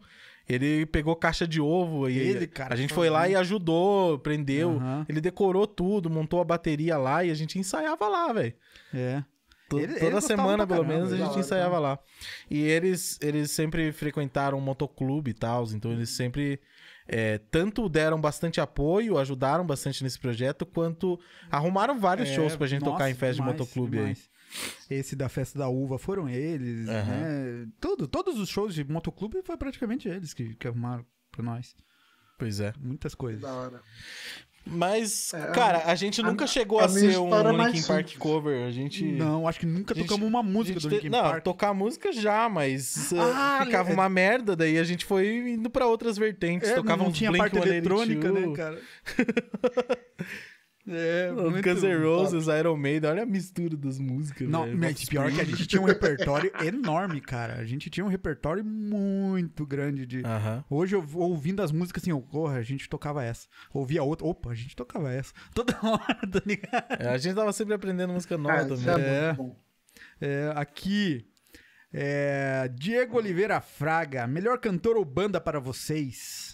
[0.47, 4.71] ele pegou caixa de ovo e Ele, cara, a gente foi lá e ajudou, prendeu,
[4.71, 5.05] Aham.
[5.07, 8.53] ele decorou tudo, montou a bateria lá e a gente ensaiava lá, velho.
[8.93, 9.23] É.
[9.69, 11.97] To- Ele- Toda gostavam semana, pelo caramba, menos, a gente hora, ensaiava lá.
[12.51, 16.59] E eles, eles sempre frequentaram um motoclube e tal, então eles sempre
[17.07, 21.17] é, tanto deram bastante apoio, ajudaram bastante nesse projeto, quanto
[21.49, 24.29] arrumaram vários É, shows pra gente tocar em nossa, festa demais, de motoclube demais.
[24.89, 27.05] Esse da festa da uva foram eles, Aham.
[27.11, 27.67] né?
[27.79, 31.75] Tudo, todos os shows de motoclube foi praticamente eles que, que arrumaram pra nós.
[32.37, 32.73] Pois é.
[32.79, 33.41] Muitas coisas.
[33.41, 33.81] Da hora.
[34.65, 38.07] Mas, É, cara, a gente a- nunca chegou a a, ser um é Linkin Park
[38.07, 38.17] simples.
[38.17, 38.65] cover.
[38.65, 39.03] A gente.
[39.03, 41.43] Não, acho que nunca gente- tocamos uma música do te- Linkin Não, Park.
[41.43, 43.17] tocar música já, mas uh,
[43.59, 46.69] Ah, ficava é- uma merda, daí a gente foi indo pra outras vertentes.
[46.69, 48.81] É, tocava não tinha Blink parte eletrônica, 182, né, cara?
[50.87, 51.63] é, muito...
[51.63, 54.49] Guns N' Roses, Iron Maiden, olha a mistura das músicas.
[54.49, 54.77] Não, velho.
[54.77, 57.55] mas pior que a gente tinha um repertório enorme, cara.
[57.55, 60.21] A gente tinha um repertório muito grande de...
[60.25, 60.63] Aham.
[60.69, 63.47] Hoje, eu ouvindo as músicas assim, eu, porra, a gente tocava essa.
[63.73, 65.33] Ouvia outra, opa, a gente tocava essa.
[65.55, 67.01] Toda hora, tá ligado?
[67.01, 69.05] É, a gente tava sempre aprendendo música nova Cara, isso também.
[69.05, 69.63] é, É.
[70.19, 71.25] É, aqui,
[71.91, 76.52] é, Diego Oliveira Fraga, melhor cantor ou banda para vocês?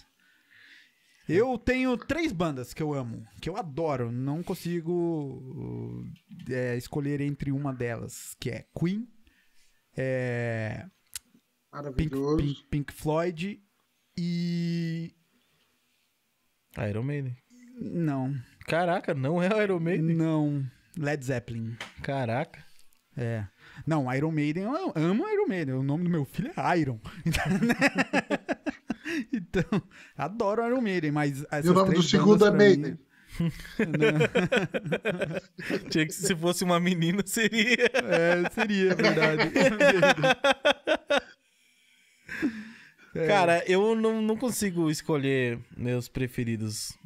[1.32, 4.10] Eu tenho três bandas que eu amo, que eu adoro.
[4.10, 9.08] Não consigo uh, é, escolher entre uma delas, que é Queen,
[9.96, 10.86] é,
[11.96, 12.10] Pink.
[12.36, 13.62] Pink- Pink Floyd
[14.16, 15.14] e...
[16.88, 17.36] Iron Maiden.
[17.80, 18.34] Não,
[18.66, 20.14] Caraca, não é Iron Maiden?
[20.14, 20.64] não,
[20.96, 21.76] Led Zeppelin.
[22.02, 22.64] Caraca.
[23.16, 23.44] É.
[23.86, 25.74] Não, Iron Maiden, eu amo Iron Maiden.
[25.74, 27.00] O nome do meu filho é Iron.
[29.32, 29.82] então,
[30.16, 31.44] adoro Iron Maiden, mas.
[31.64, 32.98] E o nome do segundo é Maiden.
[35.88, 37.90] Tinha que se fosse uma menina seria.
[37.94, 39.52] É, seria, é verdade.
[43.14, 43.26] É.
[43.26, 46.96] Cara, eu não, não consigo escolher meus preferidos.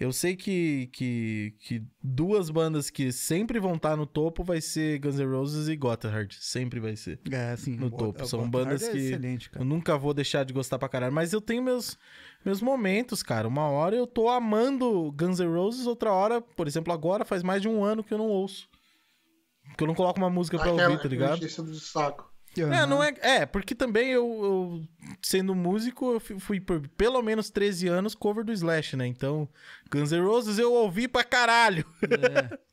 [0.00, 4.98] Eu sei que, que, que duas bandas que sempre vão estar no topo vai ser
[4.98, 6.34] Guns N' Roses e Gotthard.
[6.40, 7.20] Sempre vai ser.
[7.30, 8.24] É, assim, No topo.
[8.26, 11.12] São Gotthard bandas é que- Eu nunca vou deixar de gostar pra caralho.
[11.12, 11.98] Mas eu tenho meus,
[12.42, 13.46] meus momentos, cara.
[13.46, 17.60] Uma hora eu tô amando Guns N' Roses, outra hora, por exemplo, agora faz mais
[17.60, 18.70] de um ano que eu não ouço.
[19.68, 21.40] Porque eu não coloco uma música pra Aquela ouvir, tá ligado?
[21.40, 22.29] do saco.
[22.56, 23.14] É, não é.
[23.20, 24.82] É, porque também eu, eu,
[25.22, 29.06] sendo músico, eu fui- fui por pelo menos 13 anos cover do Slash, né?
[29.06, 29.48] Então,
[29.90, 31.84] Guns N' Roses eu ouvi pra caralho.
[32.02, 32.58] É.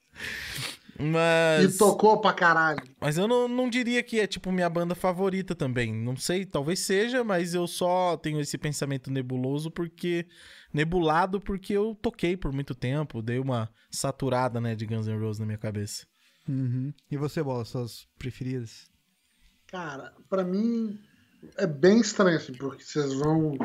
[1.00, 1.76] Mas.
[1.76, 2.82] E tocou pra caralho.
[3.00, 5.94] Mas eu não, não diria que é, tipo, minha banda favorita também.
[5.94, 10.26] Não sei, talvez seja, mas eu só tenho esse pensamento nebuloso porque.
[10.74, 15.40] Nebulado porque eu toquei por muito tempo, dei uma saturada, né, de Guns N' Roses
[15.40, 16.06] na minha cabeça.
[16.48, 16.94] Uhum.
[17.10, 18.90] E você, Bola, suas preferidas?
[19.72, 21.00] Cara, pra mim
[21.58, 23.58] é bem estranho, assim, porque vocês vão.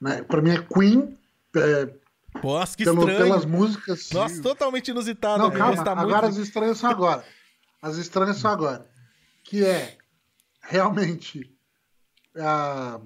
[0.00, 1.18] Né, pra mim é Queen,
[1.56, 1.94] é,
[2.42, 3.18] Nossa, que pelo- estranho.
[3.18, 4.10] pelas músicas.
[4.12, 5.38] Nossa, totalmente inusitado.
[5.38, 6.40] Não, eu calma, gostar agora muito.
[6.40, 7.24] as estranhas são agora.
[7.80, 8.86] As estranhas são agora.
[9.44, 9.96] Que é
[10.60, 11.50] realmente.
[12.38, 13.00] ah,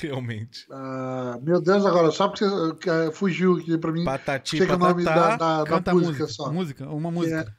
[0.00, 0.66] Realmente.
[0.70, 4.04] ah, meu Deus, agora, só porque você, ah, fugiu aqui pra mim.
[4.04, 5.64] Patati Chega o nome da, patatá.
[5.64, 6.26] da, da a música, música.
[6.28, 6.52] só.
[6.52, 6.88] Música?
[6.88, 7.56] Uma música.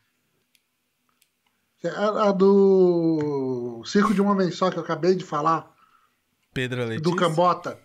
[1.84, 5.72] É A, a do Circo de uma Vez Só, que eu acabei de falar,
[6.54, 7.02] Pedro Letícia.
[7.02, 7.80] do Cambota.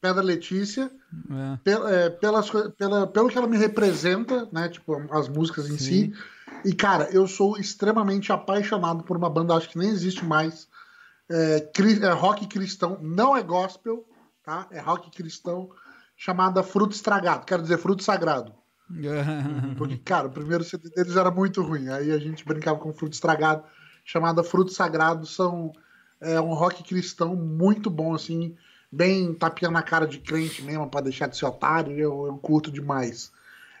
[0.00, 0.90] Pedra Letícia.
[1.30, 1.56] É.
[1.64, 4.68] Pel- é, pelas, pela, pelo que ela me representa, né?
[4.68, 6.12] Tipo, as músicas em si.
[6.64, 10.68] E, cara, eu sou extremamente apaixonado por uma banda, acho que nem existe mais.
[11.28, 14.04] É, cri- é rock cristão, não é gospel,
[14.44, 14.68] tá?
[14.70, 15.70] É rock cristão,
[16.16, 18.52] chamada Fruto Estragado, quero dizer, Fruto Sagrado.
[19.76, 21.88] Porque, cara, o primeiro CD deles era muito ruim.
[21.88, 23.64] Aí a gente brincava com Fruto Estragado,
[24.04, 25.26] chamada Fruto Sagrado.
[25.26, 25.72] São
[26.20, 28.56] é um rock cristão muito bom, assim,
[28.90, 31.92] bem tapinha na cara de crente mesmo, pra deixar de ser otário.
[31.98, 33.30] Eu, eu curto demais.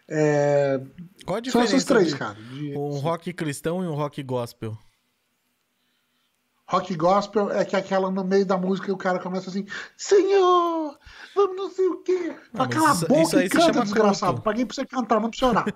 [0.08, 0.80] É,
[1.24, 2.34] Qual a são diferença essas três, de cara.
[2.34, 4.76] de- um rock cristão e um rock gospel?
[6.68, 9.66] Rock gospel é que aquela no meio da música o cara começa assim:
[9.96, 10.85] Senhor,
[11.36, 12.34] vamos não sei o quê.
[12.52, 14.32] Não, Cala a boca isso aí e canta, desgraçado.
[14.32, 14.42] culto.
[14.44, 15.66] Paguei pra você cantar, não pra você orar.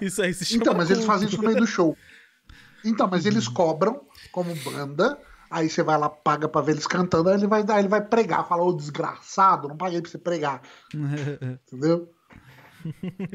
[0.00, 1.96] Isso aí se chama Então, mas eles fazem isso no meio do show.
[2.84, 5.18] Então, mas eles cobram como banda.
[5.50, 8.04] Aí você vai lá, paga pra ver eles cantando, aí ele vai dar, ele vai
[8.04, 10.60] pregar, fala, ô desgraçado, não paguei pra você pregar.
[10.92, 12.12] Entendeu?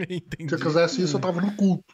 [0.09, 0.49] Entendi.
[0.49, 1.93] Se eu quisesse isso, eu tava no culto.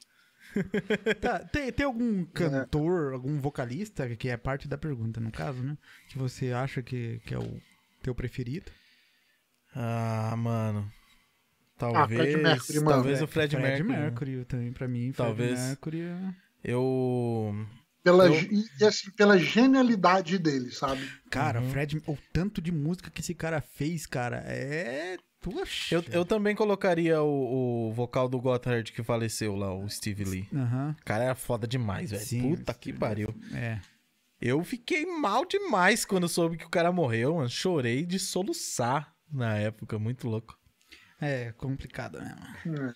[1.21, 5.77] Tá, tem, tem algum cantor, algum vocalista, que é parte da pergunta, no caso, né?
[6.09, 7.61] Que você acha que, que é o
[8.01, 8.71] teu preferido?
[9.79, 10.91] Ah, mano.
[11.75, 12.19] Ah, Talvez.
[12.19, 12.89] Fred Mercury, mano.
[12.89, 13.99] talvez o Fred, Fred Mercury.
[14.01, 15.11] Mercury também, pra mim.
[15.11, 15.51] Talvez.
[15.51, 16.17] Fred Mercury é...
[16.63, 17.53] Eu.
[18.03, 18.33] Pela, Eu-
[18.79, 21.07] E assim, pela genialidade dele, sabe?
[21.29, 21.69] Cara, Uhum.
[21.69, 25.17] Fred, o tanto de música que esse cara fez, cara, é.
[25.39, 25.93] Poxa.
[25.95, 30.47] Eu, eu também colocaria o, o vocal do Gotthard que faleceu lá, o Steve Lee.
[30.53, 30.95] Aham.
[30.99, 32.55] O cara era foda demais, velho.
[32.57, 33.33] Puta que pariu.
[33.53, 33.79] É.
[34.41, 37.49] Eu fiquei mal demais quando soube que o cara morreu, mano.
[37.49, 40.57] Chorei de soluçar na época, muito louco.
[41.19, 42.79] É complicado mesmo.
[42.87, 42.93] É.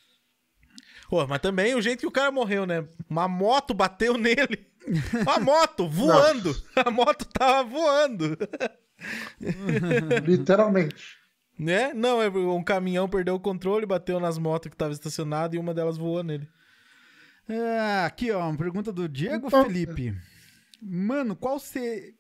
[1.09, 2.87] Pô, mas também o jeito que o cara morreu, né?
[3.09, 4.67] Uma moto bateu nele.
[5.21, 6.55] Uma moto voando.
[6.75, 8.37] A moto tava voando.
[10.25, 11.17] Literalmente.
[11.57, 11.93] Né?
[11.93, 15.73] Não, é um caminhão perdeu o controle, bateu nas motos que tava estacionadas e uma
[15.73, 16.47] delas voou nele.
[17.47, 20.15] Ah, aqui, ó, uma pergunta do Diego Então- Felipe.
[20.81, 22.15] Mano, qual você.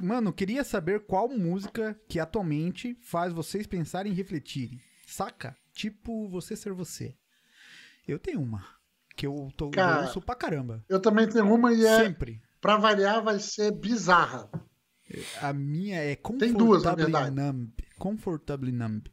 [0.00, 4.80] Mano, queria saber qual música que atualmente faz vocês pensarem e refletirem.
[5.06, 5.56] Saca?
[5.72, 7.16] Tipo, você ser você.
[8.06, 8.64] Eu tenho uma.
[9.14, 10.84] Que eu tô Cara, eu ouço pra caramba.
[10.88, 12.42] Eu também tenho uma e é, Sempre.
[12.60, 14.50] pra variar, vai ser bizarra.
[15.40, 17.34] A minha é Tem duas, na Comfortably verdade.
[17.34, 17.72] Numb.
[17.98, 19.08] Comfortably Numb.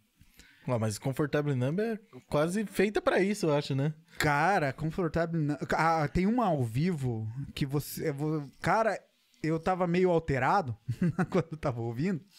[0.67, 3.93] Ó, mas Comfortable Number é quase feita pra isso, eu acho, né?
[4.17, 5.59] Cara, Comfortable Numb.
[5.71, 8.13] Ah, tem uma ao vivo que você.
[8.61, 8.99] Cara,
[9.43, 10.75] eu tava meio alterado
[11.29, 12.21] quando eu tava ouvindo.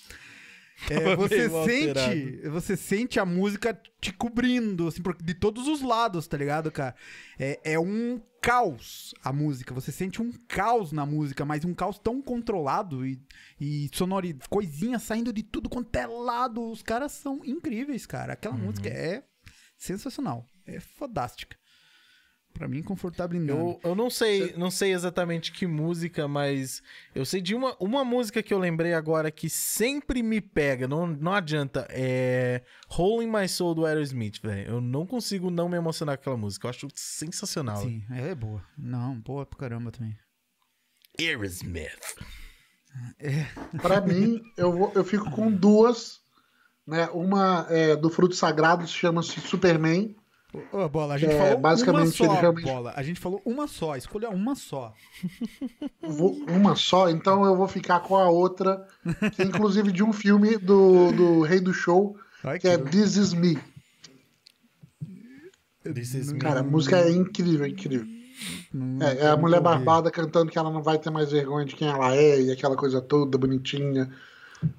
[0.91, 6.37] É, você sente, você sente a música te cobrindo, assim, de todos os lados, tá
[6.37, 6.97] ligado, cara?
[7.39, 9.73] É, é um caos a música.
[9.73, 13.23] Você sente um caos na música, mas um caos tão controlado e,
[13.61, 16.69] e sonori, coisinha saindo de tudo quanto é lado.
[16.69, 18.33] Os caras são incríveis, cara.
[18.33, 18.63] Aquela Uhum.
[18.65, 19.23] música é
[19.79, 21.57] sensacional, é fodástica.
[22.55, 23.59] Pra mim, confortável não.
[23.59, 26.81] Eu, eu não sei, não sei exatamente que música, mas
[27.13, 31.05] eu sei de uma, uma música que eu lembrei agora que sempre me pega, não,
[31.05, 31.85] não adianta.
[31.91, 34.69] É Rolling My Soul do Aerosmith, velho.
[34.75, 36.67] Eu não consigo não me emocionar com aquela música.
[36.67, 37.79] Eu acho sensacional.
[37.83, 38.65] Sim, ela é boa.
[38.79, 40.17] Não, boa pra caramba também.
[41.19, 42.15] Aerosmith.
[43.83, 46.21] Pra mim, eu, vou- eu fico com duas.
[46.87, 47.09] Né?
[47.13, 50.15] Uma é do Fruto Sagrado, chama-se Superman.
[50.73, 52.93] Ô, Bola, a gente É, falou basicamente, uma ele só, realmente- Bola.
[52.97, 54.93] A gente falou uma só, escolha uma só.
[56.01, 58.87] Vou- uma só, então eu vou ficar com a outra,
[59.35, 62.91] que é inclusive de um filme do, do Rei do Show, Ai, que é que-
[62.91, 63.59] This Is Me.
[65.83, 66.39] This is me.
[66.39, 68.07] Cara, a música é incrível, incrível.
[69.01, 71.87] É, é a mulher barbada cantando que ela não vai ter mais vergonha de quem
[71.89, 74.11] ela é e aquela coisa toda bonitinha.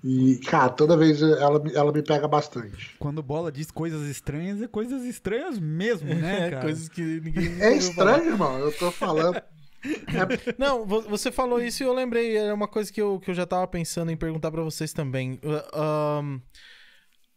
[0.04, 2.96] E, cara, toda vez ela, me- ela me pega bastante.
[3.00, 6.62] Quando bola diz coisas estranhas, é coisas estranhas mesmo, né, É, cara?
[6.62, 7.46] coisas que ninguém.
[7.60, 8.12] É ouviu falar.
[8.18, 8.58] estranho, irmão.
[8.60, 9.42] Eu tô falando.
[10.58, 12.36] Não, vo- você falou isso e eu lembrei.
[12.38, 15.34] Era uma coisa que eu, que eu já tava pensando em perguntar pra vocês também.
[15.44, 16.40] Uh, ahn,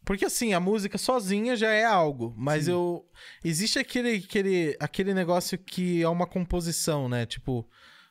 [0.05, 3.05] porque assim, a música sozinha já é algo, mas eu.
[3.45, 7.27] Existe aquele, aquele, aquele negócio que é uma composição, né?
[7.27, 7.69] Tipo.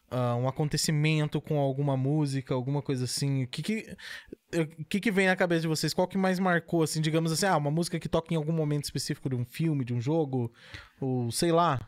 [0.10, 3.44] Ah, um acontecimento com alguma música, alguma coisa assim.
[3.44, 3.96] O que que,
[4.80, 5.94] o que que vem na cabeça de vocês?
[5.94, 8.86] Qual que mais marcou, assim, digamos assim, ah, uma música que toca em algum momento
[8.86, 10.52] específico de um filme, de um jogo,
[11.02, 11.80] ou sei lá,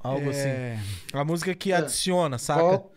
[0.00, 0.48] algo assim.
[0.48, 0.78] É,
[1.12, 1.76] A música que É.
[1.76, 2.60] adiciona, saca?
[2.62, 2.92] Vol-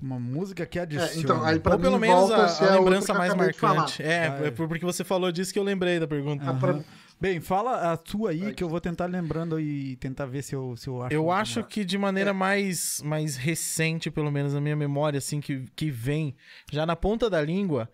[0.00, 1.14] uma música que É, adiciona.
[1.16, 4.02] então, aí pra Ou pelo mim, menos a, a é outra lembrança mais marcante.
[4.02, 4.46] É, Ah, é.
[4.48, 6.44] é por- porque você falou disso que eu lembrei da pergunta.
[6.50, 6.84] Ah, pra-
[7.18, 10.76] Bem, fala a sua aí, que eu vou tentar lembrando e tentar ver se eu,
[10.76, 11.14] se eu acho.
[11.14, 15.64] Eu acho que de maneira mais, mais recente, pelo menos na minha memória, assim, que,
[15.74, 16.36] que vem
[16.70, 17.88] já na ponta da língua,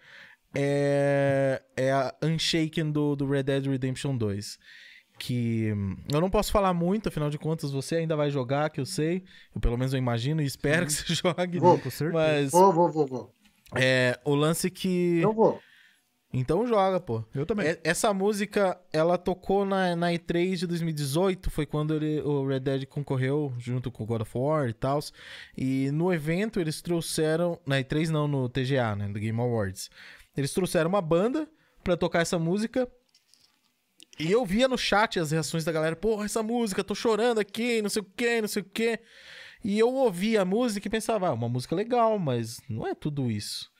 [0.55, 4.59] é, é a Unshaken do, do Red Dead Redemption 2.
[5.19, 8.81] Que hum, eu não posso falar muito, afinal de contas, você ainda vai jogar, que
[8.81, 9.23] eu sei.
[9.55, 11.61] Eu pelo menos eu imagino e espero que você jogue.
[11.61, 11.78] Vou.
[11.78, 12.12] Com certeza.
[12.12, 13.35] Mas Vou, vou, vou, vou.
[13.77, 15.20] é, o lance que.
[15.20, 15.61] Eu vou.
[16.32, 17.22] Então joga, pô.
[17.34, 17.66] Eu também.
[17.68, 22.60] É- Essa música, ela tocou na, na E3 de 2018, foi quando ele- o Red
[22.60, 24.98] Dead concorreu junto com o God of War e tal.
[25.56, 29.90] E no evento eles trouxeram, na E3 não, no TGA, né, do Game Awards.
[30.34, 31.46] Eles trouxeram uma banda
[31.84, 32.88] pra tocar essa música.
[34.18, 37.82] E eu via no chat as reações da galera, porra, essa música, tô chorando aqui,
[37.82, 38.98] não sei o que, não sei o que.
[39.64, 43.30] E eu ouvia a música e pensava, ah, uma música legal, mas não é tudo
[43.30, 43.70] isso.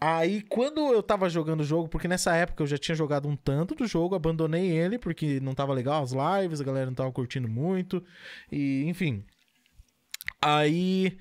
[0.00, 3.34] Aí, quando eu tava jogando o jogo, porque nessa época eu já tinha jogado um
[3.34, 7.10] tanto do jogo, abandonei ele porque não tava legal as lives, a galera não tava
[7.10, 8.04] curtindo muito,
[8.50, 9.24] e enfim.
[10.40, 11.18] Aí,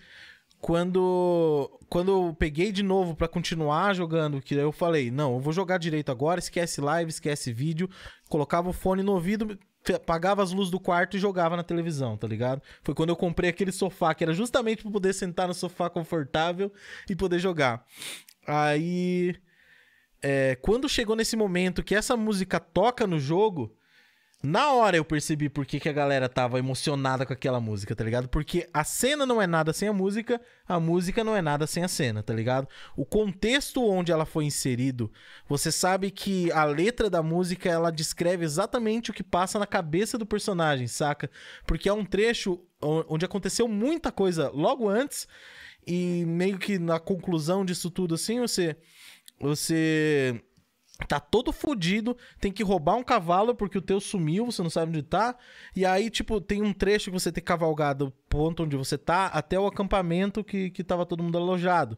[0.61, 5.53] quando quando eu peguei de novo pra continuar jogando, que eu falei, não, eu vou
[5.53, 7.89] jogar direito agora, esquece live, esquece vídeo,
[8.29, 9.57] colocava o fone no ouvido,
[9.93, 12.61] apagava as luzes do quarto e jogava na televisão, tá ligado?
[12.83, 16.71] Foi quando eu comprei aquele sofá, que era justamente pra poder sentar no sofá confortável
[17.09, 17.85] e poder jogar.
[18.45, 19.35] Aí,
[20.21, 23.76] é, quando chegou nesse momento que essa música toca no jogo,
[24.43, 28.03] na hora eu percebi por que, que a galera tava emocionada com aquela música, tá
[28.03, 28.29] ligado?
[28.29, 31.83] Porque a cena não é nada sem a música, a música não é nada sem
[31.83, 32.67] a cena, tá ligado?
[32.95, 35.11] O contexto onde ela foi inserido,
[35.49, 40.19] você sabe que a letra da música ela descreve exatamente o que passa na cabeça
[40.19, 41.31] do personagem, saca?
[41.65, 45.27] Porque é um trecho onde aconteceu muita coisa logo antes
[45.85, 48.77] e meio que na conclusão disso tudo assim, você
[49.39, 50.41] você
[51.05, 54.89] tá todo fudido, tem que roubar um cavalo porque o teu sumiu, você não sabe
[54.89, 55.35] onde tá.
[55.75, 58.97] E aí, tipo, tem um trecho que você tem que cavalgar do ponto onde você
[58.97, 61.97] tá até o acampamento que, que tava todo mundo alojado.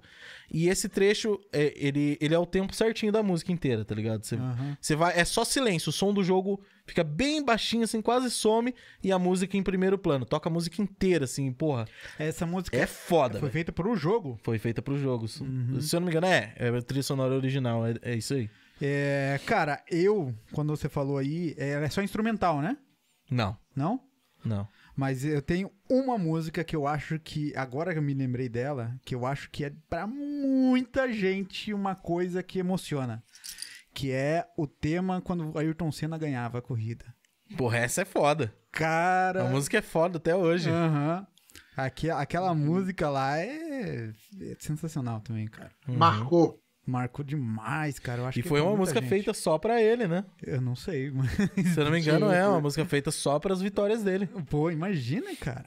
[0.51, 4.23] E esse trecho, é, ele, ele é o tempo certinho da música inteira, tá ligado?
[4.23, 4.77] Você, Aham.
[4.80, 8.73] você vai, é só silêncio, o som do jogo fica bem baixinho, assim, quase some,
[9.03, 10.26] e a música em primeiro plano.
[10.26, 11.88] Toca a música inteira, assim, porra.
[12.17, 13.51] Essa música É foda, foi velho.
[13.53, 14.39] feita pro jogo.
[14.43, 15.27] Foi feita pro jogo.
[15.27, 15.41] Se
[15.95, 16.53] eu não me engano, é.
[16.57, 18.49] É a trilha sonora original, é, é isso aí.
[18.81, 22.77] É, cara, eu, quando você falou aí, é, ela é só instrumental, né?
[23.30, 24.01] Não, Não?
[24.43, 24.68] não.
[24.95, 28.95] Mas eu tenho uma música que eu acho que, agora que eu me lembrei dela,
[29.06, 33.23] que eu acho que é pra muita gente uma coisa que emociona.
[33.93, 37.06] Que é o tema quando o Ayrton Senna ganhava a corrida.
[37.57, 38.53] Porra, essa é foda.
[38.72, 39.47] Cara.
[39.47, 40.69] A música é foda até hoje.
[40.69, 41.26] Aham.
[41.77, 44.11] Aque- aquela música lá é,
[44.41, 45.72] é sensacional também, cara.
[45.88, 46.61] Marcou.
[46.89, 48.21] Marcou demais, cara.
[48.21, 49.09] Eu acho E que foi é uma música gente.
[49.09, 50.25] feita só pra ele, né?
[50.41, 51.29] Eu não sei, mas.
[51.73, 54.27] Se eu não me engano, é uma música feita só pras vitórias dele.
[54.49, 55.65] Pô, imagina, cara.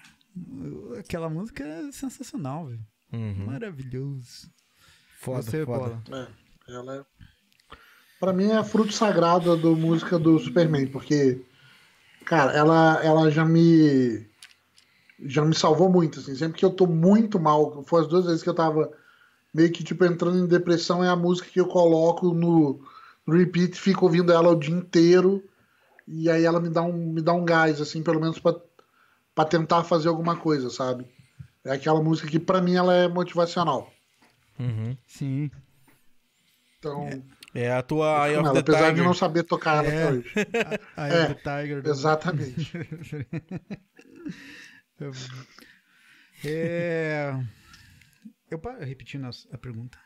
[0.99, 2.81] Aquela música é sensacional, velho.
[3.13, 3.47] Uhum.
[3.47, 4.51] Maravilhoso.
[5.21, 6.01] Foda, Você, foda.
[6.09, 6.29] Bola.
[6.69, 7.05] É, ela é...
[8.19, 11.41] Pra mim é fruto sagrado da música do Superman, porque,
[12.25, 14.27] cara, ela, ela já me.
[15.25, 16.35] Já me salvou muito, assim.
[16.35, 18.91] Sempre que eu tô muito mal, foi as duas vezes que eu tava
[19.53, 22.81] meio que, tipo, entrando em depressão, é a música que eu coloco no,
[23.27, 25.43] no repeat, fico ouvindo ela o dia inteiro,
[26.07, 28.55] e aí ela me dá um, me dá um gás, assim, pelo menos pra,
[29.35, 31.07] pra tentar fazer alguma coisa, sabe?
[31.65, 33.93] É aquela música que, pra mim, ela é motivacional.
[34.59, 34.97] Uhum.
[35.07, 35.51] Sim.
[36.79, 37.09] Então,
[37.55, 39.05] É a tua Eye of ela, the apesar de Tiger.
[39.05, 40.03] não saber tocar ela É.
[40.05, 40.33] até hoje.
[40.97, 41.83] Aí É, the Tiger.
[41.83, 42.73] do- Exatamente.
[46.45, 47.33] É.
[48.55, 49.99] Eu repetindo as- a pergunta.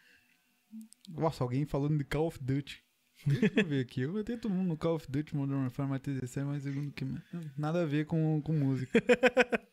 [1.08, 2.82] Nossa, alguém falando de Call of Duty.
[3.26, 4.02] Deixa eu ver aqui.
[4.02, 7.06] Eu botei todo mundo no Call of Duty Modern Warfare, mas 17 mais segundo que.
[7.56, 9.02] Nada a ver com, com música.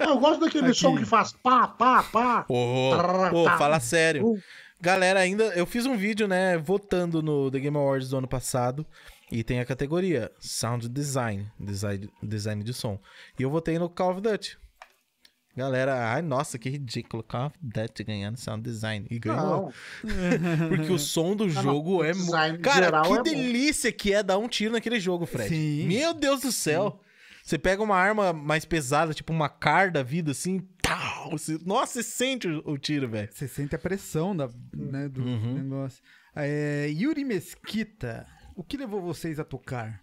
[0.00, 0.78] Eu gosto daquele Aqui.
[0.78, 2.44] som que faz pá, pá, pá.
[2.48, 3.56] Ô, Trrr, ô, tá.
[3.58, 4.26] fala sério.
[4.26, 4.42] Uh.
[4.80, 5.44] Galera, ainda.
[5.56, 8.86] Eu fiz um vídeo, né, votando no The Game Awards do ano passado.
[9.30, 12.98] E tem a categoria Sound Design, design, design de som.
[13.38, 14.58] E eu votei no Call of Duty.
[15.58, 17.22] Galera, ai, nossa, que ridículo.
[17.24, 19.06] Call of Duty ganhando Sound Design.
[19.10, 19.72] E ganhou.
[20.04, 22.14] Não, Porque o som do não, jogo é.
[22.14, 23.22] mu- design Cara, que é bom.
[23.22, 25.48] delícia que é dar um tiro naquele jogo, Fred.
[25.48, 25.86] Sim.
[25.88, 27.00] Meu Deus do céu.
[27.42, 30.60] Você pega uma arma mais pesada, tipo uma car da vida, assim.
[30.82, 33.28] Tal, você- nossa, você sente o, o tiro, velho.
[33.32, 35.54] Você sente a pressão da, né, do Uhum.
[35.54, 36.02] negócio.
[36.36, 40.00] É, Yuri Mesquita, o que levou vocês a tocar?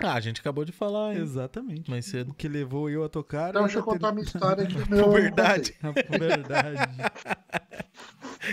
[0.00, 1.20] Ah, a gente acabou de falar, hein?
[1.20, 1.90] Exatamente.
[1.90, 2.30] Mais cedo.
[2.30, 3.50] O que levou eu a tocar?
[3.50, 4.76] Então, deixa eu era ter- contar minha história aqui.
[4.90, 5.74] Meu, Verdade.
[5.82, 6.88] A verdade.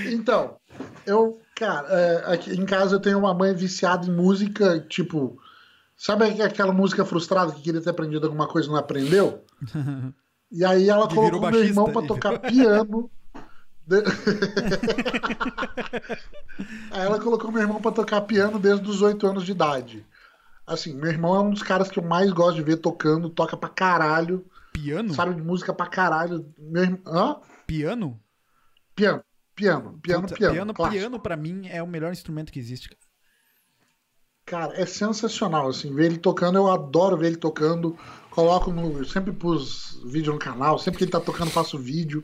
[0.07, 0.57] Então,
[1.05, 5.39] eu, cara, é, aqui em casa eu tenho uma mãe viciada em música, tipo,
[5.95, 9.43] sabe aquela música frustrada que queria ter aprendido alguma coisa e não aprendeu?
[10.51, 13.09] E aí ela E colocou meu irmão pra tocar piano.
[13.87, 14.03] De-
[16.91, 20.05] aí ela colocou meu irmão pra tocar piano desde os 8 anos de idade.
[20.65, 23.55] Assim, meu irmão é um dos caras que eu mais gosto de ver tocando, toca
[23.55, 25.13] pra caralho, Piano?
[25.13, 26.51] sabe de música pra caralho.
[26.57, 27.37] Meu irmão, hã?
[27.67, 28.19] Piano?
[28.95, 29.23] Piano,
[29.55, 30.53] piano, piano, Puta, piano.
[30.53, 30.99] piano, clássico.
[30.99, 32.89] piano pra mim é o melhor instrumento que existe.
[32.89, 33.05] cara.
[34.45, 37.97] Cara, é sensacional, assim, ver ele tocando, eu adoro ver ele tocando,
[38.29, 42.23] coloco no, eu sempre pus vídeo no canal, sempre que ele tá tocando faço vídeo,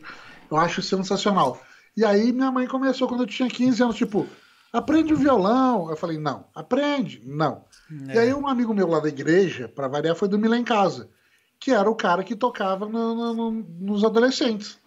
[0.49, 1.59] eu acho sensacional.
[1.97, 4.27] E aí minha mãe começou quando eu tinha 15 anos, tipo,
[4.71, 7.65] aprende o violão, eu falei, não, aprende, não.
[8.13, 11.09] E aí um amigo meu lá da igreja, pra variar, foi dormir lá em casa,
[11.59, 14.79] que era o cara que tocava no- no- no- nos adolescentes.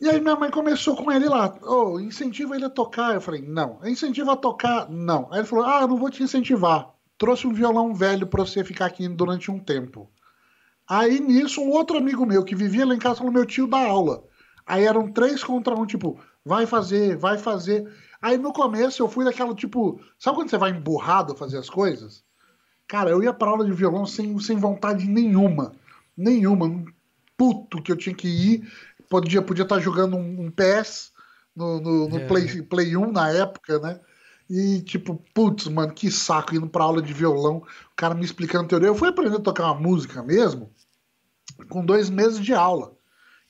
[0.00, 3.14] E aí minha mãe começou com ele lá, ô, incentiva ele a tocar.
[3.14, 3.80] Eu falei, não.
[3.84, 4.88] Incentiva a tocar?
[4.90, 5.28] Não.
[5.32, 6.90] Aí ele falou, ah, não vou te incentivar.
[7.16, 10.10] Trouxe um violão velho pra você ficar aqui durante um tempo.
[10.86, 13.78] Aí nisso, um outro amigo meu que vivia lá em casa falou, meu tio dá
[13.78, 14.24] aula.
[14.66, 17.90] Aí eram três contra um, tipo, vai fazer, vai fazer.
[18.24, 22.24] Aí no começo eu fui daquela, tipo, sabe quando você vai emburrado fazer as coisas?
[22.88, 25.72] Cara, eu ia pra aula de violão sem, sem vontade nenhuma.
[26.16, 26.64] Nenhuma.
[26.64, 26.86] Um
[27.36, 28.72] puto que eu tinha que ir.
[29.10, 31.12] Podia podia estar jogando um, um PS
[31.54, 32.26] no, no, no É.
[32.26, 34.00] Play, Play 1 na época, né?
[34.48, 38.68] E tipo, putz, mano, que saco indo pra aula de violão, o cara me explicando
[38.68, 38.88] teoria.
[38.88, 40.72] Eu fui aprender a tocar uma música mesmo
[41.68, 42.96] com dois meses de aula.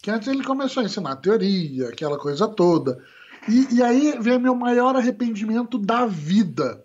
[0.02, 3.00] Que antes ele começou a ensinar teoria, aquela coisa toda.
[3.48, 6.84] E, e aí vem meu maior arrependimento da vida.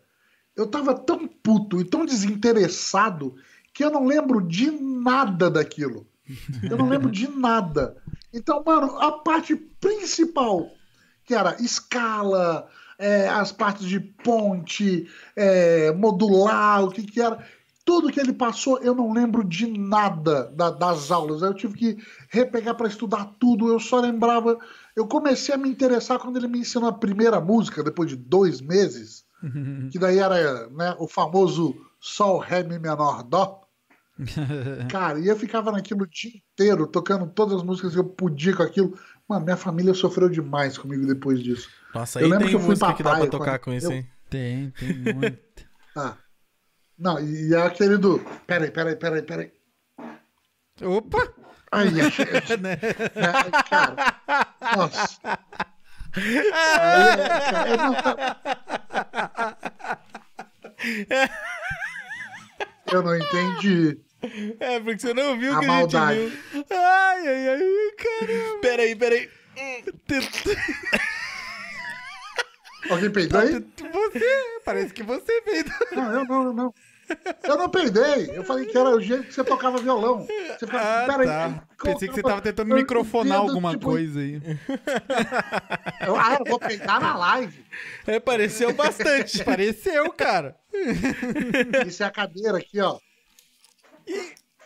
[0.55, 3.35] Eu tava tão puto e tão desinteressado
[3.73, 6.05] que eu não lembro de nada daquilo.
[6.69, 7.95] Eu não lembro de nada.
[8.33, 10.69] Então, mano, a parte principal,
[11.25, 12.67] que era escala,
[12.97, 17.43] é, as partes de ponte, é, modular, o que que era.
[17.85, 21.41] Tudo que ele passou, eu não lembro de nada da- das aulas.
[21.41, 21.97] Eu tive que
[22.29, 23.67] repegar para estudar tudo.
[23.67, 24.59] Eu só lembrava.
[24.99, 28.59] Eu comecei a me interessar quando ele me ensinou a primeira música, depois de dois
[28.61, 29.25] meses.
[29.91, 33.61] Que daí era né, o famoso Sol, Ré, Mi menor, Dó.
[34.91, 38.53] Cara, e eu ficava naquilo o dia inteiro, tocando todas as músicas que eu podia
[38.55, 38.99] com aquilo.
[39.27, 41.69] Mano, minha família sofreu demais comigo depois disso.
[41.95, 43.63] Nossa, Eu aí lembro tem que eu fui música pra que dá pra tocar quando
[43.63, 44.09] com isso, eu- hein?
[44.29, 45.39] Tem, tem muito.
[45.95, 46.17] Ah.
[46.97, 48.19] Não, e é aquele do.
[48.45, 49.51] Peraí, peraí, peraí, peraí.
[50.83, 51.33] Opa!
[51.71, 52.25] Ai, achei.
[52.59, 52.79] Né?
[53.15, 53.95] Ai, cara.
[54.75, 55.19] Nossa.
[56.17, 56.41] É,
[57.51, 57.95] cara, eu não-
[62.91, 63.99] Eu não entendi.
[64.59, 66.19] É, porque você não viu A que maldade.
[66.19, 66.65] a gente viu.
[66.71, 67.61] Ai, ai, ai,
[67.97, 68.61] caramba.
[68.61, 69.29] Peraí, peraí.
[72.89, 73.51] Alguém peidou aí?
[73.93, 75.65] Você, parece que você fez.
[75.91, 76.73] Não, eu não, eu não.
[77.43, 78.31] Eu não peidei.
[78.33, 80.25] Eu falei que era o jeito que você tocava violão.
[80.25, 81.63] Você ficava, Ah, peraí, tá.
[81.83, 84.41] Pensei que você tava tentando microfonar dedo, alguma tipo, coisa aí.
[86.05, 87.65] Eu, ah, eu vou peidar na live.
[88.07, 89.41] É, pareceu bastante.
[89.43, 90.55] Pareceu, cara.
[91.85, 92.97] Isso é a cadeira aqui, ó.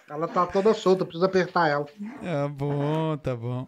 [0.09, 1.85] Ela tá toda solta, precisa apertar ela.
[1.85, 3.67] Tá bom, tá bom.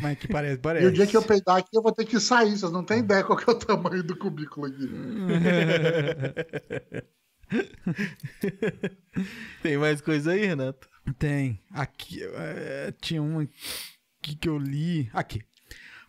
[0.00, 0.86] Mas que parece, parece.
[0.86, 2.56] E o dia que eu peidar aqui, eu vou ter que sair.
[2.56, 4.88] Vocês não têm ideia qual que é o tamanho do cubículo aqui.
[9.62, 10.88] Tem mais coisa aí, Renato?
[11.18, 11.60] Tem.
[11.70, 15.10] Aqui, é, tinha um aqui que eu li.
[15.12, 15.42] Aqui.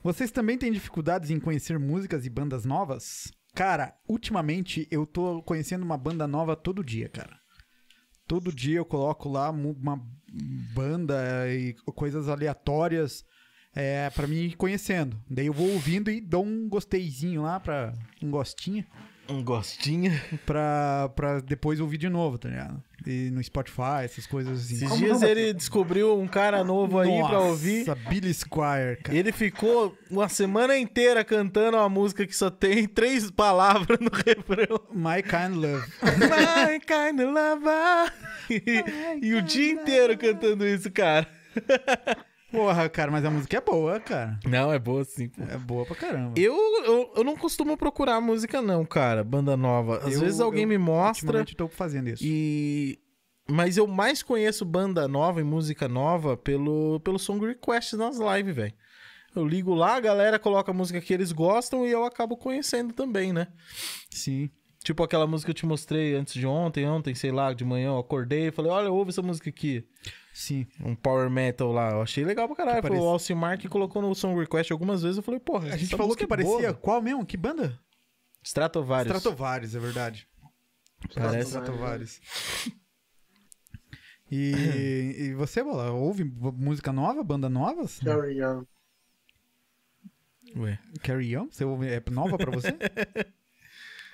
[0.03, 3.31] Vocês também têm dificuldades em conhecer músicas e bandas novas?
[3.55, 7.39] Cara, ultimamente eu tô conhecendo uma banda nova todo dia, cara.
[8.27, 10.01] Todo dia eu coloco lá uma
[10.73, 13.23] banda e coisas aleatórias
[13.75, 15.21] é, para mim conhecendo.
[15.29, 18.85] Daí eu vou ouvindo e dou um gosteizinho lá, pra, um gostinho.
[19.29, 20.11] Um gostinho.
[20.45, 22.83] pra, pra depois ouvir de novo, tá ligado?
[23.05, 24.75] E no Spotify, essas coisas assim.
[24.75, 25.27] Esses Como dias não?
[25.27, 27.85] ele descobriu um cara novo aí pra ouvir.
[27.85, 29.17] Nossa, Billy Squire, cara.
[29.17, 34.79] Ele ficou uma semana inteira cantando uma música que só tem três palavras no refrão.
[34.91, 35.85] My Kind Love.
[36.01, 38.13] My kind of lover.
[38.49, 41.27] E, e o dia inteiro cantando isso, cara.
[42.53, 44.39] Porra, cara, mas a música é boa, cara.
[44.45, 45.41] Não, é boa sim, pô.
[45.41, 46.39] É boa pra caramba.
[46.39, 46.55] Eu,
[46.85, 49.97] eu, eu não costumo procurar música, não, cara, banda nova.
[50.05, 52.23] Às Eu- vezes alguém eu me mostra Ultimamente tô fazendo isso.
[52.23, 52.99] e.
[53.49, 58.55] Mas eu mais conheço banda nova e música nova pelo, pelo song request nas lives,
[58.55, 58.73] velho.
[59.35, 62.93] Eu ligo lá, a galera coloca a música que eles gostam e eu acabo conhecendo
[62.93, 63.47] também, né?
[64.11, 64.49] Sim.
[64.83, 67.87] Tipo aquela música que eu te mostrei antes de ontem, ontem, sei lá, de manhã
[67.87, 69.87] eu acordei e falei, olha, ouve essa música aqui.
[70.33, 70.67] Sim.
[70.83, 71.91] Um power metal lá.
[71.91, 72.81] Eu achei legal pra caralho.
[72.81, 75.17] Que Foi o parece- Alcimar que colocou no song request algumas vezes.
[75.17, 76.73] Eu falei, porra, A gente falou que é parecia boa.
[76.73, 77.25] qual mesmo?
[77.25, 77.79] Que banda?
[78.43, 79.15] Stratovarius.
[79.15, 80.27] Stratovarius, é verdade.
[81.15, 81.49] Parece.
[81.51, 82.19] Stratovarius.
[84.31, 87.83] E, e você, Bola, ouve música nova, banda nova?
[88.03, 88.65] Carry on.
[90.57, 90.79] Ué.
[91.01, 91.47] Carry On?
[91.49, 92.69] Você ouve, é nova pra você?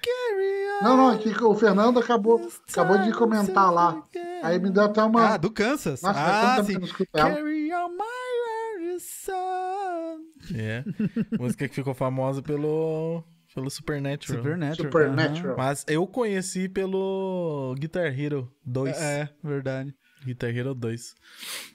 [0.02, 0.84] Carry On.
[0.84, 4.04] Não, não, aqui que o Fernando acabou, acabou de comentar lá.
[4.44, 5.34] Aí me deu até uma.
[5.34, 6.02] Ah, do Kansas.
[6.02, 6.80] Nossa, ah, sim.
[7.14, 10.20] Carry on my son.
[10.56, 10.84] É.
[11.38, 13.24] Música que ficou famosa pelo,
[13.54, 14.42] pelo Supernatural.
[14.42, 14.92] Supernatural.
[14.92, 15.58] Supernatural.
[15.58, 18.96] Mas eu conheci pelo Guitar Hero 2.
[18.96, 19.06] aham.
[19.06, 19.96] É, verdade.
[20.26, 21.14] Guitar Hero 2.
[21.14, 21.22] Cara,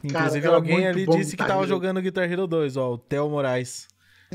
[0.05, 2.93] Inclusive, era alguém ali disse que tava jogando Guitar Hero 2, ó.
[2.93, 3.89] O Theo Moraes.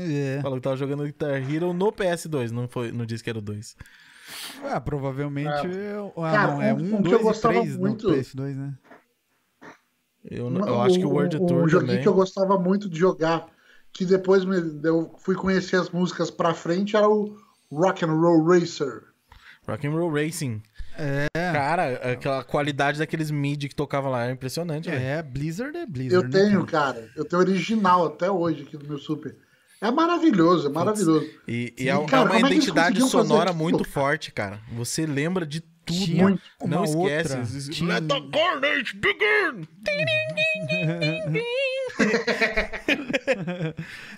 [0.08, 0.40] É.
[0.42, 3.42] Falou que tava jogando Guitar Hero no PS2, não, foi, não disse que era o
[3.42, 3.76] 2.
[4.64, 5.66] Ah, provavelmente.
[5.66, 8.14] eu- Ah, Cara, não, é um- um, que eu dois e gostava três muito- no
[8.14, 8.74] PS2, né?
[10.24, 12.02] Eu, não- eu acho que o World Tour Um joguinho também.
[12.02, 13.46] que eu gostava muito de jogar,
[13.92, 17.36] que depois me, eu fui conhecer as músicas pra frente, era o
[17.72, 19.04] Rock and Roll Racer.
[19.68, 20.62] Rock'n'Roll Racing.
[20.98, 21.26] É.
[21.52, 24.90] Cara, aquela qualidade daqueles MIDI que tocava lá é impressionante.
[24.90, 26.24] É, Blizzard é Blizzard.
[26.24, 26.94] Eu né, tenho, cara?
[26.94, 27.10] cara.
[27.16, 29.36] Eu tenho original até hoje aqui no meu Super.
[29.80, 31.26] É maravilhoso, é maravilhoso.
[31.48, 34.60] E, e Sim, é, cara, é uma é identidade sonora muito forte, cara.
[34.72, 35.70] Você lembra de tudo.
[35.86, 36.42] Tinha Muito.
[36.64, 37.36] Não esquece.
[37.36, 37.72] outra.
[37.72, 37.94] Tinha...
[37.98, 39.66] Let the carnage begin!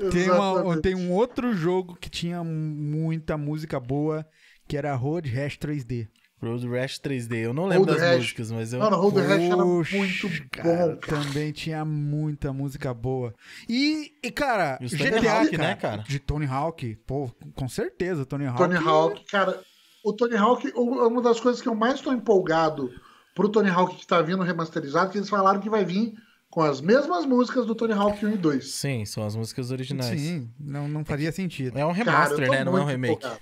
[0.10, 4.26] Tem, uma- tem um outro jogo que tinha muita música boa,
[4.68, 6.09] que era Road Rash 3D.
[6.43, 7.36] Road Rash 3D.
[7.39, 8.19] Eu não lembro Road das Rash.
[8.19, 8.81] músicas, mas eu.
[8.81, 11.23] Mano, Road Rash era muito cara, bom, cara.
[11.23, 13.32] Também tinha muita música boa.
[13.69, 16.02] E, e, cara, E os Tony GTA, Hawk, cara, né, cara?
[16.02, 18.59] De Tony Hawk, pô, com certeza, Tony Hawk.
[18.59, 19.60] Tony Hawk, cara,
[20.05, 22.90] o Tony Hawk, o- uma das coisas que eu mais estou empolgado
[23.35, 26.12] pro Tony Hawk que tá vindo remasterizado, que eles falaram que vai vir
[26.51, 28.73] com as mesmas músicas do Tony Hawk 1 e 2.
[28.73, 30.20] Sim, são as músicas originais.
[30.20, 31.78] Sim, não, não faria sentido.
[31.78, 32.62] É um Cara, remaster, tô né?
[32.64, 33.14] Não é um remake.
[33.14, 33.40] empolgado.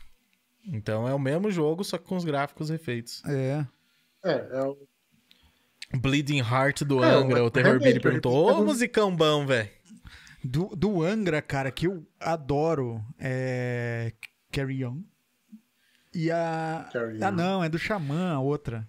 [0.66, 3.22] Então é o mesmo jogo, só que com os gráficos refeitos.
[3.26, 3.66] É.
[4.24, 4.76] É, é o-
[5.98, 8.64] Bleeding Heart do É, Angra, o Terror Billy perguntou: Ô, remake.
[8.64, 9.68] musicão bom, velho.
[10.44, 14.12] Do, do Angra, cara, que eu adoro é
[14.52, 14.98] Carry On.
[16.14, 16.88] E a.
[16.92, 18.86] Carry ah, não, é do Xamã, a outra.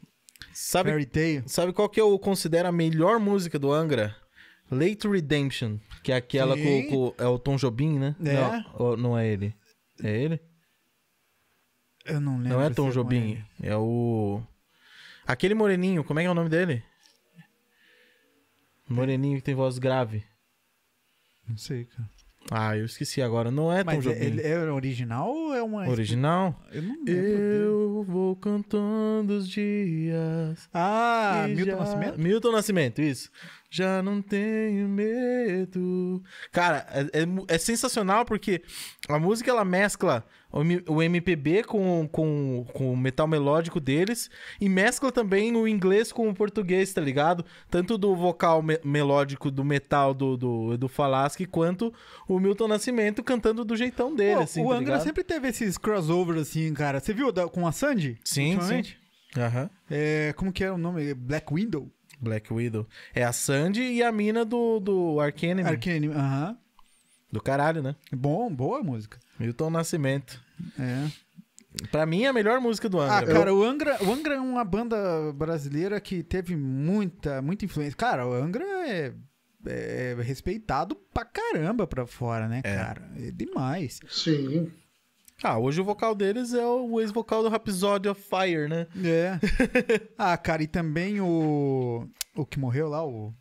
[0.54, 1.44] Sabe, Fairy Tail.
[1.48, 4.16] sabe qual que eu considero a melhor música do Angra?
[4.70, 8.16] Late Redemption, que é aquela com, com- É o Tom Jobim, né?
[8.24, 8.34] É.
[8.34, 9.56] Não, ou- não é ele.
[10.04, 10.40] É ele?
[12.06, 12.50] Eu não lembro.
[12.58, 13.44] Não é Tom com Jobim.
[13.62, 14.42] É o.
[15.28, 16.84] Aquele moreninho, como é que é o nome dele?
[18.90, 20.24] Moreninho que tem voz grave.
[21.48, 22.10] Não sei, cara.
[22.50, 23.52] Ah, eu esqueci agora.
[23.52, 24.26] Não é Tom Mas é, Jobim.
[24.26, 25.88] ele é original ou é uma.
[25.88, 26.60] Original?
[26.72, 27.12] Eu não lembro.
[27.14, 30.68] Eu vou cantando os dias.
[30.74, 32.20] Ah, Milton já- Nascimento?
[32.20, 33.30] Milton Nascimento, isso.
[33.74, 36.22] Já não tenho medo.
[36.52, 38.62] Cara, é, é é sensacional porque
[39.08, 40.26] a música ela mescla
[40.90, 44.30] o, MPB com, com, com o metal melódico deles
[44.60, 47.46] e mescla também o inglês com o português, tá ligado?
[47.70, 51.94] Tanto do vocal me- melódico do metal do, do, do Falaschi quanto
[52.28, 55.04] o Milton Nascimento cantando do jeitão dele, Pô, assim, o tá Angra ligado?
[55.04, 57.00] sempre teve esses crossovers assim, cara.
[57.00, 58.20] Você viu da- com a Sandy?
[58.26, 58.84] Sim, sim.
[59.38, 59.70] Aham.
[59.90, 61.14] É, como que é o nome?
[61.14, 61.90] Black Window?
[62.22, 62.88] Black Widow.
[63.14, 65.68] É a Sandy e a mina do, do Ark Enemy.
[65.68, 66.08] Arcane.
[66.10, 66.58] Aham.
[67.32, 67.96] Do caralho, né?
[68.12, 69.18] Bom, boa música.
[69.40, 70.42] Milton Nascimento.
[70.78, 71.08] É.
[71.90, 73.18] Pra mim, é a melhor música do Angra.
[73.20, 77.96] Ah, cara, o Angra, o Angra é uma banda brasileira que teve muita, muita influência.
[77.96, 79.14] Cara, o Angra é,
[79.66, 82.76] é respeitado pra caramba pra fora, né, É.
[82.76, 83.10] cara?
[83.18, 84.02] É demais.
[84.10, 84.70] Sim.
[85.44, 88.88] Ah, hoje o vocal deles é o ex-vocal do Rhapsody of Fire, né?
[89.04, 89.40] É.
[90.18, 92.08] ah, cara, e também o.
[92.36, 93.34] O que morreu lá, o.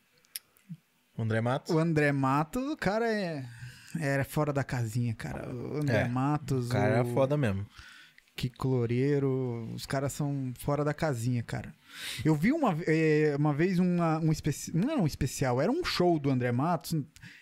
[1.16, 1.74] O André Matos.
[1.74, 3.44] O André Matos, o cara é.
[3.98, 5.52] Era fora da casinha, cara.
[5.52, 6.68] O André É, Matos.
[6.68, 7.12] O cara é o...
[7.12, 7.66] foda mesmo.
[8.36, 11.74] Kiko Loureiro, os caras são fora da casinha, cara.
[12.24, 15.84] Eu vi uma, é, uma vez uma, um especial, não era um especial, era um
[15.84, 16.94] show do André Matos,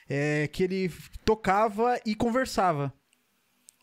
[0.08, 0.90] é, que ele
[1.24, 2.92] tocava e conversava,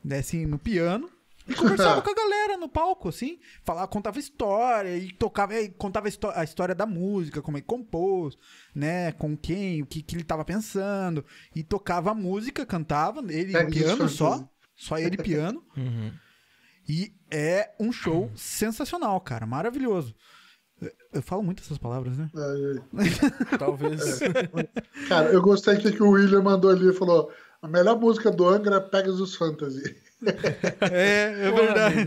[0.06, 1.10] né, assim, no piano,
[1.48, 6.08] e conversava com a galera no palco, assim, falava, contava história, e tocava, e contava
[6.08, 8.38] a, histó- a história da música, como ele compôs,
[8.74, 11.26] né, com quem, o que, que ele tava pensando,
[11.56, 16.12] e tocava a música, cantava, ele Pega piano isso, só, só ele piano, Uhum.
[16.88, 20.16] e é um show sensacional, cara, maravilhoso.
[20.82, 22.30] Eu- Eu falo muito essas palavras, né?
[22.36, 24.20] É, Talvez.
[25.08, 27.32] Cara, eu gostei que o William mandou ali e falou:
[27.66, 29.96] a melhor música do Angra é Pegasus Fantasy.
[30.82, 32.00] É, é verdade.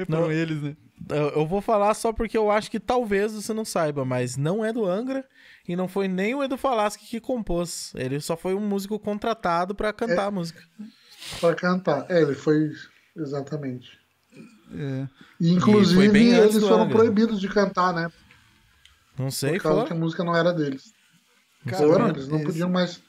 [0.00, 0.24] É Não.
[0.24, 0.76] pra eles, né?
[1.34, 4.72] Eu vou falar só porque eu acho que talvez você não saiba, mas não é
[4.72, 5.24] do Angra
[5.68, 7.92] e não foi nem o Edu Falaschi que compôs.
[7.94, 10.60] Ele só foi um músico contratado pra cantar a música.
[11.40, 12.06] Pra cantar.
[12.08, 12.70] É, ele foi.
[13.16, 13.90] Exatamente.
[14.72, 15.06] É.
[15.40, 16.96] E, E inclusive, antes eles foram Angra.
[16.96, 18.10] proibidos de cantar, né?
[19.18, 19.86] Não sei, Por causa foi.
[19.88, 20.92] que a música não era deles.
[21.66, 23.00] Cara, Foram, eles não esse- podiam mais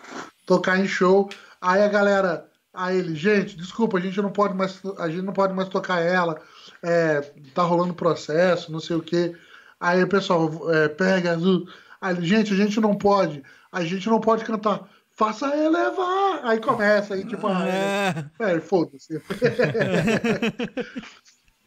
[0.46, 1.30] tocar em show.
[1.66, 5.34] Aí a galera, aí ele, gente, desculpa, a gente não pode mais, a gente não
[5.34, 6.40] pode mais tocar ela.
[6.84, 7.22] É,
[7.56, 9.36] tá rolando processo, não sei o quê.
[9.80, 11.68] Aí o pessoal é, pega azul.
[12.00, 14.88] Aí gente, a gente não pode, a gente não pode cantar.
[15.10, 16.42] Faça elevar.
[16.44, 18.26] Aí começa, aí tipo, ah, É.
[18.40, 19.20] é, foda-se.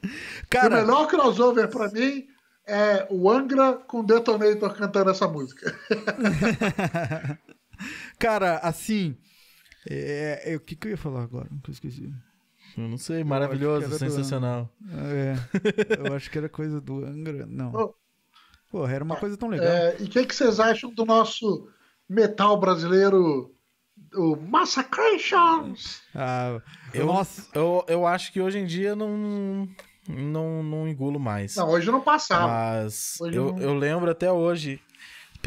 [0.01, 0.11] E o
[0.49, 2.25] Cara, melhor crossover pra mim
[2.65, 5.77] é o Angra com Detonator cantando essa música.
[8.17, 9.19] cara, assim.
[9.91, 11.49] É, é, o que, que eu ia falar agora?
[11.63, 12.13] Que eu esqueci.
[12.77, 14.71] Eu não sei, Eu maravilhoso, do sensacional.
[14.93, 15.35] É,
[16.07, 17.47] eu acho que era coisa do Angra.
[17.47, 17.73] Não.
[17.75, 17.95] Oh.
[18.71, 19.67] Porra, era uma coisa tão legal.
[19.67, 21.69] É, e o que, que vocês acham do nosso
[22.07, 23.51] metal brasileiro,
[24.15, 26.03] o Massacrations?
[26.15, 26.61] Ah,
[26.93, 27.49] Eu, Nossa.
[27.55, 29.67] eu, eu acho que hoje em dia não,
[30.07, 31.57] não, não engulo mais.
[31.57, 32.47] Não, hoje não passava.
[32.47, 34.81] Mas Hoje eu, não- eu lembro até hoje,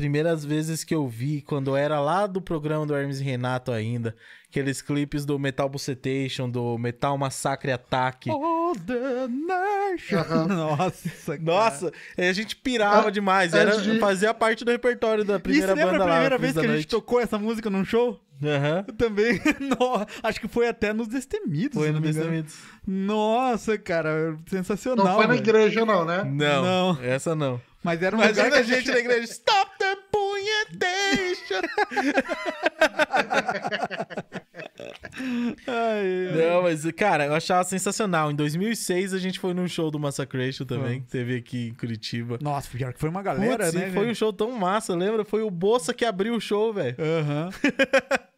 [0.01, 4.15] primeiras vezes que eu vi, quando era lá do programa do Hermes e Renato ainda,
[4.49, 8.31] aqueles clipes do Metal Bucetation, do Metal Massacre Ataque.
[8.31, 10.23] All the nation.
[10.49, 11.39] Nossa, cara.
[11.41, 13.53] Nossa, a gente pirava Ah, demais.
[13.53, 16.11] Era, de- Fazia parte do repertório da E primeira você lembra banda a lá.
[16.13, 16.87] primeira Cruz vez que a gente Noite.
[16.87, 18.19] tocou essa música num show?
[18.43, 18.85] Aham.
[18.87, 19.39] Eu também.
[19.61, 21.75] No- acho que foi até nos Destemidos.
[21.77, 22.31] Foi se no não me engano.
[22.41, 22.55] Destemidos.
[22.87, 25.05] Nossa, cara, sensacional.
[25.05, 26.23] não foi na igreja, não, né?
[26.23, 26.63] Não,
[26.95, 27.03] Não.
[27.03, 27.61] essa não.
[27.83, 29.23] Mas era um Mas lugar que a gente na igreja.
[29.31, 29.70] Stop
[35.67, 36.49] Ai, ai.
[36.49, 38.31] Não, mas, cara, eu achava sensacional.
[38.31, 42.39] Em 2006 a gente foi num show do Massacration também, que teve aqui em Curitiba.
[42.41, 43.91] Nossa, pior que foi uma galera, Putz, né?
[43.91, 45.23] foi um show tão massa, lembra?
[45.23, 46.95] Foi o Bolsa que abriu o show, velho.
[46.99, 47.49] Aham.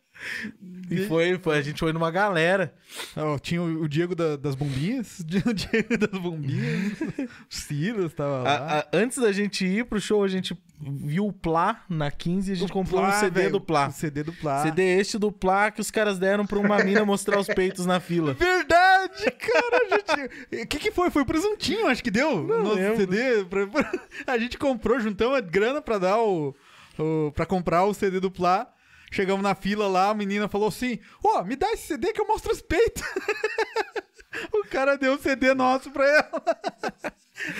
[0.92, 2.74] E foi, foi, a gente foi numa galera.
[3.16, 5.20] Ó, Tinha o o Diego da- das bombinhas.
[5.46, 7.02] O Diego das bombinhas.
[7.02, 8.50] o Silas tava lá.
[8.50, 12.52] A- a- antes da gente ir pro show, a gente viu o Plá na 15
[12.52, 13.88] e a gente O comprou Plá, um CD velho, do Plá.
[13.88, 14.64] O CD do Plá.
[14.64, 18.00] CD este do Plá que os caras deram pra uma mina mostrar os peitos na
[18.00, 18.34] fila.
[18.40, 19.78] Verdade, cara.
[19.78, 20.64] A gente...
[20.64, 21.10] O que, que foi?
[21.10, 22.44] Foi o presuntinho, acho que deu.
[22.44, 22.98] Não no lembro.
[22.98, 23.46] CD.
[23.46, 23.92] pra- pra-
[24.28, 26.54] A gente comprou, juntamos a grana pra dar o.
[27.00, 28.68] o pra comprar o CD do Plá.
[29.14, 32.26] Chegamos na fila lá, a menina falou assim: Ó, me dá esse CD que eu
[32.26, 33.04] mostro os peitos.
[34.52, 36.44] o cara deu o CD nosso pra ela.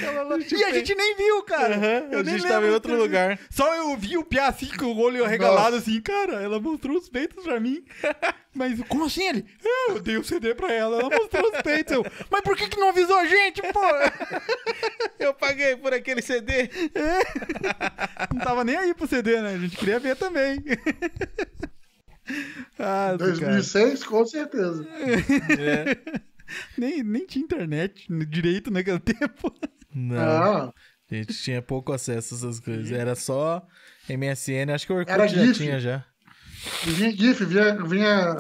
[0.04, 1.76] Ela E a gente nem viu, cara.
[1.76, 3.40] Aham, Eu a nem gente tava em outro lugar.
[3.50, 7.10] Só eu vi o Piá assim com o olho arregalado assim, cara, ela mostrou os
[7.10, 7.84] peitos pra mim.
[8.54, 9.46] Mas como assim ele?
[9.66, 11.92] "É, Eu dei o CD pra ela, ela mostrou os peitos.
[11.94, 13.82] Eu, Mas por que, que não avisou a gente, pô?
[15.20, 16.70] Eu paguei por aquele CD.
[18.34, 19.56] Não tava nem aí pro CD, né?
[19.56, 20.64] A gente queria ver também.
[22.80, 22.86] ah,
[23.16, 23.18] cara.
[23.18, 24.88] 2006, com certeza.
[25.60, 26.22] É.
[26.78, 29.54] Nem, nem tinha internet direito naquele tempo.
[29.94, 30.18] Não.
[30.18, 30.74] Ah,
[31.12, 32.92] A gente tinha pouco acesso a essas coisas.
[32.92, 33.66] Era só
[34.10, 35.58] MSN, acho que o Orkut Era já GIF.
[35.60, 36.04] tinha já.
[36.86, 38.32] vinha GIF, vinha, vinha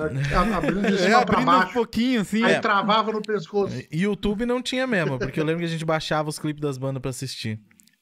[0.57, 1.73] abrindo de É, cima pra abrindo um baixo.
[1.73, 2.43] pouquinho assim.
[2.43, 2.59] Aí é.
[2.59, 3.75] travava no pescoço.
[3.91, 6.77] E YouTube não tinha mesmo, porque eu lembro que a gente baixava os clipes das
[6.77, 7.59] bandas pra assistir.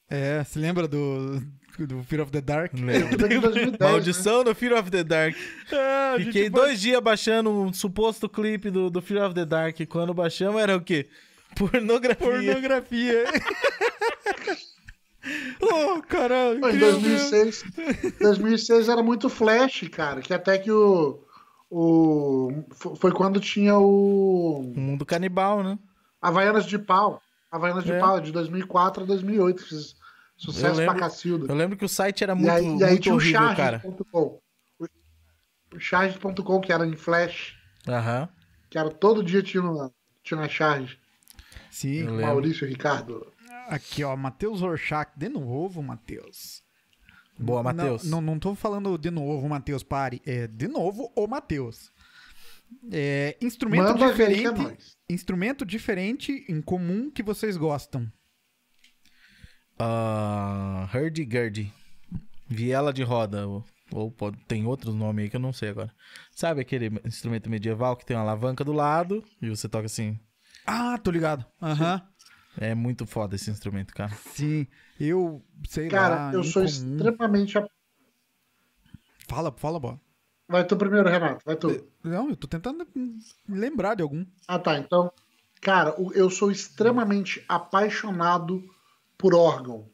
[0.08, 1.42] É, se lembra do,
[1.78, 2.72] do Fear of the Dark?
[2.74, 3.16] Lembro.
[3.16, 3.76] Desde 2010, né?
[3.80, 5.34] Maldição do Fear of the Dark.
[5.72, 9.78] Ah, gente Fiquei dois dias baixando um suposto clipe do, do Fear of the Dark.
[9.80, 11.08] E quando baixamos era o quê?
[11.56, 12.16] Pornografia.
[12.16, 13.24] Pornografia.
[15.60, 16.60] oh, caralho.
[16.60, 16.78] Ver.
[16.78, 17.64] 2006,
[18.20, 20.20] 2006 era muito flash, cara.
[20.20, 21.20] Que até que o.
[21.70, 24.72] o fo- foi quando tinha o.
[24.74, 25.78] O mundo canibal, né?
[26.20, 27.20] Havaianas de Pau.
[27.50, 27.98] Havaianas de É.
[27.98, 29.64] Pau, de 2004 a 2008.
[30.42, 31.46] Fez Eu sucesso lembro- pra Cacilda.
[31.52, 33.40] Eu lembro que o site era E muito, aí, e aí muito tinha o horrível,
[33.56, 33.78] cara.
[33.80, 34.40] charges.com.
[35.74, 37.56] O charges.com, que era em flash.
[37.88, 38.28] Aham.
[38.68, 39.90] Que era todo dia tinha uma,
[40.22, 40.98] tinha uma charge.
[41.70, 42.04] Sim.
[42.04, 43.32] Maurício Ricardo.
[43.68, 45.10] Aqui, ó, Matheus Rorschach.
[45.16, 46.62] De novo, Matheus.
[47.38, 48.04] Boa, Matheus.
[48.04, 50.20] Não, não, não tô falando de novo, Matheus, pare.
[50.26, 51.90] É de novo o Matheus.
[52.90, 54.96] É, instrumento Manda é diferente.
[55.08, 58.10] instrumento diferente em comum que vocês gostam.
[59.78, 61.72] Ah, Hurdy-gurdy.
[62.48, 63.46] Viela de roda.
[63.46, 65.92] Ou, ou pode- tem outros nomes aí que eu não sei agora.
[66.30, 70.18] Sabe aquele instrumento medieval que tem uma alavanca do lado e você toca assim?
[70.66, 71.44] Ah, tô ligado.
[71.60, 72.02] Aham.
[72.58, 74.12] É muito foda esse instrumento, cara.
[74.34, 74.66] Sim.
[75.00, 76.34] Eu sei Cara, lá.
[76.34, 77.54] eu sou extremamente.
[79.28, 80.00] Fala, fala, boa.
[80.48, 81.42] Vai tu primeiro, Renato.
[81.46, 81.68] Vai tu.
[82.04, 82.86] Não, eu tô tentando
[83.48, 84.26] lembrar de algum.
[84.46, 84.78] Ah, tá.
[84.78, 85.10] Então,
[85.62, 88.62] cara, eu sou extremamente apaixonado
[89.22, 89.86] por órgão.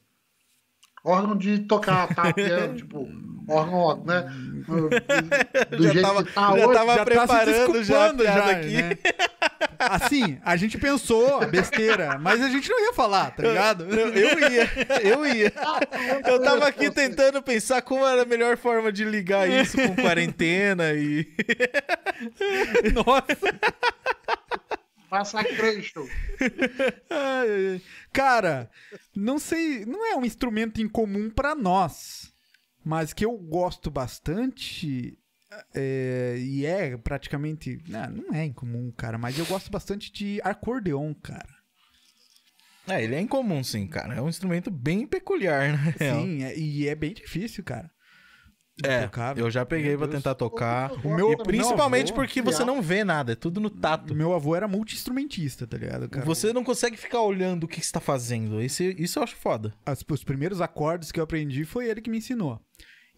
[1.05, 2.32] Órgão de tocar, tá?
[2.34, 3.06] Piano, tipo,
[3.48, 4.22] órgão, né?
[5.70, 6.72] Do Já jeito tava- que tá já hoje.
[6.74, 8.82] tava- já tá preparando já desculpando piada já, aqui.
[8.82, 8.90] né?
[9.78, 13.84] Assim, a gente pensou besteira, mas a gente não ia falar, tá ligado?
[13.84, 14.68] Eu, eu ia,
[15.05, 15.52] eu ia.
[16.26, 20.92] Eu tava aqui tentando pensar como era a melhor forma de ligar isso com quarentena
[20.94, 21.28] e.
[22.92, 23.55] Nossa.
[25.10, 26.06] Massacration.
[28.12, 28.70] Cara,
[29.14, 32.32] não sei, não é um instrumento incomum pra nós,
[32.85, 35.18] mas que eu gosto bastante
[35.74, 41.14] é, e é praticamente, não, não é incomum, cara, mas eu gosto bastante de acordeon,
[41.14, 41.56] cara.
[42.86, 44.14] É, ele é incomum, sim, cara.
[44.14, 45.94] É um instrumento bem peculiar, né?
[45.98, 47.90] Sim, é- e é bem difícil, cara.
[48.84, 50.92] É, tocar, eu já peguei pra tentar tocar.
[51.05, 54.14] O meu- E principalmente avô, porque você não vê nada, é tudo no tato.
[54.14, 56.24] meu avô era multi-instrumentista, tá ligado, cara?
[56.24, 58.60] Você não consegue ficar olhando o que você tá fazendo.
[58.60, 59.74] Esse, isso eu acho foda.
[59.84, 62.60] As- os primeiros acordes que eu aprendi foi ele que me ensinou.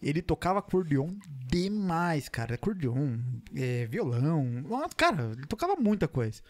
[0.01, 1.09] Ele tocava acordeon
[1.47, 2.55] demais, cara.
[2.55, 3.19] Acordeon,
[3.55, 4.63] é, violão.
[4.97, 6.41] Cara, ele tocava muita coisa.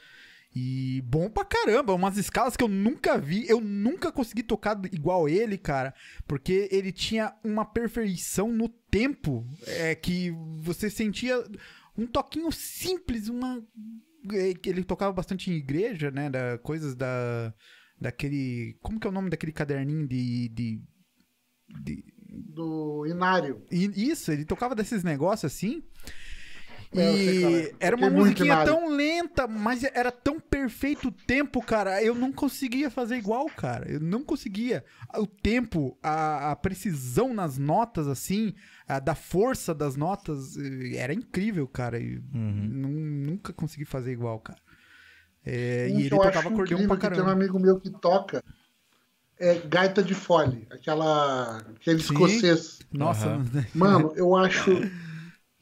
[0.53, 5.29] E bom pra caramba, umas escalas que eu nunca vi, eu nunca consegui tocar igual
[5.29, 5.93] ele, cara,
[6.27, 11.43] porque ele tinha uma perfeição no tempo, é que você sentia
[11.97, 13.65] um toquinho simples, uma
[14.33, 17.53] é, que ele tocava bastante em igreja, né, da coisas da
[17.99, 20.81] daquele, como que é o nome daquele caderninho de, de,
[21.83, 23.63] de Do Inário.
[23.71, 25.83] e isso, ele tocava desses negócios assim.
[25.93, 27.75] É, eu sei qual E é.
[27.79, 32.03] era uma musiquinha tão lenta, mas era tão perfeito o tempo, cara.
[32.03, 33.89] Eu não conseguia fazer igual, cara.
[33.89, 34.83] Eu não conseguia.
[35.17, 38.53] O tempo, a, a precisão nas notas, assim,
[38.87, 40.57] a da força das notas,
[40.95, 41.97] era incrível, cara.
[41.99, 42.67] E Uhum.
[42.67, 44.59] nun- nunca consegui fazer igual, cara.
[45.45, 47.31] É, Um e que ele eu tocava acordeão pra que tem um caramba.
[47.31, 48.43] amigo meu que toca
[49.39, 52.03] é gaita de fole, aquela aquele Sim.
[52.03, 52.79] escocês.
[52.91, 53.45] Nossa, Aham.
[53.73, 54.71] Mano, eu acho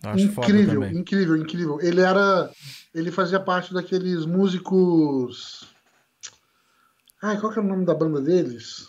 [0.03, 1.80] acho incrível, incrível, incrível.
[1.81, 2.49] Ele era
[2.93, 5.67] ele fazia parte daqueles músicos
[7.21, 8.88] Ai, qual que é o nome da banda deles?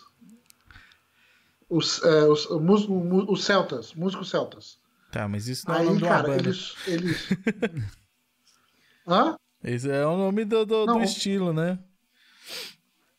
[1.69, 4.77] Os, é, os, o mus- o mu- os Celtas, músicos Celtas.
[5.11, 6.39] Tá, mas isso não é o Aí, nome cara, banda.
[6.41, 6.75] eles.
[6.87, 7.27] eles...
[9.05, 9.35] Hã?
[9.63, 11.77] Esse é o nome do, do, do estilo, né?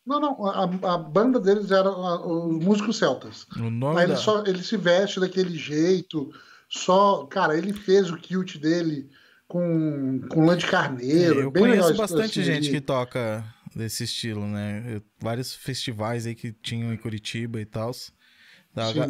[0.05, 0.63] Não, não, a,
[0.93, 3.45] a banda deles era os músicos celtas.
[3.55, 4.13] O nome Aí da...
[4.13, 6.33] ele, só, ele se veste daquele jeito,
[6.77, 7.25] só.
[7.25, 9.09] Cara, ele fez o kilt dele
[9.47, 11.39] com, com lã de carneiro.
[11.41, 13.43] Eu bem conheço bastante assim, gente ele- que toca
[13.75, 15.01] desse estilo, né?
[15.19, 17.91] Vários festivais aí que tinham em Curitiba e tal.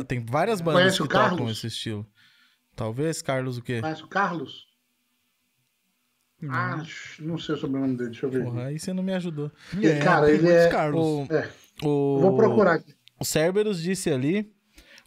[0.07, 1.52] Tem várias bandas Conhece que tocam Carlos?
[1.57, 2.06] esse estilo.
[2.76, 3.80] Talvez, Carlos, o quê?
[3.81, 4.68] Conhece o Carlos?
[6.49, 6.84] Ah,
[7.19, 8.44] não sei o sobrenome dele, deixa eu ver.
[8.44, 9.49] Porra, aí você não me ajudou.
[9.81, 10.99] É, cara, ele é Carlos.
[11.02, 11.49] O, É,
[11.81, 12.94] o, vou procurar aqui.
[13.18, 14.52] O Cerberus disse ali.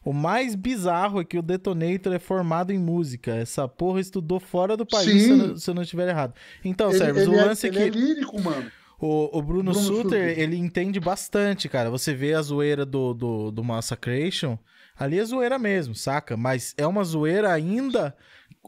[0.06, 3.34] O mais bizarro é que o Detonator é formado em música.
[3.34, 6.32] Essa porra estudou fora do país, se eu, não, se eu não estiver errado.
[6.64, 8.70] Então, Ele, ele o é, lance é ele que é lírico, mano.
[9.00, 10.38] o, o Bruno, Bruno Suter, Suter.
[10.38, 11.90] ele entende bastante, cara.
[11.90, 14.56] Você vê a zoeira do, do, do Massacration,
[14.96, 16.36] ali é zoeira mesmo, saca?
[16.36, 18.16] Mas é uma zoeira ainda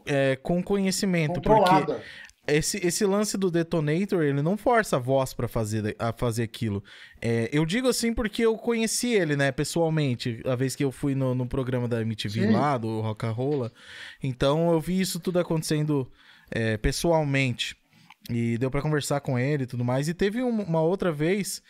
[0.05, 1.39] é, com conhecimento.
[1.39, 2.01] Porque Controlada.
[2.53, 6.83] Esse, esse lance do Detonator, ele não força a voz pra fazer, a fazer aquilo.
[7.21, 11.15] É, eu digo assim porque eu conheci ele, né, pessoalmente, a vez que eu fui
[11.15, 12.51] no, no programa da MTV Sim.
[12.51, 13.71] lá, do Rock and Rolla.
[14.23, 16.09] Então eu vi isso tudo acontecendo
[16.51, 17.75] é, pessoalmente.
[18.29, 20.07] E deu pra conversar com ele e tudo mais.
[20.07, 21.63] E teve um- uma outra vez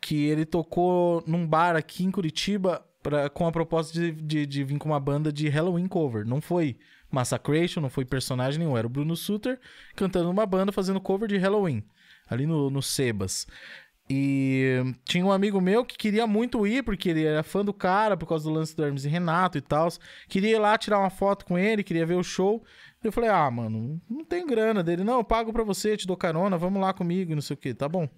[0.00, 4.64] que ele tocou num bar aqui em Curitiba pra, com a proposta de, de, de
[4.64, 6.24] vir com uma banda de Halloween cover.
[6.26, 6.76] Não foi
[7.10, 8.76] Massacration, não foi personagem nenhum.
[8.76, 9.58] Era o Bruno Suter
[9.94, 11.82] cantando numa banda fazendo cover de Halloween.
[12.28, 13.46] Ali no, no Sebas.
[14.12, 18.16] E tinha um amigo meu que queria muito ir, porque ele era fã do cara,
[18.16, 19.88] por causa do lance do Hermes e Renato e tal.
[20.28, 22.64] Queria ir lá tirar uma foto com ele, queria ver o show.
[23.04, 25.04] Eu falei, ah, mano, não tem grana dele.
[25.04, 27.56] Não, eu pago pra você, te dou carona, vamos lá comigo e não sei o
[27.56, 28.08] que, tá bom.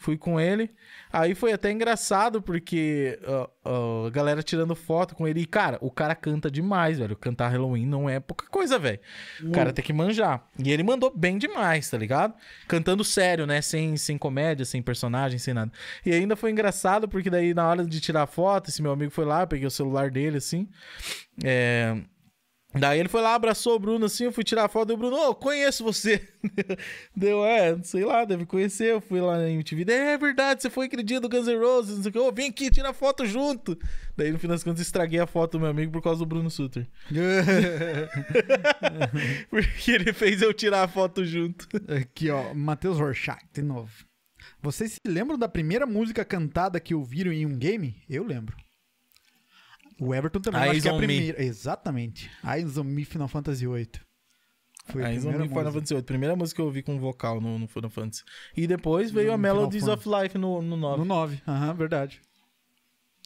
[0.00, 0.70] Fui com ele.
[1.12, 5.42] Aí foi até engraçado, porque ó, ó, a galera tirando foto com ele.
[5.42, 7.14] E, cara, o cara canta demais, velho.
[7.14, 8.98] Cantar Halloween não é pouca coisa, velho.
[9.42, 10.48] O cara tem que manjar.
[10.58, 12.32] E ele mandou bem demais, tá ligado?
[12.66, 13.60] Cantando sério, né?
[13.60, 15.70] Sem, sem comédia, sem personagem, sem nada.
[16.06, 19.26] E ainda foi engraçado, porque daí na hora de tirar foto, esse meu amigo foi
[19.26, 20.66] lá, peguei o celular dele, assim.
[21.44, 21.94] É.
[22.72, 24.96] Daí ele foi lá, abraçou o Bruno assim, eu fui tirar a foto e o
[24.96, 26.28] Bruno, ô, conheço você.
[27.16, 28.92] Deu, é, sei lá, deve conhecer.
[28.92, 31.96] Eu fui lá na MTV, é verdade, você foi aquele dia do Guns N' Roses,
[31.96, 33.76] não sei o que, ô, vem aqui, tira foto junto.
[34.16, 36.50] Daí no final das contas estraguei a foto do meu amigo por causa do Bruno
[36.50, 36.86] Suter.
[39.50, 41.66] Porque ele fez eu tirar a foto junto.
[41.88, 43.90] Aqui, ó, Matheus Rorschach, de novo.
[44.62, 47.96] Vocês se lembram da primeira música cantada que ouviram em um game?
[48.08, 48.56] Eu lembro.
[50.00, 50.60] O Everton também.
[50.60, 51.06] eu acho Eyes que é a on Me.
[51.06, 51.42] primeira.
[51.42, 52.30] Exatamente.
[52.44, 53.88] Eyes on Me Final Fantasy VIII.
[54.86, 55.72] Foi a Aí primeira não Final.
[55.72, 58.24] Fantasy VIII, primeira música que eu ouvi com vocal no, no Final Fantasy.
[58.56, 60.98] E depois veio No a Melodies of Life no, no 9.
[60.98, 61.42] No 9.
[61.46, 62.20] Aham, verdade.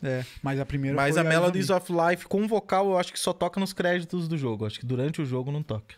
[0.03, 1.75] É, mas a primeira Mas a Eyes on Melodies Me.
[1.77, 4.67] of Life com vocal eu acho que só toca nos créditos do jogo.
[4.67, 5.95] Acho que durante o jogo não toca.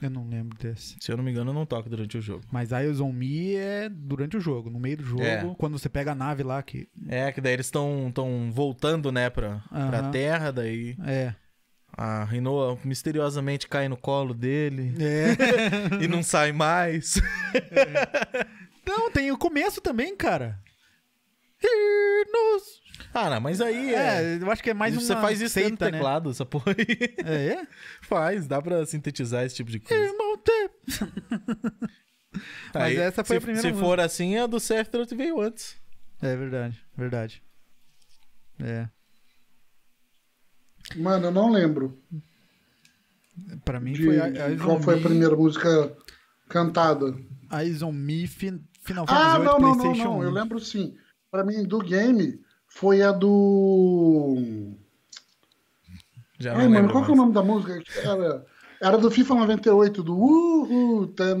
[0.00, 0.96] Eu não lembro desse.
[1.00, 2.44] Se eu não me engano, não toca durante o jogo.
[2.52, 5.54] Mas Eyes on Me é durante o jogo, no meio do jogo, É.
[5.58, 6.88] quando você pega a nave lá que...
[7.08, 10.10] É, que daí eles estão tão voltando, né, pra, pra Aham.
[10.12, 11.34] Terra, daí É.
[11.96, 15.98] a Rinoa misteriosamente cai no colo dele É.
[16.04, 17.14] e não sai mais.
[18.86, 20.60] não, tem o começo também, cara.
[21.60, 22.62] Irnos.
[23.14, 24.34] Ah, não, mas aí é...
[24.34, 25.92] É, eu acho que é mais uma Você faz isso seita, né?
[25.92, 27.14] teclado, essa porra aí.
[27.24, 27.66] É, é?
[28.02, 30.02] Faz, dá pra sintetizar esse tipo de coisa.
[30.04, 30.70] Irmão T.
[32.74, 33.86] Mas essa foi se, a primeira Se música.
[33.86, 35.76] for assim, a do Sephiroth veio antes.
[36.20, 37.42] É verdade, verdade.
[38.60, 38.88] É.
[40.96, 41.98] Mano, eu não lembro
[43.64, 45.96] Pra mim de, foi a, Eyes qual foi a Me- primeira música
[46.48, 47.16] cantada.
[47.52, 50.18] Eyes on Me fin, Final Fantasy Ah, VIII não, não, não, PlayStation não.
[50.18, 50.22] 1.
[50.24, 50.96] Eu lembro sim.
[51.30, 52.40] Pra mim, do game,
[52.78, 54.36] foi a do.
[56.38, 57.82] Já Ai, não mano, qual que é o nome da música?
[58.04, 58.46] Era,
[58.80, 61.36] era do FIFA 98, do dan,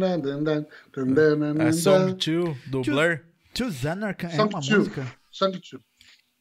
[1.68, 2.16] A Song dan.
[2.16, 3.20] 2 do Blur.
[3.54, 4.78] Tio Zanarkand é Song uma Two.
[4.78, 5.12] música?
[5.30, 5.80] Song two.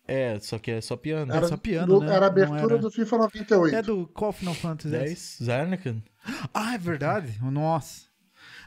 [0.08, 1.30] É, só que é só piano.
[1.32, 2.16] Era Era, só piano, do- né?
[2.16, 2.78] Era a abertura era.
[2.80, 3.76] do FIFA 98.
[3.76, 4.96] É do qual Final Fantasy?
[4.96, 5.40] é esse?
[5.44, 6.02] 10, Zarnakan.
[6.54, 7.38] Ah, é verdade.
[7.44, 8.08] Nossa.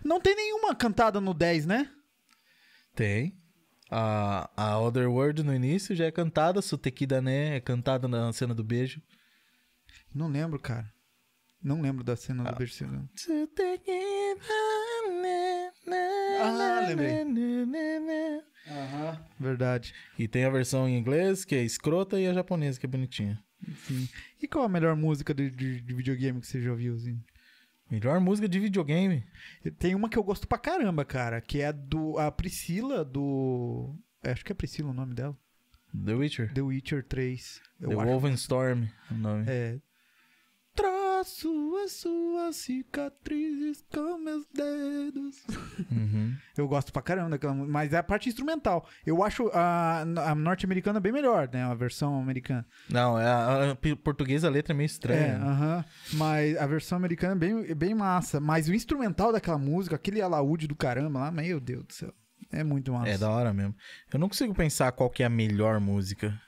[0.04, 1.90] Não tem nenhuma cantada no 10, né?
[2.94, 3.34] Tem.
[3.90, 8.62] A, a Otherworld no início já é cantada, Sutekida né é cantada na cena do
[8.62, 9.02] beijo.
[10.14, 10.90] Não lembro, cara.
[11.62, 12.52] Não lembro da cena Ah.
[12.52, 12.92] do Berserk.
[16.40, 17.08] Ah, lembrei.
[19.38, 19.94] Verdade.
[20.18, 23.42] E tem a versão em inglês, que é escrota, e a japonesa, que é bonitinha.
[23.86, 24.08] Sim.
[24.40, 26.94] E qual a melhor música de, de- de videogame que você já ouviu?
[26.94, 27.20] Assim?
[27.90, 29.24] Melhor música de videogame.
[29.78, 34.32] Tem uma que eu gosto pra caramba, cara, que é do a Priscila do é,
[34.32, 35.36] acho que é Priscila o nome dela.
[36.04, 36.52] The Witcher.
[36.52, 37.60] The Witcher 3.
[37.80, 37.96] Eu The.
[37.96, 39.44] Wolfenstorm, o nome.
[39.48, 39.78] É.
[40.74, 45.44] Traço as suas cicatrizes com meus dedos.
[45.90, 46.34] Uhum.
[46.56, 48.88] Eu gosto pra caramba daquela música, mas é a parte instrumental.
[49.04, 51.64] Eu acho a, a norte-americana bem melhor, né?
[51.64, 52.64] A versão americana.
[52.88, 55.38] Não, é a, a portuguesa a letra é meio É, estranha.
[55.38, 55.44] né?
[55.46, 55.84] aham.
[56.14, 58.40] Mas a versão americana é bem, é bem massa.
[58.40, 62.14] Mas o instrumental daquela música, aquele alaúde do caramba lá, meu Deus do céu.
[62.52, 63.10] É muito massa.
[63.10, 63.74] É da hora mesmo.
[64.12, 66.40] Eu não consigo pensar qual que é a melhor música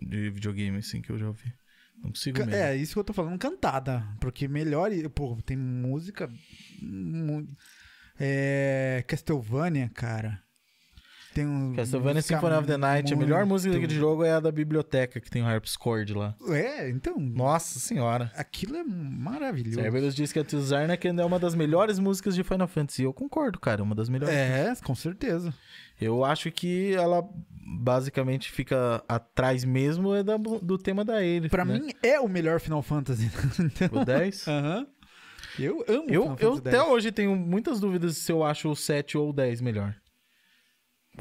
[0.00, 1.52] de videogame, assim, que eu já ouvi.
[2.02, 2.54] Não consigo mesmo.
[2.54, 4.04] É, isso que eu tô falando, cantada.
[4.20, 4.90] Porque melhor.
[5.14, 6.28] Pô, tem música.
[8.18, 9.04] É.
[9.06, 10.42] Castlevania, cara.
[11.34, 11.74] Tem um.
[11.74, 15.20] Castlevania Symphony of the Night, a melhor muito- música daquele jogo é a da biblioteca,
[15.20, 16.34] que tem o Harpscord lá.
[16.48, 17.18] É, então.
[17.20, 18.32] Nossa senhora.
[18.36, 19.80] Aquilo é maravilhoso.
[19.80, 20.60] Cerberus diz que a Tio
[21.20, 23.02] é uma das melhores músicas de Final Fantasy.
[23.04, 24.34] Eu concordo, cara, é uma das melhores.
[24.34, 25.54] É, com certeza.
[26.00, 27.22] Eu acho que ela
[27.78, 31.78] basicamente fica atrás mesmo é da- do tema da Aerith, Pra né?
[31.78, 33.30] mim é o melhor Final Fantasy.
[33.60, 34.48] Então- O 10.
[34.48, 34.86] Aham.
[35.58, 36.88] Eu amo eu Final eu Fantasy até 10.
[36.88, 39.94] hoje tenho muitas dúvidas se eu acho o 7 ou o 10 melhor.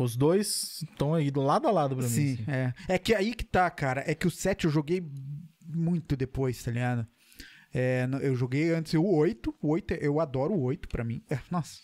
[0.03, 2.09] Os dois estão aí lado a lado pra mim.
[2.11, 2.51] Sim, assim.
[2.51, 2.73] é.
[2.87, 4.03] É que aí que tá, cara.
[4.05, 5.03] É que o 7 eu joguei
[5.65, 7.07] muito depois, tá ligado?
[7.73, 9.55] É, eu joguei antes o 8.
[9.61, 11.23] O 8, é- eu adoro o 8 pra mim.
[11.29, 11.77] É, nossa.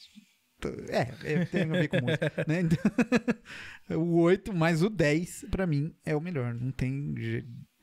[0.90, 2.62] É, é, tem a ver com música, né?
[2.62, 6.54] Então, o 8, mas o 10, pra mim, é o melhor.
[6.56, 7.14] Não tem.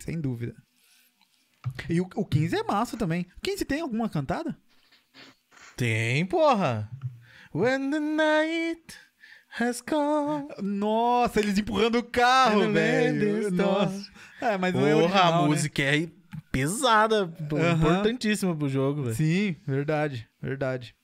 [0.01, 0.55] Sem dúvida.
[1.89, 3.25] E o, o 15 é massa também.
[3.41, 4.57] 15 tem alguma cantada?
[5.77, 6.91] Tem, porra!
[7.55, 8.95] When the night
[9.59, 10.49] has come.
[10.63, 13.51] Nossa, eles empurrando o carro, velho.
[13.51, 14.11] Nossa.
[14.41, 15.49] É, mas é Porra, original, a né?
[15.49, 16.09] música é
[16.51, 17.73] pesada, Aham.
[17.77, 19.15] importantíssima pro jogo, velho.
[19.15, 20.95] Sim, verdade, verdade.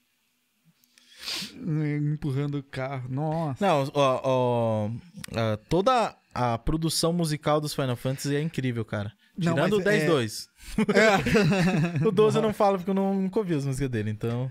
[1.54, 3.08] Empurrando o carro.
[3.08, 3.64] Nossa.
[3.64, 4.90] Não, ó, ó,
[5.34, 9.12] ó, toda a produção musical dos Final Fantasy é incrível, cara.
[9.36, 10.48] Não, Tirando o mas é- 10-2.
[10.94, 12.04] É.
[12.06, 14.50] O 12 eu não falo porque eu não, nunca ouvi as músicas dele, então.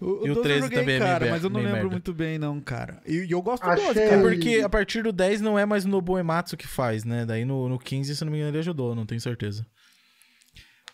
[0.00, 1.72] O, E o 12 eu 13 joguei, também é meio cara, mas eu não lembro
[1.74, 1.90] merda.
[1.90, 3.00] muito bem, não, cara.
[3.06, 4.22] E, e eu gosto do Achei- 12, É cara.
[4.22, 7.24] porque a partir do 10 não é mais o Nobuo Ematsu que faz, né?
[7.24, 9.66] Daí no, no 15, se não me engano, ele ajudou, não tenho certeza.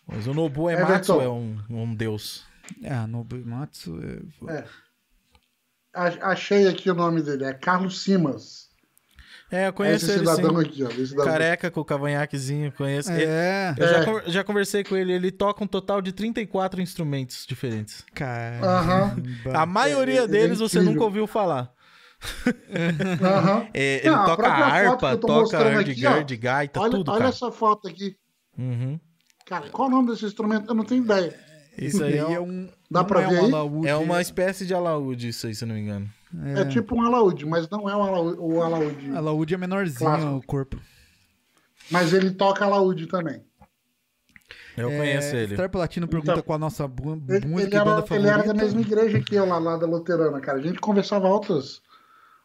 [0.07, 1.23] Mas o Nobuo Ematsu Everton.
[1.23, 2.45] é um, um deus.
[2.85, 3.99] Ah, no Matsu.
[4.49, 4.55] É...
[4.59, 4.65] É.
[6.23, 8.69] Achei aqui o nome dele, é Carlos Simas.
[9.53, 10.67] É, eu É conheço esse ele cidadão sim.
[10.67, 10.89] aqui, ó.
[10.89, 11.31] Esse cidadão.
[11.33, 13.13] Careca com o cavanhaquezinho, conheço.
[13.13, 14.05] Ele- É, Eu já, É.
[14.05, 18.03] con- já conversei com ele, ele toca um total de 34 instrumentos diferentes.
[18.15, 18.59] cara.
[18.65, 19.17] Aham.
[19.55, 20.93] A maioria ele é deles você incrível.
[20.95, 21.71] nunca ouviu falar.
[23.21, 23.67] Aham.
[23.75, 27.31] É, ele Não, a toca harpa, eu toca hardgird, gaita, Olha, tudo, olha cara.
[27.31, 28.17] essa foto aqui.
[28.59, 28.99] Uhum.
[29.47, 30.69] Cara, qual o nome desse instrumento?
[30.71, 31.35] Eu não tenho ideia.
[31.77, 32.69] Isso aí é, um.
[32.93, 33.51] Dá não pra é ver um aí?
[33.53, 36.09] alaúde, é uma espécie de alaúde, isso aí, se eu não me engano.
[36.57, 39.11] É, tipo um alaúde, mas não é um alaúde, o alaúde.
[39.11, 40.37] Alaúde é menorzinho Clássico.
[40.37, 40.81] o corpo.
[41.91, 43.43] Mas ele toca alaúde também.
[44.77, 45.55] Eu conheço ele.
[45.55, 48.55] Star Platino pergunta Então, qual a nossa Ele, música ele e era, ele era da
[48.55, 50.59] mesma igreja que eu lá, lá da Luterana, cara.
[50.59, 51.83] A gente conversava altas,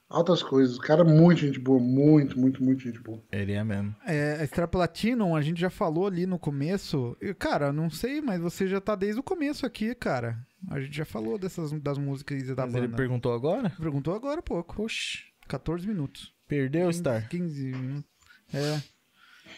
[0.10, 0.78] altas coisas.
[0.78, 3.22] O cara é muito gente boa, muito, muito, muito gente boa.
[3.32, 3.96] Ele é mesmo.
[4.06, 7.16] É, a Star Platinum, a gente já falou ali no começo.
[7.22, 10.38] E, Cara, não sei, mas você já tá desde o começo aqui, cara.
[10.70, 12.98] A gente já falou dessas das músicas da Mas ele banda.
[12.98, 13.70] perguntou agora?
[13.80, 14.82] Perguntou agora há pouco.
[14.84, 16.34] Oxi, 14 minutos.
[16.48, 17.28] perdeu, Star.
[17.30, 18.10] 15 minutos.
[18.54, 18.82] É.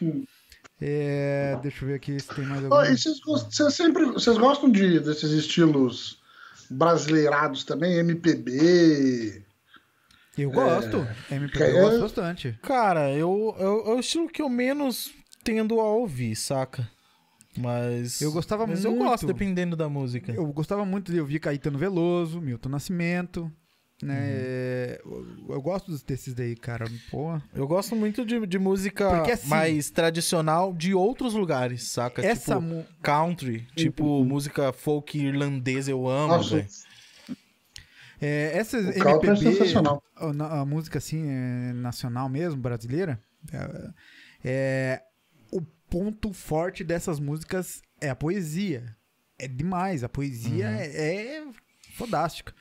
[0.04, 0.24] Hum.
[0.82, 2.90] É, deixa eu ver aqui se tem mais Ô, algum.
[2.90, 6.22] e vocês, gostam, vocês sempre, vocês gostam de, desses estilos
[6.72, 7.98] brasileirados também?
[7.98, 9.44] MPB?
[10.38, 11.08] Eu gosto.
[11.30, 11.72] MPB É.
[11.72, 12.60] eu gosto bastante.
[12.62, 15.12] Cara, eu, eu, é o estilo que eu menos
[15.44, 16.90] tendo a ouvir, saca?
[17.58, 18.22] Mas.
[18.22, 19.06] Eu gostava mas eu muito.
[19.06, 20.32] gosto, dependendo da música.
[20.32, 23.52] Eu gostava muito de ouvir Caetano Veloso, Milton Nascimento.
[24.02, 24.98] Né?
[25.04, 25.12] Uhum.
[25.50, 26.86] Eu, eu gosto desses daí, cara.
[27.12, 27.38] Pô.
[27.54, 32.26] Eu gosto muito de, de música Porque, assim, mais tradicional de outros lugares, saca?
[32.26, 36.68] Essa tipo country, tipo música folk irlandesa eu amo, Nossa, velho.
[38.22, 40.04] É, essas O country é MPB, sensacional.
[40.16, 43.22] a, a música assim, é, nacional mesmo, brasileira,
[43.54, 43.90] é,
[44.44, 45.02] é-
[45.52, 48.96] o ponto forte dessas músicas é a poesia.
[49.38, 50.76] É demais, a poesia Uhum.
[50.76, 50.86] é,
[51.38, 51.44] é
[51.96, 52.54] fodástica.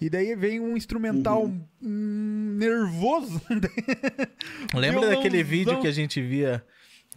[0.00, 1.46] E daí vem um instrumental
[1.80, 3.40] hum, nervoso.
[4.74, 6.64] Lembra daquele vídeo que a gente via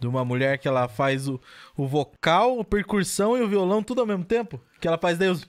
[0.00, 1.40] de uma mulher que ela faz o,
[1.76, 4.60] o vocal, a percussão e o violão tudo ao mesmo tempo?
[4.80, 5.48] Que ela faz daí os.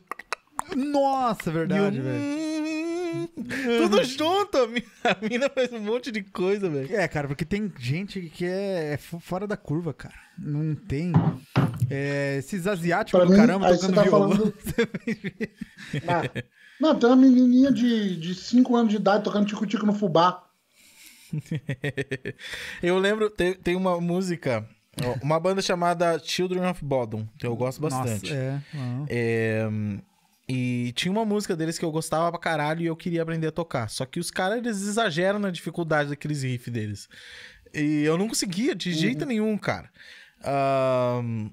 [0.76, 2.40] Nossa, verdade, velho.
[3.82, 6.96] Tudo junto, a mina, a mina faz um monte de coisa, velho.
[6.96, 10.14] É, cara, porque tem gente que é, é fo- fora da curva, cara.
[10.38, 11.12] Não tem.
[11.90, 14.30] É, esses asiáticos Pra do mim, caramba aí tocando você tá violão.
[14.30, 14.54] falando-
[16.08, 16.44] Ah,
[16.80, 20.46] não, tem uma menininha de 5 anos de idade tocando tico-tico no fubá.
[22.82, 24.68] Eu lembro, tem, tem uma música,
[25.04, 28.32] ó, uma banda chamada Children of Bodom, que eu gosto bastante.
[28.34, 28.62] Nossa, é.
[29.10, 29.70] É,
[30.50, 33.52] e tinha uma música deles que eu gostava pra caralho e eu queria aprender a
[33.52, 33.88] tocar.
[33.88, 37.08] Só que os caras, eles exageram na dificuldade daqueles riffs deles.
[37.72, 39.92] E eu não conseguia de jeito nenhum, cara.
[40.44, 41.52] Ahn,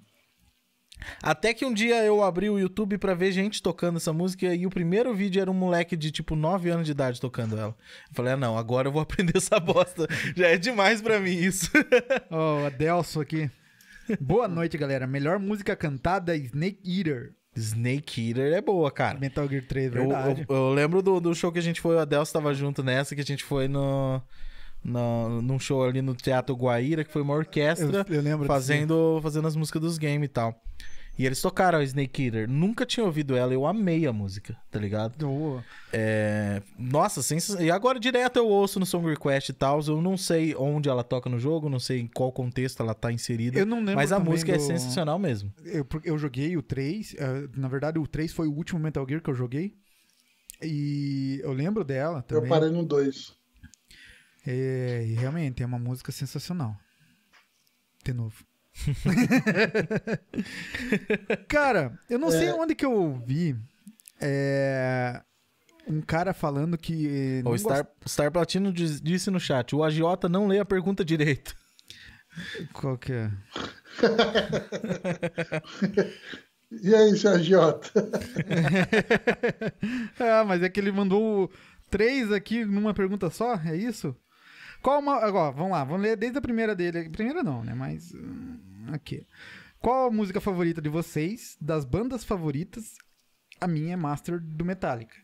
[1.23, 4.65] até que um dia eu abri o YouTube pra ver gente tocando essa música e
[4.67, 7.77] o primeiro vídeo era um moleque de tipo 9 anos de idade tocando ela.
[8.09, 10.09] Eu falei, ah, não, agora eu vou aprender essa bosta.
[10.35, 11.71] Já é demais pra mim isso.
[12.31, 13.51] Ó, o Adelso aqui.
[14.19, 15.07] Boa noite, galera.
[15.07, 17.35] Melhor música cantada é Snake Eater.
[17.57, 19.19] Snake Eater é boa, cara.
[19.19, 20.47] Metal Gear 3, Eu, verdade.
[20.49, 23.15] eu- eu lembro do, do show que a gente foi, o Adelso tava junto nessa,
[23.15, 24.21] que a gente foi no,
[24.85, 29.19] no, num show ali no Teatro Guaíra, que foi uma orquestra Eu- eu lembro fazendo,
[29.23, 30.55] fazendo as músicas dos games e tal.
[31.19, 32.47] E eles tocaram a Snake Eater.
[32.49, 35.17] Nunca tinha ouvido ela, eu amei a música, tá ligado?
[35.91, 36.63] É...
[36.79, 37.49] Nossa, sens...
[37.59, 39.81] e agora direto eu ouço no Song Request e tal.
[39.87, 43.11] Eu não sei onde ela toca no jogo, não sei em qual contexto ela tá
[43.11, 43.59] inserida.
[43.59, 45.51] Eu não lembro mas a música é do- sensacional mesmo.
[45.65, 47.15] Eu, eu joguei o 3.
[47.19, 49.75] eh, na verdade, o 3 foi o último Metal Gear que eu joguei.
[50.63, 52.45] E eu lembro dela também.
[52.45, 53.35] Eu parei no 2.
[54.47, 56.77] É, e realmente é uma música sensacional.
[58.05, 58.45] De novo.
[61.49, 63.57] cara, eu não sei onde que eu ouvi
[64.21, 65.21] é,
[65.89, 67.43] um cara falando que.
[67.45, 71.55] O Star, Star Platino diz- disse no chat: o agiota não lê a pergunta direito.
[72.35, 73.31] gosta- Qual que é?
[76.83, 77.91] E aí, seu agiota?
[80.19, 81.51] ah, mas é que ele mandou
[81.89, 83.55] três aqui numa pergunta só?
[83.55, 84.15] É isso?
[84.83, 85.17] Qual uma.
[85.17, 87.09] Agora, vamos lá, vamos ler desde a primeira dele.
[87.11, 87.75] Primeira não, né?
[87.75, 88.13] Mas.
[88.15, 88.59] hum,
[88.93, 89.27] Aqui.
[89.81, 91.57] Qual a música favorita de vocês?
[91.61, 92.95] Das bandas favoritas?
[93.61, 95.17] A minha é Master do Metallica.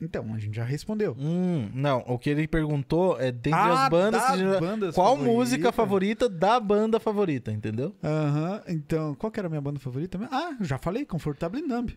[0.00, 1.14] Então, a gente já respondeu.
[1.18, 5.36] Hum, não, o que ele perguntou é dentre Ah, as bandas, já- bandas qual favoritas.
[5.36, 7.94] música favorita da banda favorita, entendeu?
[8.02, 10.18] Aham, então, qual que era a minha banda favorita?
[10.32, 11.96] Ah, já falei, Comfortable Numb.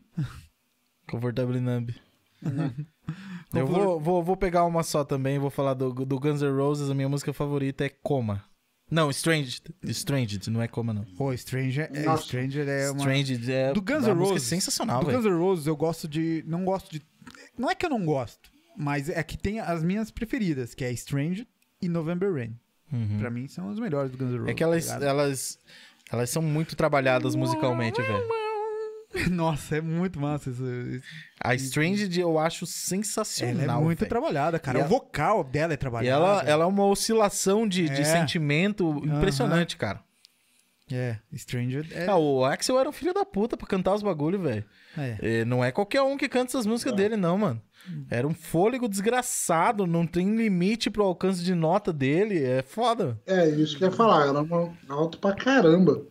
[1.09, 1.95] Confortable Numb.
[2.45, 2.85] Uhum.
[3.53, 6.89] Eu vou, vou, vou pegar uma só também, vou falar do, do Guns N' Roses,
[6.89, 8.43] a minha música favorita é Coma.
[8.89, 9.73] Não, Stranged.
[9.85, 11.05] Stranged, não é Coma não.
[11.17, 12.23] Pô, Stranger, é, Nossa.
[12.23, 12.99] Stranger é uma...
[12.99, 14.47] Stranged é Do Guns N' música Roses.
[14.47, 15.17] sensacional, Do velho.
[15.17, 16.43] Guns N' Roses eu gosto de...
[16.47, 17.01] Não gosto de...
[17.57, 20.95] Não é que eu não gosto, mas é que tem as minhas preferidas, que é
[20.95, 21.47] Stranger
[21.81, 22.55] e November Rain.
[22.91, 23.17] Uhum.
[23.17, 24.51] Pra mim são as melhores do Guns N' Roses.
[24.51, 25.59] É que elas, tá elas,
[26.11, 28.44] elas são muito trabalhadas musicalmente, velho.
[29.32, 30.64] Nossa, é muito massa isso.
[30.66, 31.04] isso.
[31.42, 34.10] A Stranged eu acho Ela sensacional, é muito velho.
[34.10, 34.80] trabalhada, cara.
[34.80, 36.24] E o a- vocal dela é E trabalhado.
[36.26, 38.04] ela, ela é uma oscilação de, de É.
[38.04, 40.00] sentimento impressionante, cara.
[40.92, 42.06] É, Stranger é...
[42.08, 44.64] Ah, o Axel era um filho da puta pra cantar os bagulho, velho.
[44.96, 45.18] é.
[45.40, 47.60] É, Não é qualquer um que canta essas músicas dele, não, mano.
[48.10, 52.44] Era um fôlego desgraçado, não tem limite pro alcance de nota dele.
[52.44, 53.20] É foda.
[53.26, 56.04] É, isso que eu ia falar, era uma- alto pra caramba.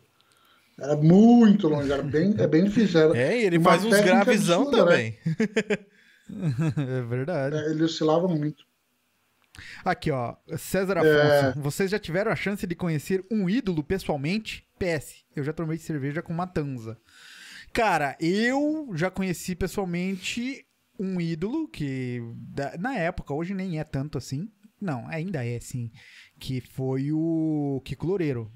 [0.79, 3.01] Era muito longe, era bem, é bem difícil.
[3.01, 4.91] Era É, e ele faz uns gravizão absurda, né?
[4.91, 5.19] também.
[6.99, 7.57] é verdade.
[7.57, 8.65] É, ele oscilava muito.
[9.85, 10.35] Aqui, ó.
[10.59, 11.61] César Afonso.
[11.61, 14.67] Vocês já tiveram a chance de conhecer um ídolo pessoalmente?
[14.79, 15.25] PS.
[15.35, 16.99] Eu já tomei cerveja com Matanza.
[17.73, 20.67] Cara, eu já conheci pessoalmente
[20.99, 22.21] um ídolo que
[22.79, 24.49] na época, hoje nem é tanto assim.
[24.81, 25.91] Não, ainda é sim.
[26.39, 28.53] Que foi o Kiko Loureiro.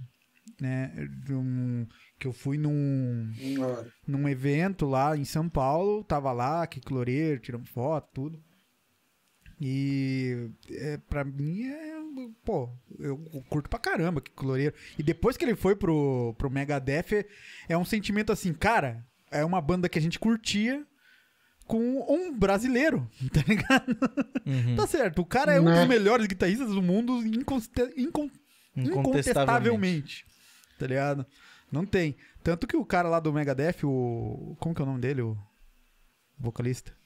[0.60, 0.92] Né?
[1.30, 1.86] Um-
[2.18, 3.32] que eu fui num,
[4.04, 8.42] num evento lá em São Paulo, tava lá, Kiko Loureiro, tiramos foto, tudo.
[9.60, 11.98] E é, pra mim é.
[12.44, 12.68] Pô,
[12.98, 13.16] eu
[13.48, 14.74] curto pra caramba Kiko Loureiro.
[14.98, 17.26] E depois que ele foi pro, pro Megadeth, é,
[17.68, 20.84] é um sentimento assim, cara, é uma banda que a gente curtia
[21.66, 23.96] com um brasileiro, tá ligado?
[24.46, 24.74] Uhum.
[24.76, 25.78] Tá certo, o cara é um Né?
[25.80, 28.30] dos melhores guitarristas do mundo inconste- incon-
[28.76, 30.24] incontestavelmente.
[30.78, 31.26] Tá ligado?
[31.70, 32.16] Não tem.
[32.42, 34.56] Tanto que o cara lá do Megadeth, o.
[34.60, 35.22] Como que é o nome dele?
[35.22, 35.36] O
[36.38, 36.96] vocalista?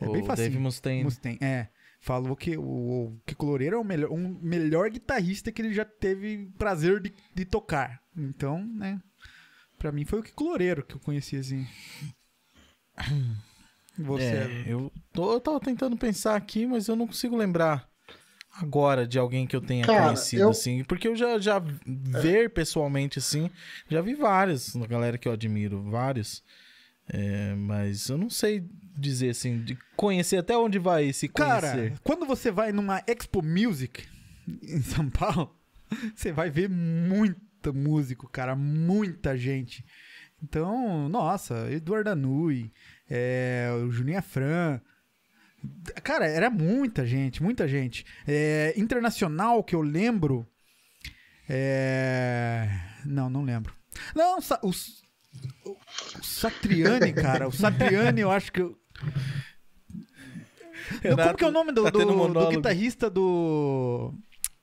[0.00, 0.48] É bem o facinho.
[0.48, 1.04] Dave Mustaine.
[1.04, 1.68] Mustaine, é.
[2.00, 6.50] Falou que o, Kiko Loureiro é o melhor, um melhor guitarrista que ele já teve
[6.56, 8.02] prazer de, de tocar.
[8.16, 9.00] Então, né?
[9.76, 11.66] Pra mim foi o Kiko Loureiro que eu conheci assim.
[13.98, 14.24] Você.
[14.24, 17.89] É, eu, tô, eu tava tentando pensar aqui, mas eu não consigo lembrar
[18.52, 20.82] agora de alguém que eu tenha Cara, conhecido, eu- assim.
[20.84, 23.50] Porque eu já, já ver pessoalmente, assim,
[23.88, 26.42] já vi vários, na galera que eu admiro, vários.
[27.08, 28.64] É, mas eu não sei
[28.96, 31.98] dizer, assim, de conhecer até onde vai esse Cara, conhecer.
[32.04, 34.04] quando você vai numa Expo Music
[34.62, 35.54] em São Paulo,
[36.14, 39.84] você vai ver muito músico, cara, muita gente.
[40.42, 42.72] Então, nossa, Eduardo Anui,
[43.08, 44.80] é, o Juninho Afran.
[46.02, 48.04] Cara, era muita gente, muita gente.
[48.26, 50.46] É, internacional que eu lembro.
[51.48, 52.68] É...
[53.04, 53.74] Não, não lembro.
[54.14, 54.68] Não, o, o,
[55.70, 57.48] o Satriani, cara.
[57.48, 58.60] O Satriani, eu acho que.
[58.60, 58.78] eu-
[61.04, 64.14] Não, como que é o nome do, tá do, do guitarrista do,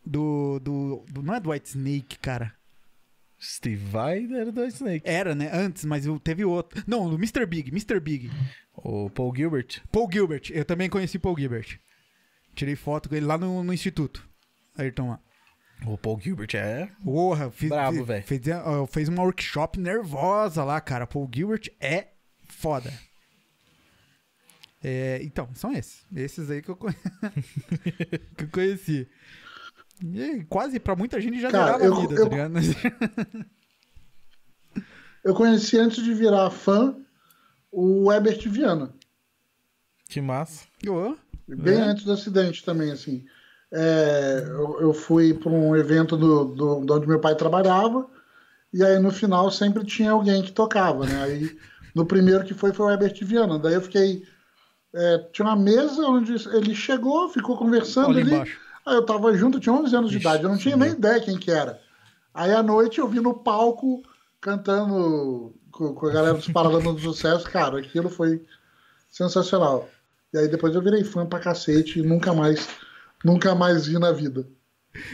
[0.06, 2.53] do, do, do- Não é do White Snake, cara.
[3.40, 5.08] Steve Vai era do Snake.
[5.08, 5.50] Era, né?
[5.54, 6.84] Antes, mas teve outro.
[6.88, 7.46] Não, do Mr.
[7.46, 8.00] Big, Mr.
[8.00, 8.32] Big.
[8.74, 9.82] O Paul Gilbert.
[9.92, 10.50] Paul Gilbert.
[10.52, 11.80] Eu também conheci Paul Gilbert.
[12.56, 14.28] Tirei foto com ele lá no, no instituto.
[14.76, 15.20] Ayrton lá.
[15.86, 16.90] O Paul Gilbert é.
[17.04, 18.24] Porra, fiz, Brabo, velho.
[18.24, 21.06] Fez, ó, fez uma workshop nervosa lá, cara.
[21.06, 22.08] Paul Gilbert é
[22.48, 22.92] foda.
[24.84, 26.06] É, então, são esses.
[26.16, 26.78] Esses aí que eu,
[28.38, 29.08] que eu conheci.
[30.03, 32.53] E quase pra muita gente já Cara, eu- a vida, eu- tá ligado?
[35.24, 36.95] Eu conheci antes de virar fã
[37.72, 38.94] o Herbert Viana.
[40.07, 40.65] Que massa.
[40.88, 41.15] Ô,
[41.48, 41.82] Bem É?
[41.82, 43.26] antes do acidente também, assim.
[43.72, 48.07] É, eu, eu fui para um evento do, do, de onde meu pai trabalhava,
[48.74, 51.24] e aí no final sempre tinha alguém que tocava, né?
[51.24, 51.57] Aí
[51.94, 53.60] no primeiro que foi foi o Herbert Viana.
[53.60, 54.24] Daí eu fiquei.
[54.94, 58.34] é, tinha uma mesa onde ele chegou, ficou conversando olha ali.
[58.34, 58.57] embaixo.
[58.88, 60.92] Aí eu tava junto, eu tinha 11 anos de Ixi, idade, eu não tinha nem
[60.92, 61.82] ideia quem que era.
[62.34, 64.02] Aí à noite eu vi no palco
[64.40, 68.46] cantando com, com a galera dos Paralamas do Sucesso, cara, aquilo foi
[69.12, 69.90] sensacional.
[70.34, 72.66] E aí depois eu virei fã pra cacete e nunca mais,
[73.26, 74.48] nunca mais vi na vida.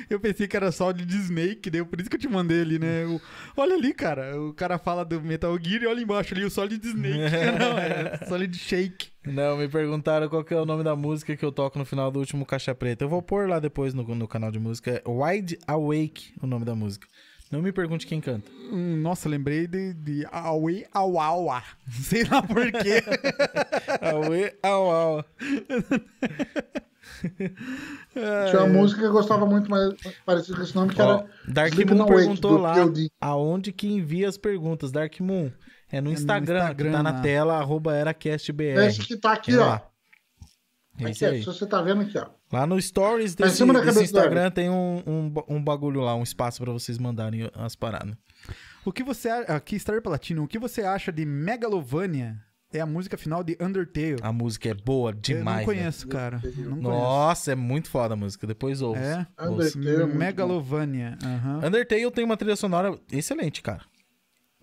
[0.10, 3.06] Eu pensei que era Solid Snake, daí por isso que eu te mandei ali, né?
[3.06, 3.22] O-
[3.58, 4.40] olha ali, cara.
[4.42, 7.18] O cara fala do Metal Gear e olha embaixo ali o Solid Snake.
[7.60, 9.08] Não, é Solid Shake.
[9.26, 12.12] Não, me perguntaram qual que é o nome da música que eu toco no final
[12.12, 13.04] do último Caixa Preta.
[13.06, 14.92] Eu vou pôr lá depois no, no canal de música.
[14.92, 17.08] É Wide Awake, o nome da música.
[17.52, 18.50] Não me pergunte quem canta.
[18.72, 21.62] Hum, Nossa, lembrei de, de Aue Auaua.
[21.88, 23.04] Sei lá por quê.
[24.02, 25.24] Aue, au,
[28.50, 29.94] Tinha uma música que eu gostava muito mais
[30.26, 33.10] parecida com esse nome, que Ó, era Dark Sleeping Moon perguntou lá POD.
[33.20, 34.92] aonde que envia as perguntas.
[34.92, 35.52] Dark Moon.
[35.92, 37.22] É no no Instagram, Instagram, que tá na lá.
[37.22, 38.80] tela, arroba eracastbr.
[38.88, 39.66] Esse que tá aqui, É ó.
[39.66, 39.88] lá.
[41.00, 41.40] É Aqui, isso aí.
[41.40, 42.28] se você tá vendo aqui, ó.
[42.52, 45.34] Lá no Stories Tá em desse, cima da desse cabeça do Instagram tem um, um,
[45.56, 48.16] um bagulho lá, um espaço pra vocês mandarem as paradas.
[48.86, 49.30] O que você.
[49.30, 52.38] Aqui, Star Platino, o que você acha de Megalovania?
[52.74, 54.18] É a música final de Undertale.
[54.22, 55.46] A música é boa eu demais.
[55.46, 55.66] não velho.
[55.66, 56.38] conheço, cara.
[56.44, 56.82] Não conheço.
[56.82, 58.48] Nossa, é muito foda a música.
[58.48, 59.28] Depois ouça.
[59.38, 59.46] É?
[59.48, 61.18] Undertale é Megalovania.
[61.24, 61.62] aham.
[61.68, 63.82] Undertale tem uma trilha sonora excelente, cara.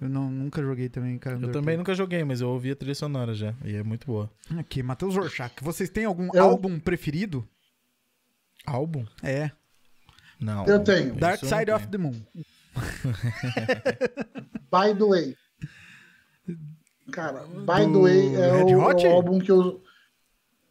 [0.00, 1.34] Eu não, nunca joguei também, cara.
[1.36, 1.62] Eu Undertale.
[1.62, 3.54] também nunca joguei, mas eu ouvi a trilha sonora já.
[3.64, 4.30] E é muito boa.
[4.58, 5.54] Aqui, Matheus Rorschach.
[5.62, 7.46] Vocês têm algum Eu- álbum preferido?
[8.66, 9.04] Álbum?
[9.22, 9.50] É.
[10.40, 10.66] Não.
[10.66, 11.14] Eu tenho.
[11.14, 12.12] Dark eu Side of the Moon.
[14.70, 15.36] By the Way.
[17.10, 19.06] Cara, By the Way é Red o, Hot?
[19.06, 19.82] o álbum que eu.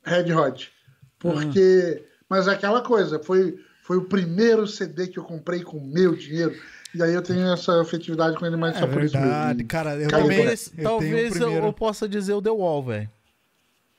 [0.04, 0.72] Red Hot.
[1.18, 2.06] Porque.
[2.30, 6.16] Mas é aquela coisa, foi, foi o primeiro CD que eu comprei com o meu
[6.16, 6.56] dinheiro.
[6.94, 9.68] E aí eu tenho essa afetividade com ele mais É só por isso verdade, mesmo.
[9.70, 9.96] cara.
[9.96, 10.38] Eu também.
[10.38, 11.66] Talvez, eu tenho talvez o eu, primeiro.
[11.68, 13.10] eu possa dizer o The Wall, velho.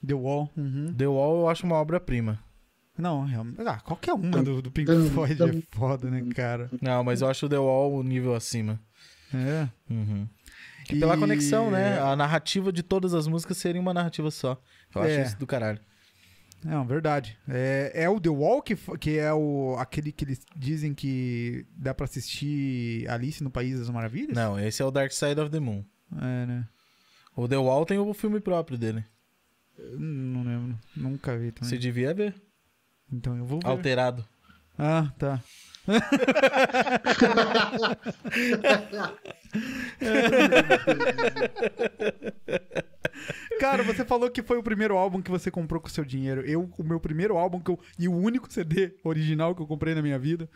[0.06, 0.50] The Wall.
[0.56, 0.94] uhum.
[0.96, 2.38] The Wall eu acho uma obra-prima.
[2.96, 3.60] Não, realmente.
[3.66, 6.68] Ah, qualquer uma do, do Pink Floyd é foda, né, cara?
[6.82, 8.78] Não, mas eu acho o The Wall o nível acima.
[9.32, 9.68] É.
[9.88, 10.26] Uhum.
[10.96, 11.98] E pela conexão, né?
[12.00, 14.60] A narrativa de todas as músicas seria uma narrativa só.
[14.94, 15.22] Eu acho É.
[15.22, 15.80] isso do caralho.
[16.62, 17.38] Não, verdade.
[17.48, 21.94] É, é o The Wall que, que é o, aquele que eles dizem que dá
[21.94, 24.36] pra assistir Alice no País das Maravilhas?
[24.36, 25.82] Não, esse é o Dark Side of the Moon.
[26.20, 26.68] É, né?
[27.34, 29.02] O The Wall tem o filme próprio dele.
[29.78, 30.78] Eu Não lembro.
[30.94, 31.70] Nunca vi também.
[31.70, 32.34] Você devia ver.
[33.10, 33.66] Então eu vou ver.
[33.68, 34.22] Alterado.
[34.78, 35.42] Ah, tá.
[43.58, 46.40] Cara, você falou que foi o primeiro álbum que você comprou com seu dinheiro.
[46.42, 49.94] Eu, o meu primeiro álbum que eu, e o único CD original que eu comprei
[49.94, 50.48] na minha vida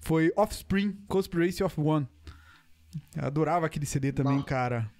[0.00, 2.08] foi Offspring, Conspiracy of One.
[3.16, 4.90] Eu adorava aquele CD também, cara.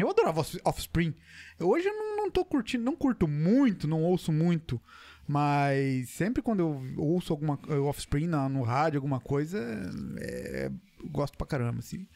[0.00, 1.14] Eu adorava Off- Offspring.
[1.60, 4.80] Hoje eu não, não tô curtindo, não curto muito, não ouço muito.
[5.26, 9.58] Mas sempre quando eu ouço alguma eh, Offspring na- no rádio, alguma coisa,
[10.18, 10.70] é,
[11.02, 12.06] eu gosto pra caramba, assim.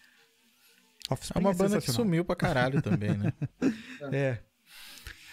[1.10, 3.32] É Offspring uma banda que sumiu pra caralho também, né?
[4.12, 4.38] É.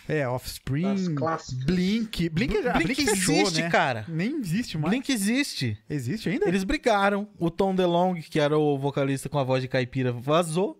[0.07, 1.15] É, Offspring.
[1.65, 2.29] Blink.
[2.29, 3.69] Blink, Blink Blink fechou, existe, né?
[3.71, 4.05] cara.
[4.07, 4.91] Nem existe mais.
[4.91, 5.77] Blink existe.
[5.89, 6.47] Existe ainda?
[6.47, 7.27] Eles brigaram.
[7.39, 10.79] O Tom DeLonge, que era o vocalista com a voz de caipira, vazou.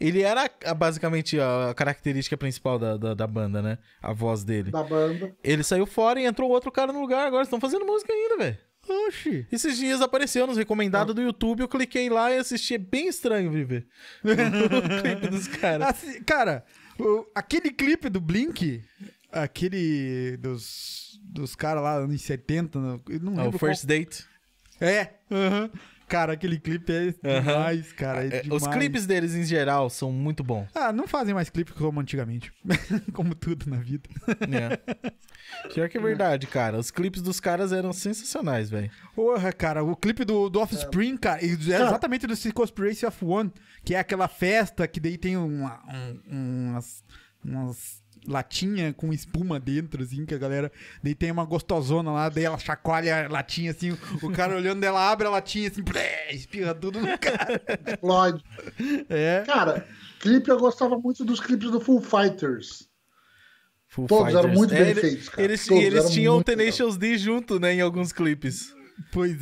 [0.00, 3.76] Ele era basicamente a característica principal da, da, da banda, né?
[4.00, 4.70] A voz dele.
[4.70, 5.36] Da banda.
[5.44, 7.26] Ele saiu fora e entrou outro cara no lugar.
[7.26, 8.58] Agora estão fazendo música ainda, velho.
[9.06, 9.46] Oxi.
[9.52, 11.60] Esses dias apareceu nos recomendados do YouTube.
[11.60, 12.74] Eu cliquei lá e assisti.
[12.74, 13.86] É bem estranho viver.
[14.24, 15.88] o clipe dos caras.
[15.88, 16.64] Assim, cara,
[16.98, 18.82] o- aquele clipe do Blink,
[19.30, 22.94] aquele dos, dos caras lá anos 70, não
[23.38, 24.24] Ah, lembro o First Date.
[24.78, 24.90] qual...
[24.90, 25.70] É, aham.
[26.10, 28.62] Cara, aquele clipe é demais, cara, é É, demais.
[28.62, 30.66] Os clipes deles em geral são muito bons.
[30.74, 32.52] Ah, não fazem mais clipe como antigamente.
[33.14, 34.08] como tudo na vida.
[34.48, 34.70] né?
[35.72, 36.76] Pior que é verdade, cara.
[36.78, 38.90] Os clipes dos caras eram sensacionais, velho.
[39.14, 43.52] Porra, cara, o clipe do, do Offspring, cara, e é exatamente desse Conspiracy of One,
[43.84, 46.20] que é aquela festa que daí tem uma, um-
[46.72, 47.04] umas,
[47.44, 50.70] umas latinha com espuma dentro, assim, que a galera.
[51.02, 55.10] Daí tem uma gostosona lá, daí ela chacoalha a latinha assim, o cara olhando, ela
[55.10, 57.60] abre a latinha assim, blé, espirra tudo no cara.
[58.00, 58.42] Floyd.
[59.08, 59.42] É.
[59.46, 59.86] Cara,
[60.20, 62.88] clipe eu gostava muito dos clipes do Full Fighters.
[63.88, 64.58] Full Todos eram Fighters.
[64.58, 65.42] muito bem ele- feitos, cara.
[65.42, 68.72] Eles, Todos eles eram tinham o Tenacious D junto, né, em alguns clipes.
[69.12, 69.36] Pois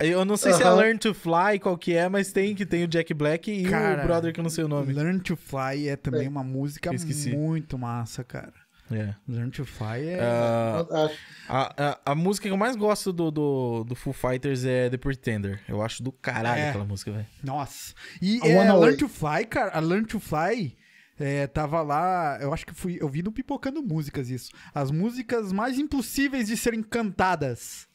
[0.00, 0.06] é.
[0.10, 0.70] Eu não sei se é.
[0.70, 4.02] Learn to Fly, qual que é, mas tem que tem o Jack Black e Cara,
[4.02, 4.92] o brother que eu não sei o nome.
[4.92, 6.28] Learn to Fly é também É.
[6.28, 6.90] uma música
[7.34, 8.54] muito massa, cara.
[8.90, 9.14] É.
[9.28, 10.20] Learn to Fly é.
[10.20, 11.18] Acho-
[11.48, 14.96] a, a, a música que eu mais gosto do, do, do Full Fighters é The
[14.96, 15.60] Pretender.
[15.68, 16.68] Eu acho do caralho É.
[16.70, 17.26] aquela música, velho.
[17.44, 17.92] Nossa.
[18.22, 20.74] E A é, Learn to Fly, cara, a Learn to Fly
[21.20, 24.52] é, tava lá, eu acho que fui, eu vi no Pipocando Músicas isso.
[24.72, 27.87] As músicas mais impossíveis de serem cantadas.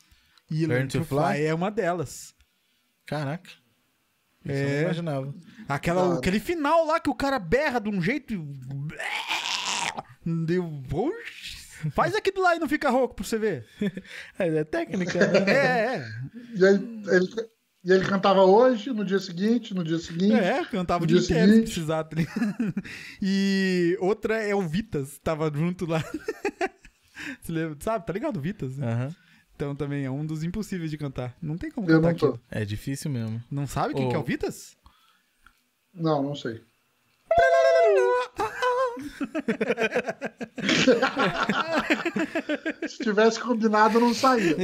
[0.49, 1.44] E Learn, to, Fly?
[1.45, 2.34] é uma delas.
[3.06, 3.49] Caraca.
[4.45, 4.65] Isso É.
[4.65, 5.36] eu não imaginava.
[5.68, 6.18] Aquela, Cara.
[6.20, 8.34] aquele final lá que o cara berra de um jeito.
[8.34, 8.38] e-.
[10.94, 11.64] Oxi.
[11.91, 13.65] Faz aqui do lado e não fica rouco pra você ver.
[14.40, 15.40] É, é técnica, né?
[15.48, 16.06] É, é.
[16.56, 16.76] E aí,
[17.07, 17.28] ele,
[17.86, 20.34] e ele cantava hoje, no dia seguinte, no dia seguinte.
[20.34, 21.74] É, cantava o No dia dia inteiro se seguinte.
[21.74, 22.03] precisar.
[22.06, 22.15] tá?
[23.22, 26.02] E outra é o Vitas, tava junto lá.
[27.41, 27.78] Você lembra?
[27.82, 28.78] Sabe, tá ligado o Vitas?
[28.78, 28.88] né?
[28.91, 29.15] Aham.
[29.55, 31.35] Então também é um dos impossíveis de cantar.
[31.41, 32.25] Não tem como Eu cantar não tô.
[32.27, 32.43] aquilo.
[32.49, 33.41] É difícil mesmo.
[33.51, 34.75] Não sabe quem que é o Vitas?
[35.93, 36.61] Não, não sei.
[42.88, 44.56] Se tivesse combinado, não saía.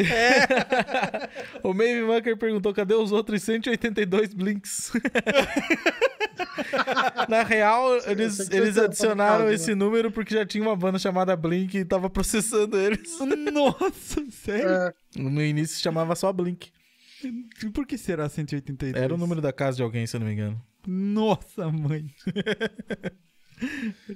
[1.64, 4.92] O Mave Mucker perguntou: cadê os outros 182 Blinks?
[7.28, 11.78] Na real, eles, eles adicionaram caso, esse número porque já tinha uma banda chamada Blink
[11.78, 13.18] e tava processando eles.
[13.52, 14.70] Nossa, sério?
[14.70, 16.72] É, No início se chamava só Blink.
[17.74, 19.02] Por que será 182?
[19.02, 20.62] Era o número da casa de alguém, se eu não me engano.
[20.88, 22.06] Nossa, mãe.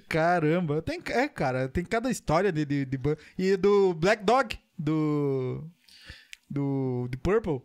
[0.07, 0.81] Caramba.
[0.81, 2.99] Tem, é, cara, tem cada história de, de, de
[3.37, 5.63] E do Black Dog, do.
[6.49, 7.07] Do.
[7.11, 7.61] The Purple.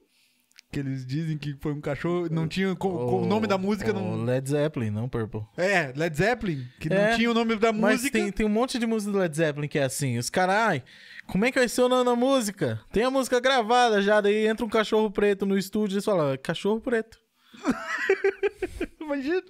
[0.70, 2.28] Que eles dizem que foi um cachorro.
[2.30, 2.74] Não tinha.
[2.76, 4.22] co- co- o nome da música o não.
[4.24, 5.40] Led Zeppelin, não Purple.
[5.56, 6.66] É, Led Zeppelin.
[6.78, 8.18] Que É, não tinha o nome da Mas música.
[8.18, 10.18] tem, tem um monte de música do Led Zeppelin que é assim.
[10.18, 10.82] Os caras,
[11.26, 12.80] como é que vai ser o nome da música?
[12.92, 16.36] Tem a música gravada já, daí entra um cachorro preto no estúdio e eles falam,
[16.42, 17.18] cachorro preto.
[19.00, 19.42] Imagina.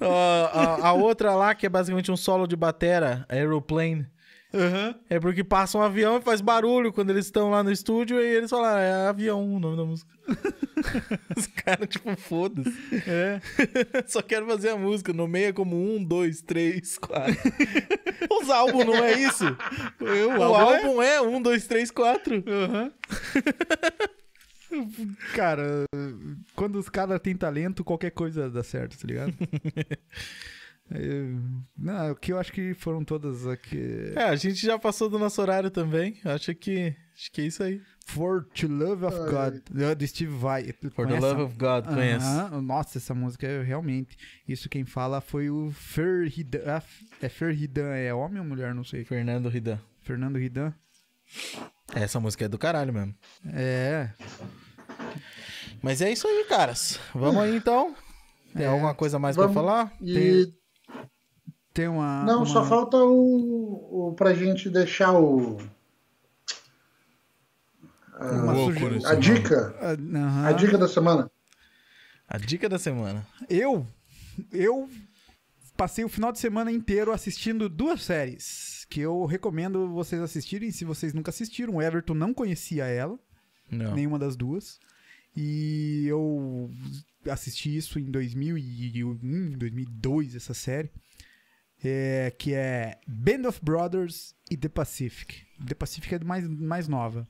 [0.00, 4.06] A, a outra lá, que é basicamente um solo de batera, Aeroplane,
[4.54, 4.94] Aham.
[5.10, 8.24] é porque passa um avião e faz barulho quando eles estão lá no estúdio e
[8.36, 10.10] eles falam, ah, é avião o nome da música.
[11.36, 12.72] Os caras, tipo, foda-se.
[13.06, 13.40] É.
[14.06, 17.34] Só quero fazer a música, nomeia como um, dois, três, quatro.
[18.40, 19.44] Os álbuns não é isso?
[20.00, 22.42] Eu, O álbum é um, dois, três, quatro.
[22.46, 22.92] Aham.
[25.34, 25.84] Cara,
[26.54, 29.34] quando os caras têm talento, qualquer coisa dá certo, tá ligado?
[30.90, 31.22] É,
[31.76, 34.10] não, o que eu acho que foram todas aqui.
[34.16, 36.18] É, a gente já passou do nosso horário também.
[36.24, 37.82] Acho que, acho que é isso aí.
[38.06, 39.14] For to Love of.
[39.30, 40.72] God, é, do Steve Vai.
[40.94, 42.24] For the Love of God, conheço.
[42.24, 42.62] Aham.
[42.62, 44.16] Nossa, essa música é realmente.
[44.48, 46.60] Isso quem fala foi o Ferridan.
[46.66, 46.82] ah,
[47.20, 48.74] É Ferridan, é homem ou mulher?
[48.74, 49.04] Não sei.
[49.04, 49.78] Fernando Ridan.
[50.00, 50.72] Fernando Ridan.
[51.94, 53.14] Essa música é do caralho mesmo.
[53.52, 54.10] É.
[55.82, 56.98] Mas é isso aí, caras.
[57.14, 57.94] Vamos aí então.
[58.54, 58.68] Tem É.
[58.68, 59.52] alguma coisa mais Vamos.
[59.52, 59.92] pra falar?
[60.00, 60.52] e
[61.72, 62.24] Tem uma.
[62.24, 65.58] não, uma- só falta o, o pra gente deixar o
[68.20, 70.46] uma Louco suge- a dica, aham.
[70.46, 71.30] a dica da semana.
[72.28, 73.26] A dica da semana.
[73.48, 73.86] Eu,
[74.52, 74.88] eu
[75.76, 80.84] passei o final de semana inteiro assistindo duas séries que eu recomendo vocês assistirem se
[80.84, 81.74] vocês nunca assistiram.
[81.76, 83.18] O Everton não conhecia ela,
[83.70, 83.94] Não.
[83.94, 84.78] nenhuma das duas.
[85.36, 86.70] E eu
[87.30, 90.90] assisti isso em 2001, 2002, essa série.
[91.84, 95.42] É, que é Band of Brothers e The Pacific.
[95.64, 97.28] The Pacific é mais, mais nova.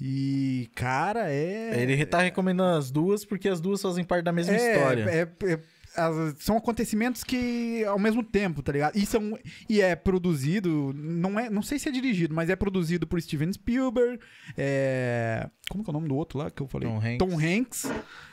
[0.00, 1.80] E, cara, é.
[1.82, 5.02] Ele tá recomendando as duas porque as duas fazem parte da mesma É, história.
[5.04, 5.60] é- é-
[5.96, 8.96] as- são acontecimentos que ao mesmo tempo, tá ligado?
[8.96, 13.06] E, são, e é produzido, não é, não sei se é dirigido, mas é produzido
[13.06, 14.18] por Steven Spielberg,
[14.56, 16.88] é, como que é o nome do outro lá que eu falei?
[16.88, 17.18] Tom Hanks.
[17.18, 17.90] Tom Hanks.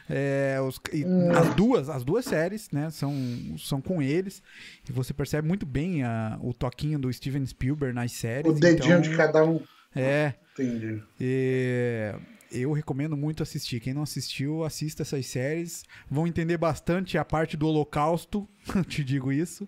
[0.10, 1.04] é, os- e
[1.38, 3.14] as duas, as duas séries, né, são,
[3.58, 4.44] são com eles.
[4.88, 8.52] E você percebe muito bem a- o toquinho do Steven Spielberg nas séries.
[8.52, 9.62] O dedinho então, de cada um.
[9.96, 11.02] É, Entendi.
[11.20, 12.14] e
[12.54, 13.80] eu recomendo muito assistir.
[13.80, 15.84] Quem não assistiu, assista essas séries.
[16.10, 18.48] Vão entender bastante a parte do Holocausto,
[18.88, 19.68] te digo isso.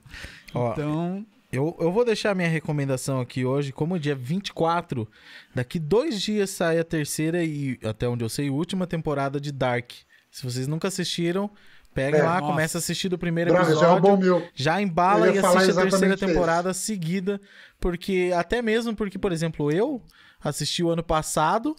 [0.53, 5.07] Ó, Então, Eu, eu vou deixar minha recomendação aqui hoje, como dia 24,
[5.53, 9.91] daqui dois dias sai a terceira e, até onde eu sei, última temporada de Dark.
[10.32, 11.49] Se vocês nunca assistiram,
[11.94, 12.52] peguem É, lá, nossa.
[12.52, 14.02] começa a assistir do primeiro Droga, isso é um episódio.
[14.02, 14.48] bom meu.
[14.53, 17.40] Já embala e assiste a terceira temporada seguida,
[17.80, 20.02] porque até mesmo porque, por exemplo, eu
[20.50, 21.76] assisti o ano passado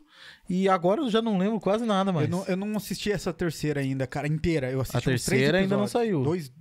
[0.48, 2.28] e agora eu já não lembro quase nada mais.
[2.28, 4.70] eu não, eu não assisti essa terceira ainda, cara, inteira.
[4.70, 6.22] Eu assisti A uns três terceira ainda não saiu.
[6.22, 6.52] Dois.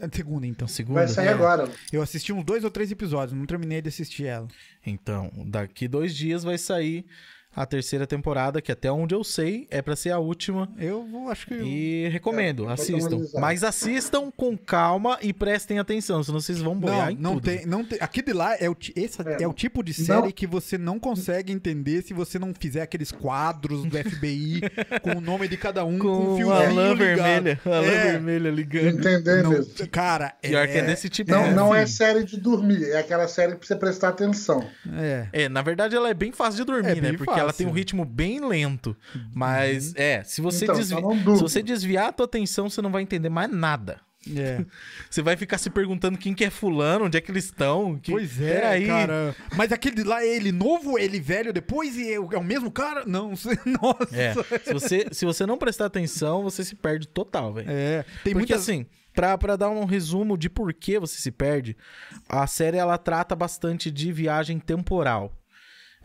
[0.00, 0.66] A segunda, então.
[0.66, 1.00] Segunda.
[1.00, 1.32] Vai sair É.
[1.32, 1.70] agora.
[1.92, 4.48] Eu assisti uns dois ou três episódios, não terminei de assistir ela.
[4.84, 7.06] Então, daqui dois dias vai sair
[7.54, 10.68] a terceira temporada, que até onde eu sei é pra ser a última.
[10.78, 11.54] Eu vou, acho que.
[11.54, 13.18] E recomendo, É, assistam.
[13.34, 17.44] Mas assistam com calma e prestem atenção, senão vocês vão boiar Não, em não tudo.
[17.44, 17.98] tem, não tem.
[18.00, 19.46] Aqui de lá é o, esse é, É.
[19.48, 20.30] o tipo de série Não.
[20.30, 24.60] que você não consegue entender se você não fizer aqueles quadros do FBI
[25.02, 26.96] com o nome de cada um, com, Com um fiozinho a lã ligado.
[26.98, 28.12] vermelha, a lã É.
[28.12, 28.98] vermelha ligando.
[28.98, 29.88] Entender Não, mesmo.
[29.88, 31.30] cara, Pior que é é, desse tipo.
[31.30, 34.66] Não, não é série de dormir, é aquela série pra você prestar atenção.
[34.98, 35.26] é.
[35.32, 37.12] É, na verdade ela é bem fácil de dormir, É né?
[37.12, 38.96] Porque ela tem um ritmo bem lento.
[39.34, 42.90] Mas, é, se você, Então, desvi- não se você desviar a tua atenção, você não
[42.90, 44.00] vai entender mais nada.
[44.36, 44.64] É.
[45.10, 47.98] Você vai ficar se perguntando quem que é fulano, onde é que eles estão.
[47.98, 48.12] Que...
[48.12, 48.86] Pois é, Peraí.
[48.86, 49.34] cara.
[49.56, 53.02] Mas aquele lá é ele novo, ele velho depois e é o, é mesmo cara?
[53.04, 54.16] Não, sei- nossa.
[54.16, 54.32] É,
[54.62, 57.66] se você, se você não prestar atenção, você se perde total, velho.
[57.68, 58.60] É, tem Porque muitas...
[58.60, 61.76] assim, pra, pra dar um resumo de por que você se perde,
[62.28, 65.32] a série ela trata bastante de viagem temporal.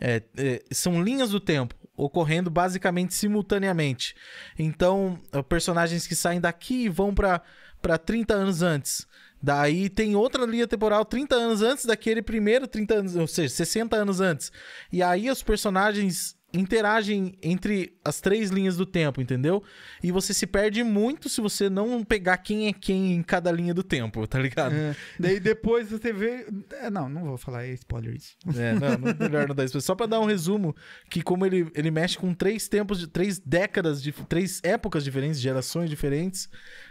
[0.00, 4.14] É, é, são linhas do tempo ocorrendo basicamente simultaneamente.
[4.58, 9.06] Então, é, personagens que saem daqui e vão para 30 anos antes.
[9.42, 13.96] Daí tem outra linha temporal 30 anos antes daquele primeiro 30 anos, ou seja, 60
[13.96, 14.50] anos antes.
[14.92, 19.62] E aí os personagens interagem entre as três linhas do tempo, entendeu?
[20.02, 23.74] E você se perde muito se você não pegar quem é quem em cada linha
[23.74, 24.74] do tempo, tá ligado?
[24.74, 24.96] É.
[25.18, 26.46] Daí depois você vê.
[26.80, 28.36] É, não, não vou falar, é spoiler isso.
[28.56, 29.80] É, não, não melhor não dar isso.
[29.80, 30.74] Só pra dar um resumo,
[31.10, 35.38] que como ele, ele mexe com três tempos, de três décadas, de três épocas diferentes,
[35.38, 36.48] gerações diferentes,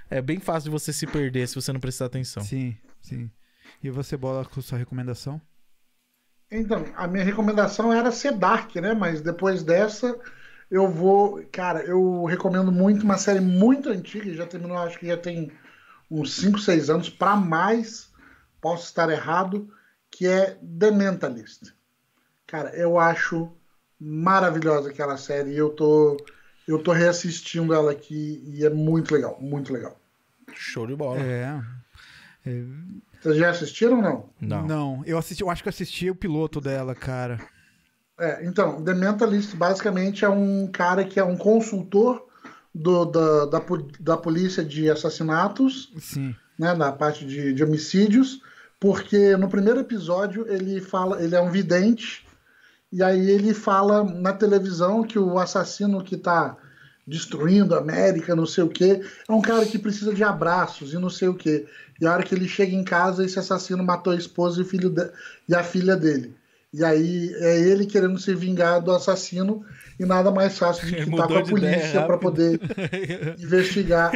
[0.10, 2.44] é bem fácil de você se perder se você não prestar atenção.
[2.44, 3.30] Sim, sim.
[3.84, 5.42] E você bola com sua recomendação?
[6.50, 8.94] Então, a minha recomendação era ser Dark, né?
[8.94, 10.18] Mas depois dessa,
[10.72, 11.44] eu vou.
[11.52, 15.52] Cara, eu recomendo muito uma série muito antiga, já terminou, acho que já tem
[16.10, 18.12] uns 5, 6 anos, para mais,
[18.62, 19.70] posso estar errado,
[20.10, 21.74] que é The Mentalist.
[22.46, 23.52] Cara, eu acho
[24.00, 26.18] maravilhosa aquela série e eu tô,
[26.68, 30.00] eu tô reassistindo ela aqui e é muito legal, muito legal.
[30.54, 31.20] Show de bola.
[31.20, 31.62] É.
[32.46, 32.64] é...
[33.22, 34.30] Vocês já assistiram ou não?
[34.40, 34.68] Não.
[34.68, 37.40] Não, eu assisti, eu acho que eu assisti o piloto dela, cara.
[38.20, 42.26] É, então, The Mentalist basicamente é um cara que é um consultor
[42.74, 43.62] do, da, da,
[44.00, 46.36] da polícia de assassinatos, Sim.
[46.58, 48.42] né, na parte de, de homicídios,
[48.80, 52.26] porque no primeiro episódio ele fala, ele é um vidente,
[52.92, 56.56] e aí ele fala na televisão que o assassino que está
[57.06, 60.98] destruindo a América, não sei o quê, é um cara que precisa de abraços e
[60.98, 61.66] não sei o quê.
[62.00, 64.66] E a hora que ele chega em casa, esse assassino matou a esposa e, o
[64.66, 65.10] filho de...
[65.48, 66.36] e a filha dele.
[66.74, 69.66] E aí é ele querendo se vingar do assassino
[70.00, 72.60] e nada mais fácil de que estar com a polícia para poder
[73.40, 74.12] investigar.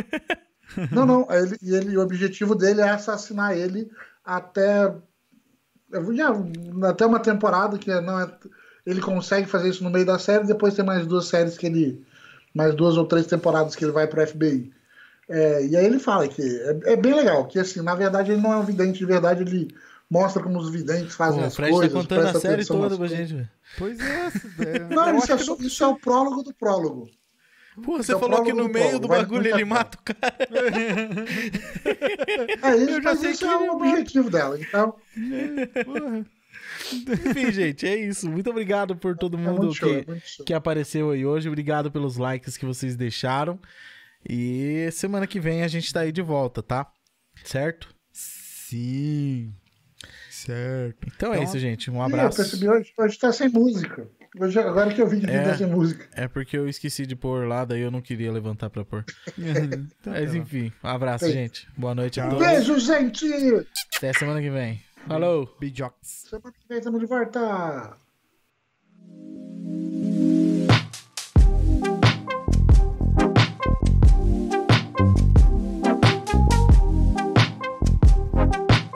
[0.91, 1.27] Não, não.
[1.31, 3.89] Ele, ele, o objetivo dele é assassinar ele
[4.23, 4.93] até
[6.13, 8.31] já, até uma temporada que não é,
[8.85, 10.45] ele consegue fazer isso no meio da série.
[10.45, 12.05] Depois tem mais duas séries que ele,
[12.53, 14.71] mais duas ou três temporadas que ele vai para FBI.
[15.31, 18.41] É, e aí ele fala que é, é, bem legal, que assim, na verdade ele
[18.41, 19.73] não é um vidente de verdade, ele
[20.09, 21.73] mostra como os videntes fazem Pô, as coisas.
[21.73, 23.49] O Fred tá contando a série toda pra gente.
[23.77, 24.29] Pois é.
[24.75, 25.65] é não, isso é, só, não...
[25.65, 27.09] isso é, o prólogo do prólogo.
[27.81, 30.35] Pô, você é falou que no meio do, do bagulho ele mata o cara.
[32.61, 34.95] é isso, eu já sei que é o objetivo dela, então...
[36.91, 38.29] Enfim, gente, é isso.
[38.29, 40.05] Muito obrigado por todo mundo é show, que,
[40.47, 41.47] que apareceu aí hoje.
[41.47, 43.57] Obrigado pelos likes que vocês deixaram.
[44.27, 46.91] E semana que vem a gente tá aí de volta, tá?
[47.43, 47.93] Certo?
[48.11, 49.53] Sim.
[50.29, 51.07] Certo.
[51.07, 51.91] Então, é então é isso, gente.
[51.91, 52.41] Um abraço.
[52.41, 54.07] Eu percebi hoje, hoje tá sem música.
[54.39, 56.07] Hoje, agora que eu vi de é, sem música.
[56.13, 59.03] É porque eu esqueci de pôr lá, daí eu não queria levantar pra pôr.
[59.37, 61.37] então, Mas tá enfim, um abraço, Beijo.
[61.37, 61.67] gente.
[61.77, 62.47] Boa noite a todos.
[62.47, 63.27] Beijo, gente!
[63.97, 64.81] Até semana que vem.
[65.05, 65.53] Falou!
[65.59, 65.95] Bijox.
[66.29, 67.97] Semana que vem estamos de volta!